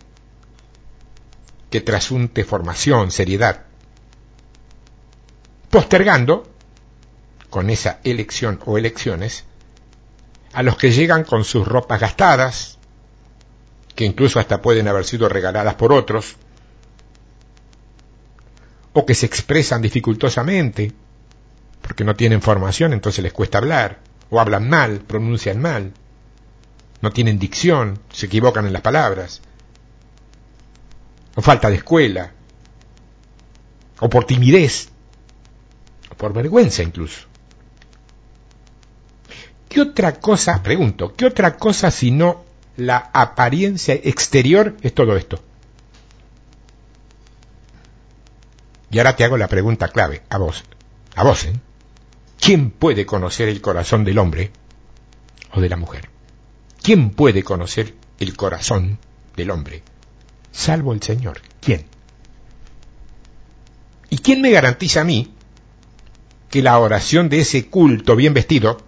que 1.70 1.80
trasunte 1.80 2.44
formación, 2.44 3.11
seriedad, 3.11 3.64
postergando, 5.70 6.48
con 7.50 7.70
esa 7.70 8.00
elección 8.04 8.61
o 8.66 8.76
elecciones, 8.76 9.44
a 10.52 10.62
los 10.62 10.76
que 10.76 10.90
llegan 10.90 11.24
con 11.24 11.44
sus 11.44 11.66
ropas 11.66 12.00
gastadas, 12.00 12.78
que 13.94 14.04
incluso 14.04 14.40
hasta 14.40 14.61
pueden 14.61 14.88
haber 14.88 15.04
sido 15.04 15.28
regaladas 15.28 15.74
por 15.76 15.92
otros, 15.92 16.36
o 18.92 19.07
que 19.07 19.14
se 19.14 19.26
expresan 19.26 19.82
dificultosamente, 19.82 20.92
porque 21.82 22.04
no 22.04 22.16
tienen 22.16 22.42
formación, 22.42 22.92
entonces 22.92 23.22
les 23.22 23.32
cuesta 23.32 23.59
hablar, 23.59 24.00
o 24.30 24.40
hablan 24.40 24.68
mal, 24.68 25.00
pronuncian 25.00 25.61
mal, 25.61 25.92
no 27.07 27.12
tienen 27.12 27.38
dicción, 27.38 28.00
se 28.12 28.26
equivocan 28.26 28.66
en 28.66 28.72
las 28.72 28.82
palabras, 28.82 29.40
o 31.36 31.40
falta 31.40 31.70
de 31.70 31.76
escuela, 31.76 32.32
o 34.00 34.11
por 34.11 34.24
timidez, 34.24 34.88
o 36.11 36.16
por 36.16 36.32
vergüenza 36.32 36.82
incluso. 36.82 37.28
¿Qué 39.68 39.80
otra 39.80 40.18
cosa, 40.18 40.61
pregunto, 40.64 41.14
qué 41.14 41.26
otra 41.26 41.57
cosa 41.59 41.92
sino 41.92 42.42
la 42.76 42.96
apariencia 43.14 43.94
exterior 43.94 44.76
es 44.82 44.92
todo 44.92 45.16
esto? 45.16 45.40
Y 48.90 48.98
ahora 48.98 49.14
te 49.14 49.22
hago 49.22 49.36
la 49.36 49.46
pregunta 49.46 49.86
clave, 49.86 50.22
a 50.28 50.38
vos, 50.38 50.64
a 51.14 51.22
vos, 51.22 51.44
¿eh? 51.44 51.52
¿Quién 52.40 52.72
puede 52.72 53.07
conocer 53.07 53.48
el 53.48 53.61
corazón 53.61 54.02
del 54.02 54.18
hombre 54.18 54.50
o 55.52 55.61
de 55.61 55.68
la 55.68 55.76
mujer? 55.76 56.15
¿Quién 56.87 57.11
puede 57.11 57.43
conocer 57.43 57.97
el 58.20 58.37
corazón 58.37 59.01
del 59.34 59.51
hombre 59.51 59.82
salvo 60.53 60.93
el 60.93 61.03
Señor. 61.03 61.41
¿Quién? 61.61 61.84
¿Y 64.09 64.18
quién 64.18 64.41
me 64.41 64.53
garantiza 64.53 65.01
a 65.01 65.05
mí 65.05 65.34
que 66.49 66.62
la 66.62 66.78
oración 66.78 67.28
de 67.28 67.41
ese 67.41 67.66
culto 67.66 68.14
bien 68.14 68.34
vestido 68.34 68.78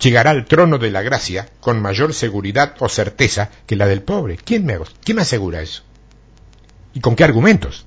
llegará 0.00 0.30
al 0.30 0.44
trono 0.46 0.76
de 0.76 0.90
la 0.90 1.02
gracia 1.02 1.48
con 1.60 1.80
mayor 1.80 2.14
seguridad 2.14 2.74
o 2.80 2.88
certeza 2.88 3.48
que 3.64 3.76
la 3.76 3.86
del 3.86 4.02
pobre? 4.02 4.38
¿Quién 4.38 4.66
me, 4.66 4.76
quién 5.04 5.14
me 5.14 5.22
asegura 5.22 5.62
eso? 5.62 5.84
¿Y 6.94 7.00
con 7.00 7.14
qué 7.14 7.22
argumentos? 7.22 7.86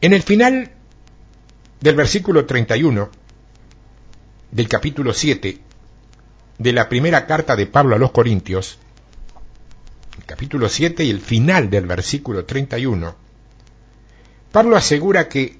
En 0.00 0.12
el 0.12 0.24
final 0.24 0.72
del 1.80 1.94
versículo 1.94 2.46
31 2.46 3.21
del 4.52 4.68
capítulo 4.68 5.14
7 5.14 5.58
de 6.58 6.72
la 6.72 6.88
primera 6.88 7.26
carta 7.26 7.56
de 7.56 7.66
Pablo 7.66 7.96
a 7.96 7.98
los 7.98 8.12
Corintios, 8.12 8.78
el 10.18 10.24
capítulo 10.24 10.68
7 10.68 11.04
y 11.04 11.10
el 11.10 11.20
final 11.20 11.70
del 11.70 11.86
versículo 11.86 12.44
31, 12.44 13.16
Pablo 14.52 14.76
asegura 14.76 15.28
que 15.28 15.58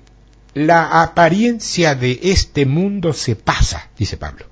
la 0.54 1.02
apariencia 1.02 1.94
de 1.94 2.20
este 2.22 2.66
mundo 2.66 3.14
se 3.14 3.34
pasa, 3.34 3.88
dice 3.96 4.18
Pablo. 4.18 4.44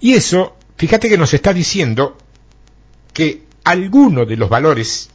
Y 0.00 0.14
eso, 0.14 0.56
fíjate 0.76 1.10
que 1.10 1.18
nos 1.18 1.34
está 1.34 1.52
diciendo 1.52 2.16
que 3.12 3.44
algunos 3.64 4.26
de 4.26 4.36
los 4.36 4.48
valores 4.48 5.10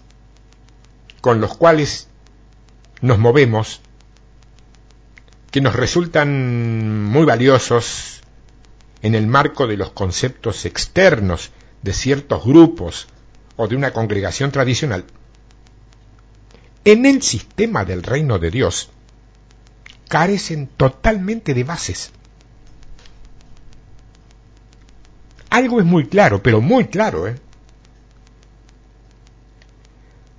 con 1.21 1.41
los 1.41 1.57
cuales 1.57 2.07
nos 3.01 3.17
movemos, 3.17 3.81
que 5.51 5.61
nos 5.61 5.75
resultan 5.75 7.03
muy 7.03 7.25
valiosos 7.25 8.21
en 9.01 9.15
el 9.15 9.27
marco 9.27 9.67
de 9.67 9.77
los 9.77 9.91
conceptos 9.91 10.65
externos 10.65 11.51
de 11.81 11.93
ciertos 11.93 12.45
grupos 12.45 13.07
o 13.57 13.67
de 13.67 13.75
una 13.75 13.91
congregación 13.91 14.51
tradicional, 14.51 15.05
en 16.85 17.05
el 17.05 17.21
sistema 17.21 17.85
del 17.85 18.01
reino 18.01 18.39
de 18.39 18.49
Dios 18.49 18.89
carecen 20.07 20.67
totalmente 20.67 21.53
de 21.53 21.63
bases. 21.63 22.11
Algo 25.49 25.79
es 25.79 25.85
muy 25.85 26.07
claro, 26.07 26.41
pero 26.41 26.61
muy 26.61 26.85
claro, 26.87 27.27
¿eh? 27.27 27.35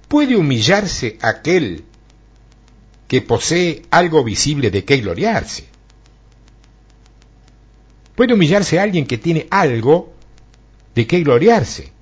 ¿Puede 0.09 0.37
humillarse 0.37 1.19
aquel 1.23 1.85
que 3.13 3.21
posee 3.21 3.83
algo 3.91 4.25
visible 4.25 4.71
de 4.71 4.87
qué 4.87 4.97
gloriarse? 4.97 5.67
¿Puede 8.15 8.33
humillarse 8.33 8.81
alguien 8.81 9.07
que 9.07 9.19
tiene 9.19 9.49
algo 9.51 10.15
de 10.95 11.07
qué 11.07 11.23
gloriarse? 11.23 11.93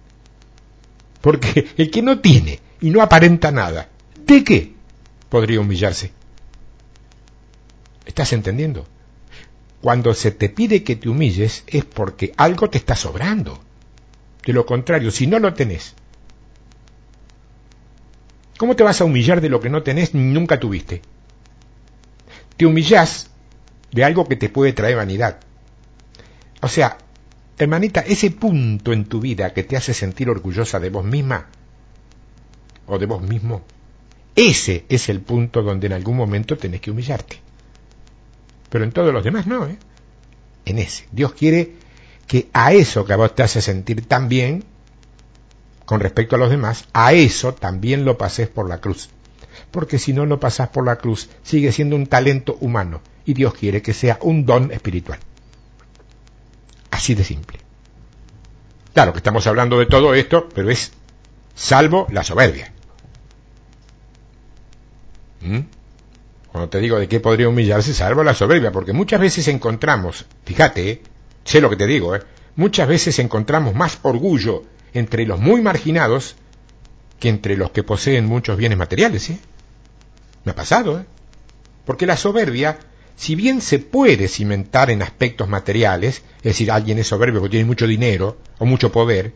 Porque 1.21 1.67
el 1.77 1.91
que 1.91 2.01
no 2.01 2.21
tiene 2.21 2.61
y 2.81 2.91
no 2.91 3.03
aparenta 3.03 3.51
nada, 3.51 3.89
¿de 4.25 4.45
qué 4.45 4.73
podría 5.29 5.59
humillarse? 5.59 6.13
¿Estás 8.07 8.33
entendiendo? 8.33 8.87
Cuando 9.81 10.15
se 10.15 10.31
te 10.31 10.49
pide 10.49 10.85
que 10.85 10.95
te 10.95 11.09
humilles 11.09 11.65
es 11.67 11.85
porque 11.85 12.35
algo 12.37 12.71
te 12.71 12.79
está 12.79 12.95
sobrando. 12.95 13.59
De 14.47 14.53
lo 14.53 14.65
contrario, 14.65 15.11
si 15.11 15.27
no 15.27 15.41
lo 15.41 15.55
tenés, 15.55 15.97
¿cómo 18.61 18.77
te 18.77 18.85
vas 18.85 19.01
a 19.01 19.07
humillar 19.07 19.41
de 19.41 19.49
lo 19.49 19.59
que 19.59 19.71
no 19.71 19.83
tenés 19.83 20.13
ni 20.13 20.21
nunca 20.21 20.61
tuviste? 20.61 21.01
Te 22.59 22.67
humillás 22.67 23.31
de 23.91 24.05
algo 24.05 24.29
que 24.29 24.37
te 24.37 24.51
puede 24.51 24.75
traer 24.75 24.97
vanidad. 24.97 25.41
O 26.61 26.69
sea, 26.69 26.99
hermanita, 27.57 28.01
ese 28.01 28.31
punto 28.31 28.93
en 28.93 29.07
tu 29.07 29.19
vida 29.19 29.55
que 29.55 29.63
te 29.63 29.79
hace 29.79 29.95
sentir 29.95 30.29
orgullosa 30.29 30.79
de 30.79 30.91
vos 30.91 31.07
misma 31.07 31.47
o 32.87 32.99
de 32.99 33.07
vos 33.07 33.23
mismo, 33.23 33.63
ese 34.37 34.85
es 34.91 35.09
el 35.09 35.23
punto 35.23 35.63
donde 35.63 35.87
en 35.87 35.95
algún 35.95 36.19
momento 36.19 36.59
tenés 36.59 36.83
que 36.83 36.91
humillarte. 36.91 37.41
Pero 38.69 38.85
en 38.85 38.93
todos 38.93 39.11
los 39.11 39.25
demás 39.25 39.47
no, 39.47 39.67
¿eh? 39.69 39.79
En 40.67 40.79
ese. 40.79 41.07
Dios 41.13 41.33
quiere 41.33 41.77
que 42.27 42.51
a 42.53 42.75
eso 42.75 43.07
que 43.07 43.15
a 43.15 43.17
vos 43.17 43.35
te 43.35 43.43
hace 43.43 43.63
sentir 43.63 44.05
tan 44.05 44.29
bien 44.29 44.65
con 45.91 45.99
respecto 45.99 46.37
a 46.37 46.39
los 46.39 46.51
demás, 46.51 46.85
a 46.93 47.15
eso 47.15 47.53
también 47.53 48.05
lo 48.05 48.17
pases 48.17 48.47
por 48.47 48.69
la 48.69 48.81
cruz. 48.81 49.11
Porque 49.73 49.99
si 49.99 50.13
no 50.13 50.25
lo 50.25 50.39
pasás 50.39 50.69
por 50.69 50.87
la 50.87 50.95
cruz, 50.95 51.29
sigue 51.43 51.73
siendo 51.73 51.97
un 51.97 52.07
talento 52.07 52.57
humano 52.61 53.01
y 53.25 53.35
Dios 53.35 53.55
quiere 53.55 53.83
que 53.83 53.93
sea 53.93 54.17
un 54.23 54.47
don 54.47 54.71
espiritual. 54.71 55.19
Así 56.93 57.17
de 57.17 57.25
simple. 57.25 57.59
Claro 58.95 59.13
que 59.13 59.19
estamos 59.19 59.49
hablando 59.49 59.81
de 59.81 59.87
todo 59.87 60.15
esto, 60.15 60.49
pero 60.55 60.71
es 60.71 60.93
salvo 61.57 62.07
la 62.13 62.23
soberbia. 62.23 62.73
¿Mm? 65.41 65.59
Cuando 66.53 66.69
te 66.69 66.79
digo 66.79 67.01
de 67.01 67.09
qué 67.09 67.19
podría 67.19 67.49
humillarse, 67.49 67.95
salvo 67.95 68.23
la 68.23 68.35
soberbia, 68.35 68.71
porque 68.71 68.93
muchas 68.93 69.21
veces 69.21 69.49
encontramos, 69.49 70.25
fíjate, 70.45 71.03
sé 71.43 71.61
lo 71.61 71.69
que 71.69 71.75
te 71.75 71.89
digo, 71.89 72.15
¿eh? 72.15 72.23
muchas 72.55 72.87
veces 72.87 73.19
encontramos 73.19 73.75
más 73.75 73.99
orgullo 74.03 74.63
entre 74.95 75.27
los 75.27 75.41
muy 75.41 75.61
marginados 75.63 76.37
que 77.19 77.29
entre 77.29 77.57
los 77.57 77.71
que 77.71 77.83
poseen 77.83 78.27
muchos 78.27 78.57
bienes 78.57 78.79
materiales. 78.79 79.31
¿eh? 79.31 79.39
Me 80.45 80.53
ha 80.53 80.55
pasado, 80.55 81.01
¿eh? 81.01 81.05
porque 81.85 82.07
la 82.07 82.17
soberbia, 82.17 82.79
si 83.17 83.35
bien 83.35 83.61
se 83.61 83.79
puede 83.79 84.27
cimentar 84.29 84.91
en 84.91 85.03
aspectos 85.03 85.49
materiales, 85.49 86.23
es 86.39 86.43
decir, 86.43 86.73
alguien 86.73 86.99
es 86.99 87.09
soberbio 87.09 87.41
porque 87.41 87.57
tiene 87.57 87.67
mucho 87.67 87.87
dinero 87.87 88.39
o 88.59 88.65
mucho 88.65 88.91
poder, 88.91 89.35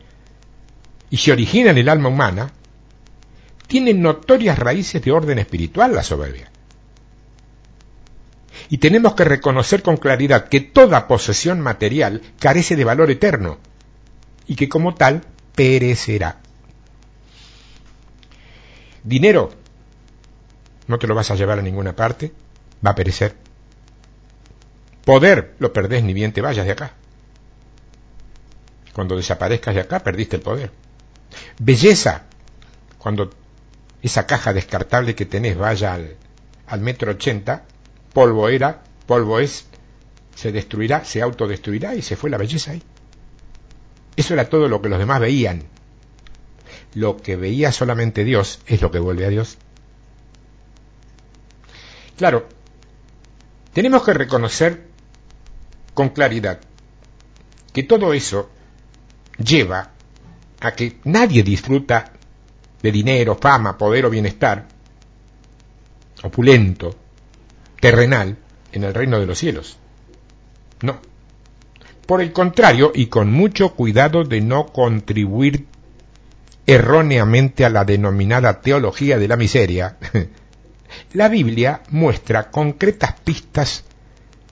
y 1.09 1.17
se 1.17 1.31
origina 1.31 1.69
en 1.71 1.77
el 1.77 1.89
alma 1.89 2.09
humana, 2.09 2.51
tiene 3.67 3.93
notorias 3.93 4.57
raíces 4.57 5.01
de 5.01 5.11
orden 5.11 5.39
espiritual 5.39 5.93
la 5.93 6.03
soberbia. 6.03 6.51
Y 8.69 8.79
tenemos 8.79 9.13
que 9.13 9.23
reconocer 9.23 9.83
con 9.83 9.97
claridad 9.97 10.49
que 10.49 10.61
toda 10.61 11.07
posesión 11.07 11.61
material 11.61 12.21
carece 12.39 12.75
de 12.75 12.83
valor 12.83 13.11
eterno 13.11 13.59
y 14.47 14.55
que 14.55 14.69
como 14.69 14.95
tal 14.95 15.21
perecerá. 15.55 16.37
Dinero, 19.03 19.51
no 20.87 20.99
te 20.99 21.07
lo 21.07 21.15
vas 21.15 21.31
a 21.31 21.35
llevar 21.35 21.59
a 21.59 21.61
ninguna 21.61 21.95
parte, 21.95 22.31
va 22.85 22.91
a 22.91 22.95
perecer. 22.95 23.35
Poder, 25.05 25.55
lo 25.59 25.71
perdés 25.71 26.03
ni 26.03 26.13
bien 26.13 26.33
te 26.33 26.41
vayas 26.41 26.65
de 26.65 26.71
acá. 26.71 26.93
Cuando 28.93 29.15
desaparezcas 29.15 29.75
de 29.75 29.81
acá, 29.81 29.99
perdiste 29.99 30.37
el 30.37 30.41
poder. 30.41 30.71
Belleza, 31.59 32.23
cuando 32.97 33.29
esa 34.01 34.25
caja 34.25 34.53
descartable 34.53 35.15
que 35.15 35.25
tenés 35.25 35.57
vaya 35.57 35.93
al, 35.93 36.15
al 36.67 36.81
metro 36.81 37.11
ochenta, 37.11 37.65
polvo 38.13 38.49
era, 38.49 38.83
polvo 39.05 39.39
es, 39.39 39.67
se 40.35 40.51
destruirá, 40.51 41.05
se 41.05 41.21
autodestruirá 41.21 41.95
y 41.95 42.01
se 42.01 42.15
fue 42.15 42.29
la 42.29 42.37
belleza 42.37 42.71
ahí. 42.71 42.81
Eso 44.15 44.33
era 44.33 44.49
todo 44.49 44.67
lo 44.67 44.81
que 44.81 44.89
los 44.89 44.99
demás 44.99 45.19
veían. 45.19 45.63
Lo 46.93 47.17
que 47.17 47.35
veía 47.35 47.71
solamente 47.71 48.23
Dios 48.23 48.59
es 48.67 48.81
lo 48.81 48.91
que 48.91 48.99
vuelve 48.99 49.25
a 49.25 49.29
Dios. 49.29 49.57
Claro, 52.17 52.47
tenemos 53.73 54.03
que 54.03 54.13
reconocer 54.13 54.87
con 55.93 56.09
claridad 56.09 56.61
que 57.73 57.83
todo 57.83 58.13
eso 58.13 58.49
lleva 59.37 59.91
a 60.61 60.71
que 60.73 60.99
nadie 61.03 61.43
disfruta 61.43 62.13
de 62.81 62.91
dinero, 62.91 63.37
fama, 63.41 63.77
poder 63.77 64.05
o 64.05 64.09
bienestar 64.09 64.67
opulento 66.23 66.95
terrenal 67.79 68.37
en 68.71 68.83
el 68.83 68.93
reino 68.93 69.19
de 69.19 69.25
los 69.25 69.37
cielos. 69.37 69.77
No. 70.81 70.99
Por 72.05 72.21
el 72.21 72.33
contrario, 72.33 72.91
y 72.93 73.07
con 73.07 73.31
mucho 73.31 73.73
cuidado 73.73 74.23
de 74.23 74.41
no 74.41 74.67
contribuir 74.67 75.65
erróneamente 76.67 77.65
a 77.65 77.69
la 77.69 77.83
denominada 77.83 78.61
teología 78.61 79.17
de 79.17 79.27
la 79.27 79.37
miseria, 79.37 79.97
la 81.13 81.29
Biblia 81.29 81.81
muestra 81.89 82.51
concretas 82.51 83.19
pistas 83.23 83.85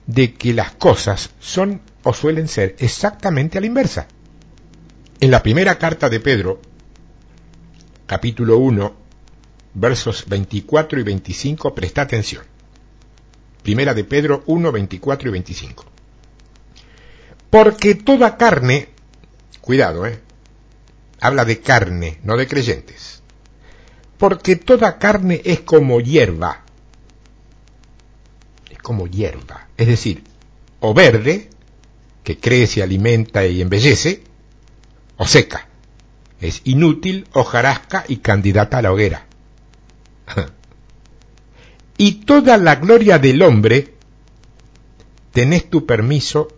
de 0.06 0.34
que 0.34 0.52
las 0.52 0.72
cosas 0.72 1.30
son 1.38 1.80
o 2.02 2.12
suelen 2.12 2.48
ser 2.48 2.74
exactamente 2.78 3.58
a 3.58 3.60
la 3.60 3.68
inversa. 3.68 4.08
En 5.20 5.30
la 5.30 5.42
primera 5.42 5.78
carta 5.78 6.08
de 6.08 6.20
Pedro, 6.20 6.60
capítulo 8.06 8.58
1, 8.58 8.94
versos 9.74 10.24
24 10.26 11.00
y 11.00 11.02
25, 11.02 11.74
presta 11.74 12.02
atención. 12.02 12.42
Primera 13.62 13.94
de 13.94 14.04
Pedro 14.04 14.42
1, 14.46 14.72
24 14.72 15.28
y 15.28 15.32
25. 15.32 15.93
Porque 17.54 17.94
toda 17.94 18.36
carne, 18.36 18.88
cuidado, 19.60 20.06
¿eh? 20.06 20.18
Habla 21.20 21.44
de 21.44 21.60
carne, 21.60 22.18
no 22.24 22.36
de 22.36 22.48
creyentes. 22.48 23.22
Porque 24.18 24.56
toda 24.56 24.98
carne 24.98 25.40
es 25.44 25.60
como 25.60 26.00
hierba. 26.00 26.64
Es 28.68 28.78
como 28.78 29.06
hierba. 29.06 29.68
Es 29.76 29.86
decir, 29.86 30.24
o 30.80 30.94
verde, 30.94 31.48
que 32.24 32.40
crece, 32.40 32.82
alimenta 32.82 33.46
y 33.46 33.60
embellece, 33.60 34.24
o 35.16 35.24
seca. 35.24 35.68
Es 36.40 36.60
inútil, 36.64 37.28
hojarasca 37.34 38.04
y 38.08 38.16
candidata 38.16 38.78
a 38.78 38.82
la 38.82 38.92
hoguera. 38.92 39.26
y 41.98 42.24
toda 42.24 42.56
la 42.56 42.74
gloria 42.74 43.20
del 43.20 43.42
hombre, 43.42 43.94
tenés 45.30 45.70
tu 45.70 45.86
permiso 45.86 46.48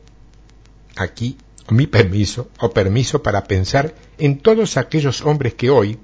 aquí, 0.96 1.36
mi 1.70 1.86
permiso, 1.86 2.50
o 2.60 2.70
permiso 2.70 3.22
para 3.22 3.44
pensar 3.44 3.94
en 4.18 4.38
todos 4.38 4.76
aquellos 4.76 5.22
hombres 5.22 5.54
que 5.54 5.70
hoy, 5.70 5.98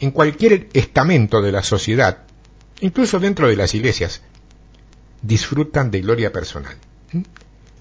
en 0.00 0.10
cualquier 0.10 0.68
estamento 0.72 1.42
de 1.42 1.52
la 1.52 1.62
sociedad, 1.62 2.24
incluso 2.80 3.20
dentro 3.20 3.48
de 3.48 3.56
las 3.56 3.74
iglesias, 3.74 4.22
disfrutan 5.22 5.90
de 5.90 6.00
gloria 6.00 6.32
personal. 6.32 6.76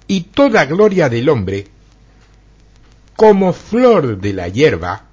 Y 0.07 0.21
toda 0.21 0.65
gloria 0.65 1.07
del 1.09 1.29
hombre, 1.29 1.67
como 3.15 3.53
flor 3.53 4.19
de 4.19 4.33
la 4.33 4.47
hierba, 4.47 5.05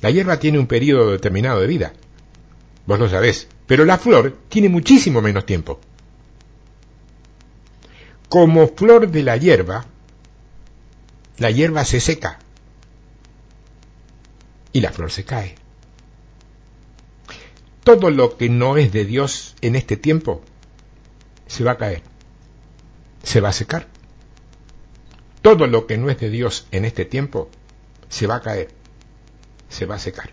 la 0.00 0.10
hierba 0.10 0.38
tiene 0.38 0.58
un 0.58 0.66
periodo 0.66 1.10
determinado 1.10 1.60
de 1.60 1.66
vida, 1.66 1.92
vos 2.86 2.98
lo 2.98 3.08
sabés, 3.08 3.48
pero 3.66 3.84
la 3.84 3.98
flor 3.98 4.36
tiene 4.48 4.68
muchísimo 4.68 5.22
menos 5.22 5.46
tiempo. 5.46 5.80
Como 8.28 8.68
flor 8.68 9.10
de 9.10 9.22
la 9.22 9.36
hierba, 9.36 9.86
la 11.38 11.50
hierba 11.50 11.84
se 11.84 12.00
seca 12.00 12.38
y 14.72 14.80
la 14.80 14.92
flor 14.92 15.10
se 15.10 15.24
cae. 15.24 15.54
Todo 17.84 18.10
lo 18.10 18.36
que 18.36 18.48
no 18.48 18.76
es 18.76 18.92
de 18.92 19.04
Dios 19.04 19.54
en 19.60 19.76
este 19.76 19.96
tiempo 19.96 20.42
se 21.46 21.62
va 21.62 21.72
a 21.72 21.78
caer, 21.78 22.02
se 23.22 23.40
va 23.40 23.50
a 23.50 23.52
secar. 23.52 23.86
Todo 25.40 25.68
lo 25.68 25.86
que 25.86 25.96
no 25.96 26.10
es 26.10 26.18
de 26.18 26.28
Dios 26.28 26.66
en 26.72 26.84
este 26.84 27.04
tiempo 27.04 27.48
se 28.08 28.26
va 28.26 28.36
a 28.36 28.42
caer, 28.42 28.70
se 29.68 29.86
va 29.86 29.94
a 29.94 30.00
secar. 30.00 30.30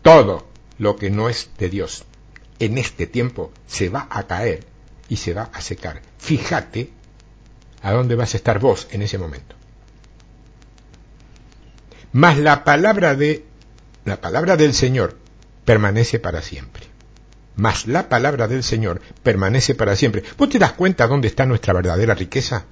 Todo 0.00 0.46
lo 0.78 0.96
que 0.96 1.10
no 1.10 1.28
es 1.28 1.50
de 1.58 1.68
Dios 1.68 2.04
en 2.58 2.78
este 2.78 3.06
tiempo 3.06 3.52
se 3.66 3.90
va 3.90 4.08
a 4.10 4.26
caer 4.26 4.69
y 5.10 5.16
se 5.16 5.34
va 5.34 5.50
a 5.52 5.60
secar. 5.60 6.00
Fíjate 6.18 6.90
a 7.82 7.92
dónde 7.92 8.14
vas 8.14 8.32
a 8.32 8.36
estar 8.38 8.58
vos 8.58 8.88
en 8.92 9.02
ese 9.02 9.18
momento. 9.18 9.56
Mas 12.12 12.38
la 12.38 12.64
palabra 12.64 13.14
de 13.14 13.44
la 14.04 14.20
palabra 14.20 14.56
del 14.56 14.72
Señor 14.72 15.18
permanece 15.64 16.18
para 16.18 16.40
siempre. 16.40 16.86
Mas 17.56 17.86
la 17.86 18.08
palabra 18.08 18.48
del 18.48 18.62
Señor 18.62 19.02
permanece 19.22 19.74
para 19.74 19.96
siempre. 19.96 20.22
¿Vos 20.38 20.48
te 20.48 20.58
das 20.58 20.72
cuenta 20.72 21.06
dónde 21.06 21.28
está 21.28 21.44
nuestra 21.44 21.74
verdadera 21.74 22.14
riqueza? 22.14 22.64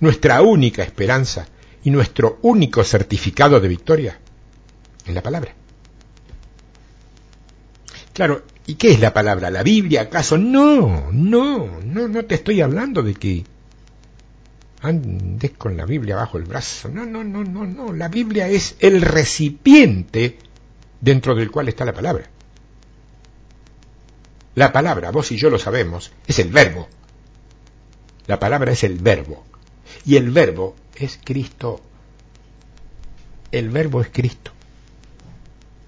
Nuestra 0.00 0.40
única 0.42 0.82
esperanza 0.82 1.46
y 1.84 1.90
nuestro 1.90 2.38
único 2.42 2.82
certificado 2.84 3.60
de 3.60 3.68
victoria 3.68 4.18
en 5.06 5.14
la 5.14 5.22
palabra. 5.22 5.54
Claro, 8.12 8.44
¿y 8.66 8.74
qué 8.74 8.92
es 8.92 9.00
la 9.00 9.12
palabra? 9.12 9.50
¿La 9.50 9.62
Biblia 9.62 10.02
acaso? 10.02 10.38
No, 10.38 11.10
no, 11.12 11.80
no, 11.82 12.08
no 12.08 12.24
te 12.24 12.36
estoy 12.36 12.60
hablando 12.60 13.02
de 13.02 13.14
que 13.14 13.44
andes 14.82 15.52
con 15.52 15.76
la 15.76 15.84
Biblia 15.84 16.16
bajo 16.16 16.38
el 16.38 16.44
brazo. 16.44 16.88
No, 16.88 17.04
no, 17.04 17.22
no, 17.24 17.44
no, 17.44 17.66
no. 17.66 17.92
La 17.92 18.08
Biblia 18.08 18.48
es 18.48 18.76
el 18.80 19.02
recipiente 19.02 20.38
dentro 21.00 21.34
del 21.34 21.50
cual 21.50 21.68
está 21.68 21.84
la 21.84 21.92
palabra. 21.92 22.28
La 24.54 24.72
palabra, 24.72 25.10
vos 25.10 25.30
y 25.32 25.36
yo 25.36 25.48
lo 25.48 25.58
sabemos, 25.58 26.12
es 26.26 26.38
el 26.38 26.50
verbo. 26.50 26.88
La 28.26 28.38
palabra 28.38 28.72
es 28.72 28.84
el 28.84 28.98
verbo. 28.98 29.44
Y 30.04 30.16
el 30.16 30.30
verbo 30.30 30.76
es 30.94 31.18
Cristo. 31.22 31.80
El 33.52 33.70
verbo 33.70 34.00
es 34.00 34.08
Cristo. 34.08 34.52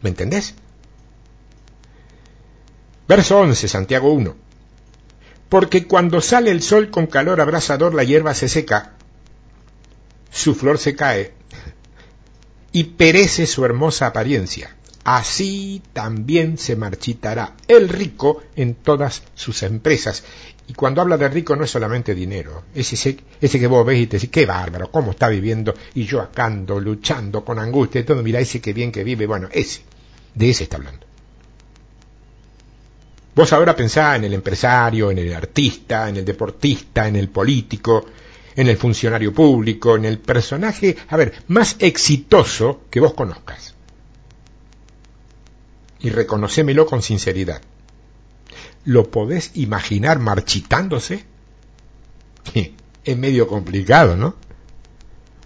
¿Me 0.01 0.11
entendés? 0.11 0.55
Verso 3.09 3.41
11, 3.41 3.69
Santiago 3.69 4.13
1. 4.13 4.37
Porque 5.49 5.87
cuando 5.87 6.21
sale 6.21 6.51
el 6.51 6.63
sol 6.63 6.91
con 6.91 7.07
calor 7.07 7.41
abrasador, 7.41 7.95
la 7.95 8.05
hierba 8.05 8.35
se 8.35 8.49
seca, 8.49 8.93
su 10.31 10.55
flor 10.55 10.79
se 10.79 10.97
cae 10.97 11.35
y 12.73 12.85
perece 12.85 13.47
su 13.47 13.65
hermosa 13.65 14.07
apariencia. 14.07 14.77
Así 15.05 15.83
también 15.93 16.59
se 16.59 16.77
marchitará 16.77 17.55
el 17.67 17.89
rico 17.89 18.43
en 18.55 18.75
todas 18.75 19.25
sus 19.35 19.63
empresas. 19.65 20.23
Y 20.69 20.75
cuando 20.75 21.03
habla 21.03 21.19
de 21.19 21.29
rico 21.29 21.57
no 21.57 21.65
es 21.65 21.71
solamente 21.71 22.15
dinero, 22.15 22.65
es 22.75 22.93
ese, 22.93 23.19
ese 23.41 23.59
que 23.59 23.67
vos 23.67 23.85
ves 23.85 23.99
y 23.99 24.07
te 24.07 24.17
decís, 24.17 24.31
qué 24.31 24.47
bárbaro, 24.47 24.91
cómo 24.91 25.11
está 25.11 25.29
viviendo, 25.29 25.75
y 25.95 26.05
yo 26.05 26.21
acá 26.21 26.47
ando 26.47 26.79
luchando 26.79 27.45
con 27.45 27.59
angustia 27.59 28.01
y 28.01 28.05
todo, 28.05 28.23
mira 28.23 28.39
ese 28.39 28.61
que 28.61 28.73
bien 28.73 28.93
que 28.93 29.03
vive, 29.03 29.27
bueno, 29.27 29.49
ese, 29.53 29.83
de 30.35 30.51
ese 30.51 30.65
está 30.65 30.77
hablando. 30.77 31.12
Vos 33.35 33.53
ahora 33.53 33.75
pensá 33.75 34.17
en 34.17 34.25
el 34.25 34.35
empresario, 34.35 35.11
en 35.11 35.19
el 35.19 35.33
artista, 35.33 36.09
en 36.09 36.19
el 36.19 36.25
deportista, 36.25 37.09
en 37.09 37.17
el 37.17 37.31
político, 37.31 38.05
en 38.55 38.69
el 38.69 38.77
funcionario 38.77 39.33
público, 39.33 39.97
en 39.97 40.05
el 40.05 40.19
personaje, 40.19 40.97
a 41.09 41.17
ver, 41.17 41.33
más 41.49 41.77
exitoso 41.79 42.83
que 42.91 43.01
vos 43.01 43.15
conozcas. 43.15 43.75
Y 46.01 46.11
reconocémelo 46.11 46.85
con 46.85 47.01
sinceridad. 47.01 47.63
¿Lo 48.85 49.11
podés 49.11 49.53
imaginar 49.55 50.19
marchitándose? 50.19 51.25
Es 53.05 53.19
medio 53.19 53.49
complicado, 53.49 54.17
¿no? 54.17 54.37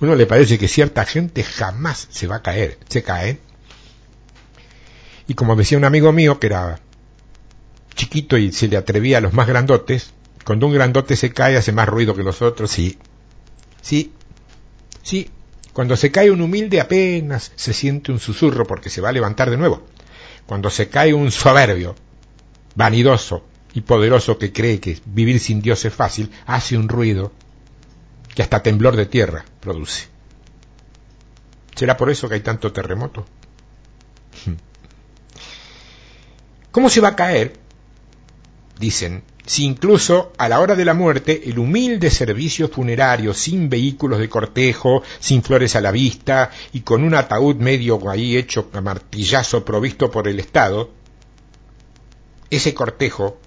Uno 0.00 0.14
le 0.14 0.26
parece 0.26 0.58
que 0.58 0.68
cierta 0.68 1.06
gente 1.06 1.42
jamás 1.42 2.06
se 2.10 2.26
va 2.26 2.36
a 2.36 2.42
caer, 2.42 2.78
se 2.86 3.02
cae. 3.02 3.40
Y 5.26 5.32
como 5.32 5.56
decía 5.56 5.78
un 5.78 5.86
amigo 5.86 6.12
mío 6.12 6.38
que 6.38 6.48
era 6.48 6.80
chiquito 7.96 8.36
y 8.36 8.52
se 8.52 8.68
le 8.68 8.76
atrevía 8.76 9.18
a 9.18 9.20
los 9.20 9.32
más 9.32 9.48
grandotes, 9.48 10.12
cuando 10.44 10.66
un 10.66 10.74
grandote 10.74 11.16
se 11.16 11.32
cae 11.32 11.56
hace 11.56 11.72
más 11.72 11.88
ruido 11.88 12.14
que 12.14 12.22
los 12.22 12.42
otros, 12.42 12.70
sí, 12.70 12.98
sí, 13.82 14.12
sí, 15.02 15.30
cuando 15.72 15.96
se 15.96 16.12
cae 16.12 16.30
un 16.30 16.40
humilde 16.40 16.80
apenas 16.80 17.52
se 17.56 17.72
siente 17.72 18.12
un 18.12 18.20
susurro 18.20 18.66
porque 18.66 18.90
se 18.90 19.00
va 19.00 19.08
a 19.08 19.12
levantar 19.12 19.50
de 19.50 19.56
nuevo. 19.56 19.82
Cuando 20.46 20.70
se 20.70 20.88
cae 20.88 21.12
un 21.12 21.32
soberbio, 21.32 21.96
vanidoso 22.76 23.44
y 23.74 23.80
poderoso 23.80 24.38
que 24.38 24.52
cree 24.52 24.78
que 24.78 25.00
vivir 25.04 25.40
sin 25.40 25.60
Dios 25.60 25.84
es 25.84 25.92
fácil, 25.92 26.30
hace 26.46 26.78
un 26.78 26.88
ruido 26.88 27.32
que 28.34 28.42
hasta 28.42 28.62
temblor 28.62 28.96
de 28.96 29.06
tierra 29.06 29.44
produce. 29.60 30.06
¿Será 31.74 31.96
por 31.96 32.10
eso 32.10 32.28
que 32.28 32.36
hay 32.36 32.40
tanto 32.40 32.72
terremoto? 32.72 33.26
¿Cómo 36.70 36.88
se 36.88 37.00
va 37.00 37.08
a 37.08 37.16
caer 37.16 37.65
dicen, 38.78 39.24
si 39.46 39.64
incluso 39.64 40.32
a 40.38 40.48
la 40.48 40.60
hora 40.60 40.74
de 40.74 40.84
la 40.84 40.94
muerte 40.94 41.48
el 41.48 41.58
humilde 41.58 42.10
servicio 42.10 42.68
funerario, 42.68 43.32
sin 43.32 43.68
vehículos 43.68 44.18
de 44.18 44.28
cortejo, 44.28 45.02
sin 45.20 45.42
flores 45.42 45.76
a 45.76 45.80
la 45.80 45.92
vista 45.92 46.50
y 46.72 46.80
con 46.80 47.04
un 47.04 47.14
ataúd 47.14 47.56
medio 47.56 48.10
ahí 48.10 48.36
hecho 48.36 48.68
a 48.72 48.80
martillazo 48.80 49.64
provisto 49.64 50.10
por 50.10 50.28
el 50.28 50.40
Estado, 50.40 50.90
ese 52.50 52.74
cortejo 52.74 53.38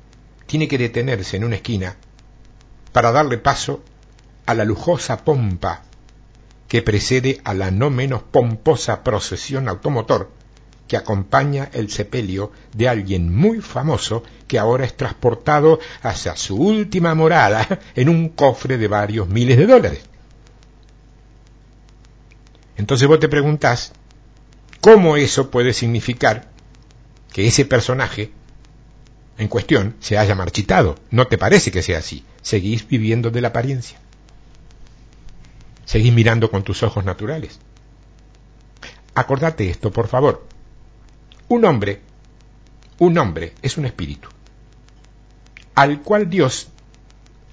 tiene 0.46 0.68
que 0.68 0.78
detenerse 0.78 1.38
en 1.38 1.44
una 1.44 1.58
esquina 1.58 1.98
para 2.92 3.12
darle 3.12 3.38
paso 3.38 3.84
a 4.46 4.56
la 4.56 4.66
lujosa 4.66 5.24
pompa 5.24 5.84
que 6.68 6.82
precede 6.82 7.42
a 7.44 7.54
la 7.54 7.72
no 7.72 7.90
menos 7.90 8.24
pomposa 8.24 9.04
procesión 9.04 9.68
automotor 9.68 10.39
que 10.90 10.98
acompaña 10.98 11.70
el 11.72 11.92
sepelio 11.92 12.52
de 12.74 12.90
alguien 12.90 13.34
muy 13.34 13.62
famoso 13.62 14.24
que 14.48 14.58
ahora 14.58 14.86
es 14.86 14.98
transportado 14.98 15.80
hacia 16.02 16.36
su 16.36 16.58
última 16.58 17.14
morada 17.14 17.80
en 17.96 18.10
un 18.10 18.30
cofre 18.30 18.80
de 18.80 18.88
varios 18.88 19.30
miles 19.30 19.58
de 19.58 19.68
dólares. 19.68 20.02
Entonces 22.76 23.08
vos 23.08 23.20
te 23.20 23.30
preguntás, 23.30 23.94
¿cómo 24.82 25.16
eso 25.16 25.52
puede 25.52 25.74
significar 25.74 26.50
que 27.32 27.46
ese 27.46 27.66
personaje 27.66 28.32
en 29.38 29.48
cuestión 29.48 29.96
se 30.00 30.18
haya 30.18 30.34
marchitado? 30.34 30.96
¿No 31.12 31.28
te 31.28 31.38
parece 31.38 31.72
que 31.72 31.84
sea 31.84 32.00
así? 32.00 32.26
Seguís 32.42 32.88
viviendo 32.88 33.30
de 33.30 33.42
la 33.42 33.50
apariencia. 33.50 34.00
Seguís 35.86 36.14
mirando 36.14 36.50
con 36.50 36.64
tus 36.64 36.82
ojos 36.82 37.06
naturales. 37.06 37.60
Acordate 39.14 39.70
esto, 39.70 39.92
por 39.92 40.08
favor. 40.08 40.49
Un 41.50 41.66
hombre, 41.66 42.00
un 43.00 43.18
hombre 43.18 43.56
es 43.64 43.76
un 43.78 43.86
espíritu, 43.86 44.30
al 45.74 46.04
cual 46.04 46.30
Dios 46.30 46.68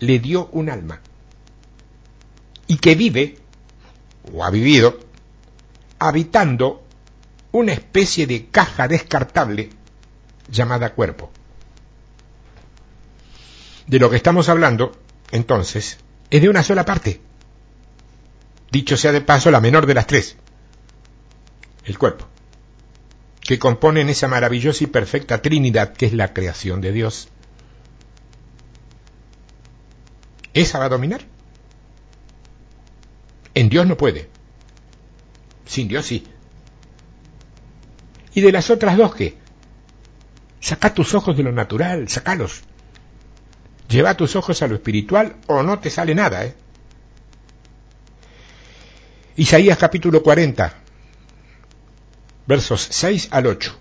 le 0.00 0.18
dio 0.18 0.50
un 0.52 0.68
alma 0.68 1.00
y 2.66 2.76
que 2.76 2.94
vive, 2.94 3.38
o 4.34 4.44
ha 4.44 4.50
vivido, 4.50 5.00
habitando 5.98 6.84
una 7.52 7.72
especie 7.72 8.26
de 8.26 8.48
caja 8.48 8.86
descartable 8.86 9.70
llamada 10.50 10.92
cuerpo. 10.92 11.30
De 13.86 13.98
lo 13.98 14.10
que 14.10 14.16
estamos 14.16 14.50
hablando, 14.50 14.92
entonces, 15.30 15.96
es 16.28 16.42
de 16.42 16.50
una 16.50 16.62
sola 16.62 16.84
parte. 16.84 17.22
Dicho 18.70 18.98
sea 18.98 19.12
de 19.12 19.22
paso, 19.22 19.50
la 19.50 19.62
menor 19.62 19.86
de 19.86 19.94
las 19.94 20.06
tres, 20.06 20.36
el 21.86 21.96
cuerpo 21.96 22.26
que 23.46 23.58
componen 23.58 24.08
esa 24.08 24.28
maravillosa 24.28 24.84
y 24.84 24.88
perfecta 24.88 25.40
Trinidad 25.40 25.92
que 25.92 26.06
es 26.06 26.12
la 26.12 26.32
creación 26.32 26.80
de 26.80 26.92
Dios. 26.92 27.28
¿Esa 30.52 30.78
va 30.78 30.86
a 30.86 30.90
dominar? 30.90 31.22
En 33.54 33.68
Dios 33.68 33.86
no 33.86 33.96
puede. 33.96 34.28
Sin 35.64 35.88
Dios 35.88 36.06
sí. 36.06 36.26
¿Y 38.34 38.40
de 38.40 38.52
las 38.52 38.68
otras 38.70 38.96
dos 38.96 39.14
qué? 39.14 39.38
Saca 40.60 40.92
tus 40.92 41.14
ojos 41.14 41.36
de 41.36 41.42
lo 41.42 41.52
natural, 41.52 42.08
sacalos. 42.08 42.62
Lleva 43.88 44.16
tus 44.16 44.34
ojos 44.34 44.60
a 44.62 44.66
lo 44.66 44.74
espiritual 44.74 45.36
o 45.46 45.62
no 45.62 45.78
te 45.78 45.90
sale 45.90 46.14
nada, 46.14 46.44
¿eh? 46.44 46.54
Isaías 49.36 49.78
capítulo 49.78 50.22
40, 50.22 50.74
versos 52.46 52.86
6 52.90 53.28
al 53.30 53.46
8. 53.46 53.78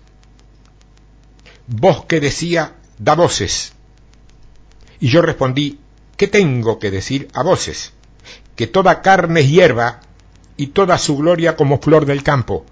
voz 1.68 2.04
que 2.06 2.20
decía, 2.20 2.74
da 2.98 3.14
voces. 3.14 3.72
Y 5.00 5.08
yo 5.08 5.22
respondí, 5.22 5.80
¿qué 6.16 6.28
tengo 6.28 6.78
que 6.78 6.90
decir 6.90 7.28
a 7.34 7.42
voces? 7.42 7.92
Que 8.54 8.66
toda 8.66 9.02
carne 9.02 9.40
es 9.40 9.50
hierba 9.50 10.00
y 10.56 10.68
toda 10.68 10.98
su 10.98 11.16
gloria 11.16 11.56
como 11.56 11.80
flor 11.80 12.06
del 12.06 12.22
campo. 12.22 12.64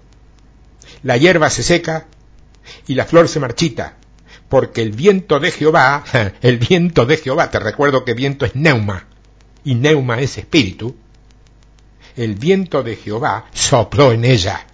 La 1.03 1.17
hierba 1.17 1.49
se 1.49 1.63
seca 1.63 2.07
y 2.87 2.95
la 2.95 3.05
flor 3.05 3.27
se 3.27 3.39
marchita, 3.39 3.97
porque 4.49 4.81
el 4.81 4.91
viento 4.91 5.39
de 5.39 5.51
Jehová, 5.51 6.03
el 6.41 6.57
viento 6.57 7.05
de 7.05 7.17
Jehová, 7.17 7.51
te 7.51 7.59
recuerdo 7.59 8.05
que 8.05 8.13
viento 8.13 8.45
es 8.45 8.55
neuma, 8.55 9.07
y 9.63 9.75
neuma 9.75 10.19
es 10.19 10.37
espíritu, 10.37 10.95
el 12.15 12.35
viento 12.35 12.81
de 12.81 12.95
Jehová 12.95 13.45
sopló 13.53 14.11
en 14.11 14.25
ella, 14.25 14.65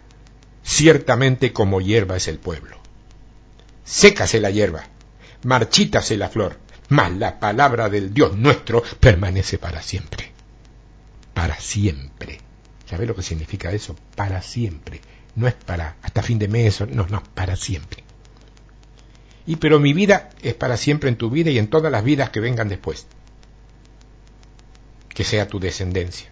ciertamente 0.64 1.54
como 1.54 1.82
hierba 1.82 2.18
es 2.18 2.28
el 2.28 2.40
pueblo. 2.40 2.78
Sécase 3.84 4.40
la 4.40 4.52
hierba, 4.52 4.84
marchítase 5.44 6.18
la 6.18 6.30
flor, 6.30 6.58
mas 6.90 7.12
la 7.14 7.40
palabra 7.40 7.90
del 7.90 8.14
Dios 8.14 8.36
nuestro 8.36 8.84
permanece 9.00 9.58
para 9.58 9.82
siempre. 9.82 10.32
Para 11.34 11.60
siempre. 11.60 12.40
¿Sabes 12.86 13.08
lo 13.08 13.16
que 13.16 13.24
significa 13.24 13.72
eso? 13.72 13.96
Para 14.16 14.42
siempre. 14.42 15.02
No 15.36 15.48
es 15.48 15.54
para 15.54 15.96
hasta 16.02 16.22
fin 16.22 16.40
de 16.40 16.48
mes, 16.48 16.82
no, 16.82 17.08
no, 17.08 17.24
para 17.34 17.56
siempre. 17.56 18.04
Y 19.48 19.56
pero 19.56 19.80
mi 19.80 19.94
vida 19.94 20.30
es 20.42 20.54
para 20.54 20.78
siempre 20.78 21.10
en 21.10 21.16
tu 21.16 21.30
vida 21.30 21.50
y 21.50 21.58
en 21.58 21.70
todas 21.70 21.92
las 21.92 22.04
vidas 22.04 22.30
que 22.30 22.40
vengan 22.40 22.70
después. 22.70 23.08
Que 25.10 25.24
sea 25.24 25.48
tu 25.48 25.60
descendencia. 25.60 26.30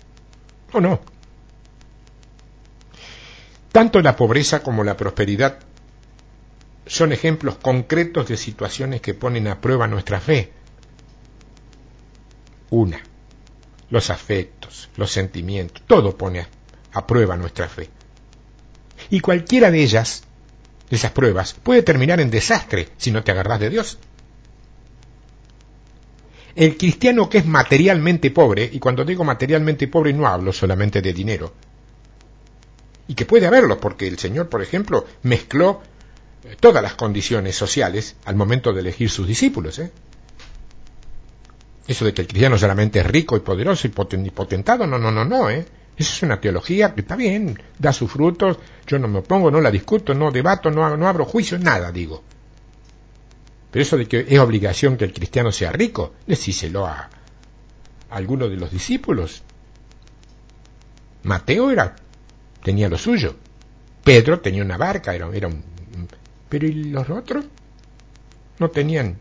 ¿O 0.73 0.81
no? 0.81 1.01
Tanto 3.71 4.01
la 4.01 4.15
pobreza 4.15 4.63
como 4.63 4.83
la 4.83 4.97
prosperidad 4.97 5.59
son 6.85 7.13
ejemplos 7.13 7.57
concretos 7.57 8.27
de 8.27 8.35
situaciones 8.35 8.99
que 8.99 9.13
ponen 9.13 9.47
a 9.47 9.61
prueba 9.61 9.87
nuestra 9.87 10.19
fe. 10.19 10.51
Una, 12.71 12.99
los 13.91 14.09
afectos, 14.09 14.89
los 14.95 15.11
sentimientos, 15.11 15.83
todo 15.85 16.17
pone 16.17 16.47
a, 16.93 17.05
prueba 17.05 17.37
nuestra 17.37 17.69
fe. 17.69 17.89
Y 19.11 19.19
cualquiera 19.19 19.69
de 19.69 19.83
ellas, 19.83 20.23
esas 20.89 21.11
pruebas, 21.11 21.53
puede 21.53 21.83
terminar 21.83 22.19
en 22.19 22.31
desastre 22.31 22.89
si 22.97 23.11
no 23.11 23.23
te 23.23 23.31
agarras 23.31 23.59
de 23.59 23.69
Dios. 23.69 23.99
El 26.55 26.75
cristiano 26.75 27.29
que 27.29 27.37
es 27.37 27.45
materialmente 27.45 28.31
pobre, 28.31 28.67
y 28.71 28.79
cuando 28.79 29.05
digo 29.05 29.23
materialmente 29.23 29.87
pobre 29.87 30.11
no 30.11 30.27
hablo 30.27 30.51
solamente 30.51 31.01
de 31.01 31.13
dinero, 31.13 31.53
y 33.09 33.15
que 33.15 33.25
puede 33.25 33.47
haberlo, 33.47 33.79
porque 33.79 34.07
el 34.07 34.19
Señor, 34.19 34.49
por 34.49 34.61
ejemplo, 34.61 35.07
mezcló 35.23 35.81
eh, 36.43 36.55
todas 36.59 36.83
las 36.83 36.93
condiciones 36.93 37.55
sociales 37.55 38.15
al 38.23 38.35
momento 38.35 38.71
de 38.71 38.81
elegir 38.81 39.09
sus 39.09 39.27
discípulos. 39.27 39.79
¿eh? 39.79 39.91
Eso 41.87 42.05
de 42.05 42.13
que 42.13 42.21
el 42.21 42.27
cristiano 42.27 42.55
solamente 42.59 42.99
es 42.99 43.07
rico 43.07 43.35
y 43.35 43.39
poderoso 43.39 43.87
y 43.87 43.89
potentado, 43.89 44.85
no, 44.85 44.99
no, 44.99 45.11
no, 45.11 45.25
no. 45.25 45.49
¿eh? 45.49 45.65
Eso 45.97 46.13
es 46.13 46.21
una 46.21 46.39
teología 46.39 46.93
que 46.93 47.01
está 47.01 47.15
bien, 47.15 47.59
da 47.79 47.91
sus 47.91 48.11
frutos, 48.11 48.59
yo 48.85 48.99
no 48.99 49.07
me 49.07 49.19
opongo, 49.19 49.49
no 49.49 49.59
la 49.59 49.71
discuto, 49.71 50.13
no 50.13 50.29
debato, 50.29 50.69
no, 50.69 50.95
no 50.95 51.07
abro 51.07 51.25
juicio, 51.25 51.57
nada, 51.57 51.91
digo. 51.91 52.23
Pero 53.71 53.81
eso 53.81 53.97
de 53.97 54.07
que 54.07 54.23
es 54.29 54.39
obligación 54.39 54.97
que 54.97 55.05
el 55.05 55.13
cristiano 55.13 55.51
sea 55.51 55.71
rico, 55.71 56.13
decíselo 56.27 56.85
a 56.85 57.09
alguno 58.11 58.47
de 58.47 58.57
los 58.57 58.69
discípulos. 58.69 59.41
Mateo 61.23 61.71
era, 61.71 61.95
tenía 62.63 62.89
lo 62.89 62.97
suyo. 62.97 63.35
Pedro 64.03 64.39
tenía 64.39 64.63
una 64.63 64.77
barca, 64.77 65.13
era, 65.13 65.29
era 65.33 65.47
un... 65.47 65.63
Pero 66.47 66.67
¿y 66.67 66.85
los 66.85 67.09
otros? 67.09 67.45
No 68.57 68.69
tenían 68.69 69.17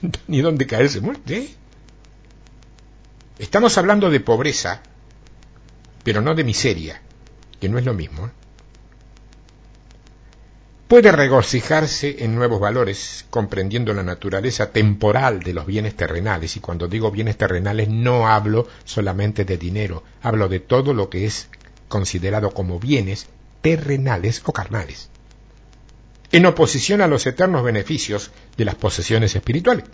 ni 0.26 0.40
dónde 0.40 0.66
caerse 0.66 1.00
muerte. 1.00 1.48
Estamos 3.38 3.76
hablando 3.78 4.10
de 4.10 4.20
pobreza, 4.20 4.82
pero 6.02 6.20
no 6.20 6.34
de 6.34 6.44
miseria, 6.44 7.00
que 7.60 7.68
no 7.68 7.78
es 7.78 7.84
lo 7.84 7.94
mismo. 7.94 8.26
¿eh? 8.26 8.30
puede 10.88 11.10
regocijarse 11.10 12.24
en 12.24 12.34
nuevos 12.34 12.60
valores, 12.60 13.26
comprendiendo 13.30 13.92
la 13.92 14.02
naturaleza 14.02 14.70
temporal 14.70 15.40
de 15.40 15.52
los 15.52 15.66
bienes 15.66 15.96
terrenales. 15.96 16.56
Y 16.56 16.60
cuando 16.60 16.86
digo 16.86 17.10
bienes 17.10 17.36
terrenales 17.36 17.88
no 17.88 18.28
hablo 18.28 18.68
solamente 18.84 19.44
de 19.44 19.58
dinero, 19.58 20.04
hablo 20.22 20.48
de 20.48 20.60
todo 20.60 20.94
lo 20.94 21.10
que 21.10 21.26
es 21.26 21.48
considerado 21.88 22.52
como 22.52 22.78
bienes 22.78 23.26
terrenales 23.60 24.42
o 24.44 24.52
carnales, 24.52 25.08
en 26.32 26.46
oposición 26.46 27.00
a 27.00 27.06
los 27.06 27.26
eternos 27.26 27.64
beneficios 27.64 28.30
de 28.56 28.64
las 28.64 28.74
posesiones 28.74 29.34
espirituales. 29.34 29.84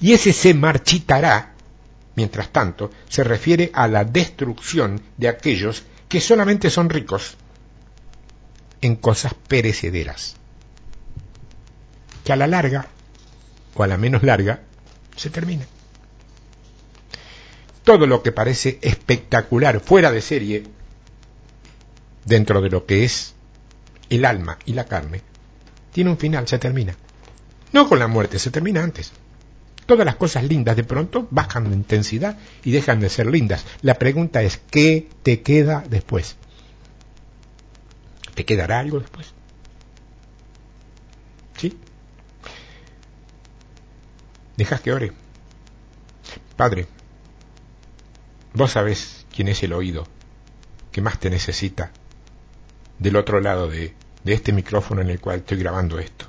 Y 0.00 0.12
ese 0.12 0.32
se 0.32 0.54
marchitará, 0.54 1.54
mientras 2.16 2.50
tanto, 2.50 2.90
se 3.08 3.24
refiere 3.24 3.70
a 3.74 3.86
la 3.88 4.04
destrucción 4.04 5.00
de 5.16 5.28
aquellos 5.28 5.84
que 6.08 6.20
solamente 6.20 6.70
son 6.70 6.90
ricos 6.90 7.36
en 8.80 8.96
cosas 8.96 9.34
perecederas, 9.34 10.36
que 12.24 12.32
a 12.32 12.36
la 12.36 12.46
larga, 12.46 12.86
o 13.74 13.82
a 13.82 13.86
la 13.86 13.96
menos 13.96 14.22
larga, 14.22 14.62
se 15.16 15.30
termina. 15.30 15.66
Todo 17.84 18.06
lo 18.06 18.22
que 18.22 18.32
parece 18.32 18.78
espectacular, 18.82 19.80
fuera 19.80 20.10
de 20.10 20.22
serie, 20.22 20.64
dentro 22.24 22.60
de 22.60 22.70
lo 22.70 22.86
que 22.86 23.04
es 23.04 23.34
el 24.08 24.24
alma 24.24 24.58
y 24.64 24.72
la 24.72 24.86
carne, 24.86 25.20
tiene 25.92 26.10
un 26.10 26.18
final, 26.18 26.48
se 26.48 26.58
termina. 26.58 26.96
No 27.72 27.88
con 27.88 27.98
la 27.98 28.08
muerte, 28.08 28.38
se 28.38 28.50
termina 28.50 28.82
antes. 28.82 29.12
Todas 29.86 30.06
las 30.06 30.16
cosas 30.16 30.44
lindas 30.44 30.76
de 30.76 30.84
pronto 30.84 31.28
bajan 31.30 31.68
de 31.68 31.76
intensidad 31.76 32.38
y 32.64 32.70
dejan 32.70 33.00
de 33.00 33.10
ser 33.10 33.26
lindas. 33.26 33.64
La 33.82 33.94
pregunta 33.94 34.42
es, 34.42 34.60
¿qué 34.70 35.08
te 35.22 35.42
queda 35.42 35.84
después? 35.88 36.36
¿Te 38.34 38.44
quedará 38.44 38.78
algo 38.78 38.98
después? 38.98 39.34
¿Sí? 41.58 41.76
Dejas 44.56 44.80
que 44.80 44.92
ore. 44.92 45.12
Padre, 46.56 46.86
vos 48.54 48.72
sabés 48.72 49.26
quién 49.34 49.48
es 49.48 49.62
el 49.62 49.72
oído 49.72 50.06
que 50.92 51.02
más 51.02 51.18
te 51.18 51.28
necesita 51.28 51.90
del 52.98 53.16
otro 53.16 53.40
lado 53.40 53.68
de, 53.68 53.94
de 54.22 54.32
este 54.32 54.52
micrófono 54.52 55.00
en 55.00 55.10
el 55.10 55.20
cual 55.20 55.40
estoy 55.40 55.58
grabando 55.58 55.98
esto. 55.98 56.26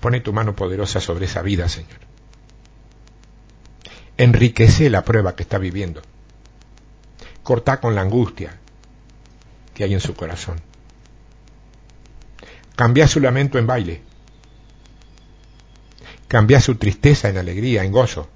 Pone 0.00 0.20
tu 0.20 0.32
mano 0.32 0.54
poderosa 0.54 1.00
sobre 1.00 1.24
esa 1.24 1.40
vida, 1.40 1.68
Señor. 1.68 2.00
Enriquece 4.18 4.90
la 4.90 5.02
prueba 5.02 5.34
que 5.34 5.42
está 5.42 5.56
viviendo. 5.58 6.02
Corta 7.42 7.80
con 7.80 7.94
la 7.94 8.02
angustia, 8.02 8.58
que 9.72 9.84
hay 9.84 9.94
en 9.94 10.00
su 10.00 10.14
corazón. 10.14 10.60
Cambia 12.76 13.08
su 13.08 13.20
lamento 13.20 13.58
en 13.58 13.66
baile. 13.66 14.02
Cambia 16.28 16.60
su 16.60 16.74
tristeza 16.74 17.28
en 17.28 17.38
alegría, 17.38 17.84
en 17.84 17.92
gozo. 17.92 18.28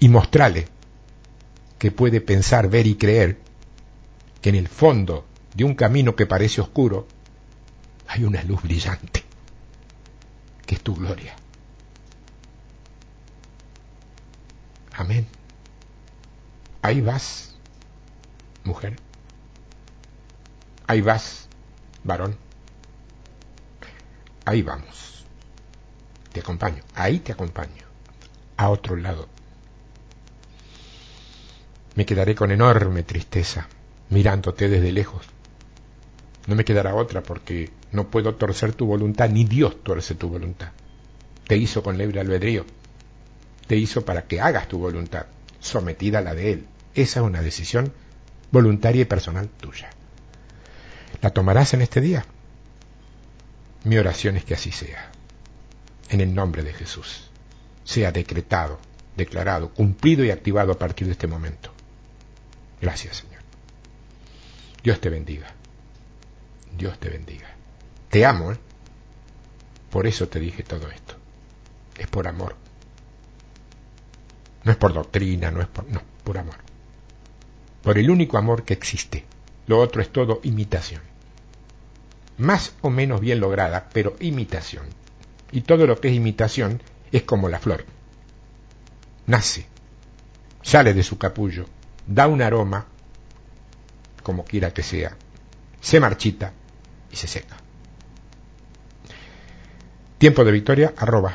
Y 0.00 0.08
mostrale 0.08 0.68
que 1.78 1.90
puede 1.90 2.20
pensar, 2.20 2.68
ver 2.68 2.86
y 2.86 2.96
creer 2.96 3.38
que 4.40 4.50
en 4.50 4.54
el 4.54 4.68
fondo 4.68 5.26
de 5.54 5.64
un 5.64 5.74
camino 5.74 6.14
que 6.14 6.26
parece 6.26 6.60
oscuro 6.60 7.06
hay 8.06 8.24
una 8.24 8.42
luz 8.42 8.62
brillante, 8.62 9.24
que 10.66 10.76
es 10.76 10.80
tu 10.80 10.94
gloria. 10.94 11.34
Amén. 14.92 15.26
Ahí 16.82 17.00
vas 17.00 17.48
mujer. 18.68 18.96
Ahí 20.86 21.00
vas, 21.00 21.48
varón. 22.04 22.36
Ahí 24.44 24.62
vamos. 24.62 25.24
Te 26.32 26.40
acompaño. 26.40 26.82
Ahí 26.94 27.18
te 27.18 27.32
acompaño. 27.32 27.84
A 28.56 28.70
otro 28.70 28.96
lado. 28.96 29.28
Me 31.98 32.06
quedaré 32.06 32.36
con 32.36 32.52
enorme 32.52 33.02
tristeza 33.02 33.66
mirándote 34.10 34.68
desde 34.68 34.92
lejos. 34.92 35.26
No 36.46 36.54
me 36.54 36.64
quedará 36.64 36.94
otra 36.94 37.24
porque 37.24 37.72
no 37.90 38.08
puedo 38.08 38.36
torcer 38.36 38.72
tu 38.72 38.86
voluntad, 38.86 39.28
ni 39.28 39.42
Dios 39.42 39.82
tuerce 39.82 40.14
tu 40.14 40.28
voluntad. 40.28 40.70
Te 41.48 41.56
hizo 41.56 41.82
con 41.82 41.98
libre 41.98 42.20
albedrío. 42.20 42.64
Te 43.66 43.74
hizo 43.74 44.04
para 44.04 44.28
que 44.28 44.40
hagas 44.40 44.68
tu 44.68 44.78
voluntad, 44.78 45.26
sometida 45.58 46.20
a 46.20 46.22
la 46.22 46.36
de 46.36 46.52
Él. 46.52 46.68
Esa 46.94 47.18
es 47.18 47.26
una 47.26 47.42
decisión 47.42 47.92
voluntaria 48.52 49.02
y 49.02 49.06
personal 49.06 49.48
tuya. 49.48 49.90
¿La 51.20 51.30
tomarás 51.30 51.74
en 51.74 51.82
este 51.82 52.00
día? 52.00 52.24
Mi 53.82 53.98
oración 53.98 54.36
es 54.36 54.44
que 54.44 54.54
así 54.54 54.70
sea. 54.70 55.10
En 56.10 56.20
el 56.20 56.32
nombre 56.32 56.62
de 56.62 56.74
Jesús. 56.74 57.28
Sea 57.82 58.12
decretado, 58.12 58.78
declarado, 59.16 59.74
cumplido 59.74 60.24
y 60.24 60.30
activado 60.30 60.70
a 60.70 60.78
partir 60.78 61.08
de 61.08 61.14
este 61.14 61.26
momento. 61.26 61.72
Gracias, 62.80 63.18
Señor. 63.18 63.42
Dios 64.82 65.00
te 65.00 65.10
bendiga. 65.10 65.48
Dios 66.76 66.98
te 66.98 67.08
bendiga. 67.08 67.48
Te 68.10 68.24
amo, 68.24 68.52
¿eh? 68.52 68.58
Por 69.90 70.06
eso 70.06 70.28
te 70.28 70.38
dije 70.38 70.62
todo 70.62 70.90
esto. 70.90 71.16
Es 71.96 72.06
por 72.06 72.28
amor. 72.28 72.56
No 74.64 74.72
es 74.72 74.78
por 74.78 74.92
doctrina, 74.92 75.50
no 75.50 75.60
es 75.60 75.66
por... 75.66 75.88
No, 75.90 76.02
por 76.24 76.38
amor. 76.38 76.56
Por 77.82 77.98
el 77.98 78.10
único 78.10 78.38
amor 78.38 78.64
que 78.64 78.74
existe. 78.74 79.24
Lo 79.66 79.78
otro 79.78 80.02
es 80.02 80.10
todo 80.10 80.40
imitación. 80.42 81.02
Más 82.38 82.74
o 82.82 82.90
menos 82.90 83.20
bien 83.20 83.40
lograda, 83.40 83.88
pero 83.92 84.16
imitación. 84.20 84.86
Y 85.50 85.62
todo 85.62 85.86
lo 85.86 86.00
que 86.00 86.08
es 86.08 86.14
imitación 86.14 86.82
es 87.10 87.22
como 87.22 87.48
la 87.48 87.58
flor. 87.58 87.84
Nace, 89.26 89.66
sale 90.62 90.94
de 90.94 91.02
su 91.02 91.18
capullo, 91.18 91.66
da 92.08 92.26
un 92.26 92.42
aroma, 92.42 92.86
como 94.22 94.44
quiera 94.44 94.72
que 94.72 94.82
sea, 94.82 95.16
se 95.80 96.00
marchita 96.00 96.52
y 97.12 97.16
se 97.16 97.28
seca. 97.28 97.56
Tiempo 100.16 100.44
de 100.44 100.50
victoria 100.50 100.94
arroba 100.96 101.34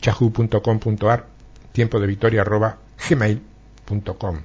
yahoo.com.ar 0.00 1.26
tiempo 1.72 1.98
de 1.98 2.06
victoria 2.06 2.42
arroba 2.42 2.78
gmail.com 3.08 4.40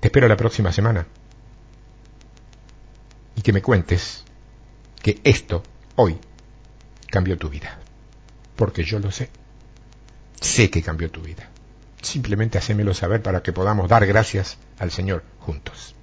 Te 0.00 0.08
espero 0.08 0.28
la 0.28 0.36
próxima 0.36 0.72
semana 0.72 1.06
y 3.36 3.42
que 3.42 3.52
me 3.52 3.62
cuentes 3.62 4.24
que 5.00 5.20
esto 5.24 5.62
hoy 5.96 6.18
cambió 7.10 7.38
tu 7.38 7.48
vida. 7.48 7.78
Porque 8.56 8.84
yo 8.84 8.98
lo 8.98 9.10
sé. 9.10 9.30
Sé 10.40 10.70
que 10.70 10.82
cambió 10.82 11.10
tu 11.10 11.20
vida. 11.20 11.48
Simplemente 12.04 12.58
hacémelo 12.58 12.92
saber 12.92 13.22
para 13.22 13.42
que 13.42 13.52
podamos 13.52 13.88
dar 13.88 14.06
gracias 14.06 14.58
al 14.78 14.90
Señor 14.90 15.22
juntos. 15.38 15.94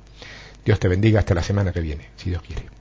Dios 0.65 0.79
te 0.79 0.87
bendiga 0.87 1.19
hasta 1.19 1.35
la 1.35 1.43
semana 1.43 1.71
que 1.71 1.79
viene, 1.79 2.09
si 2.15 2.31
Dios 2.31 2.41
quiere. 2.41 2.80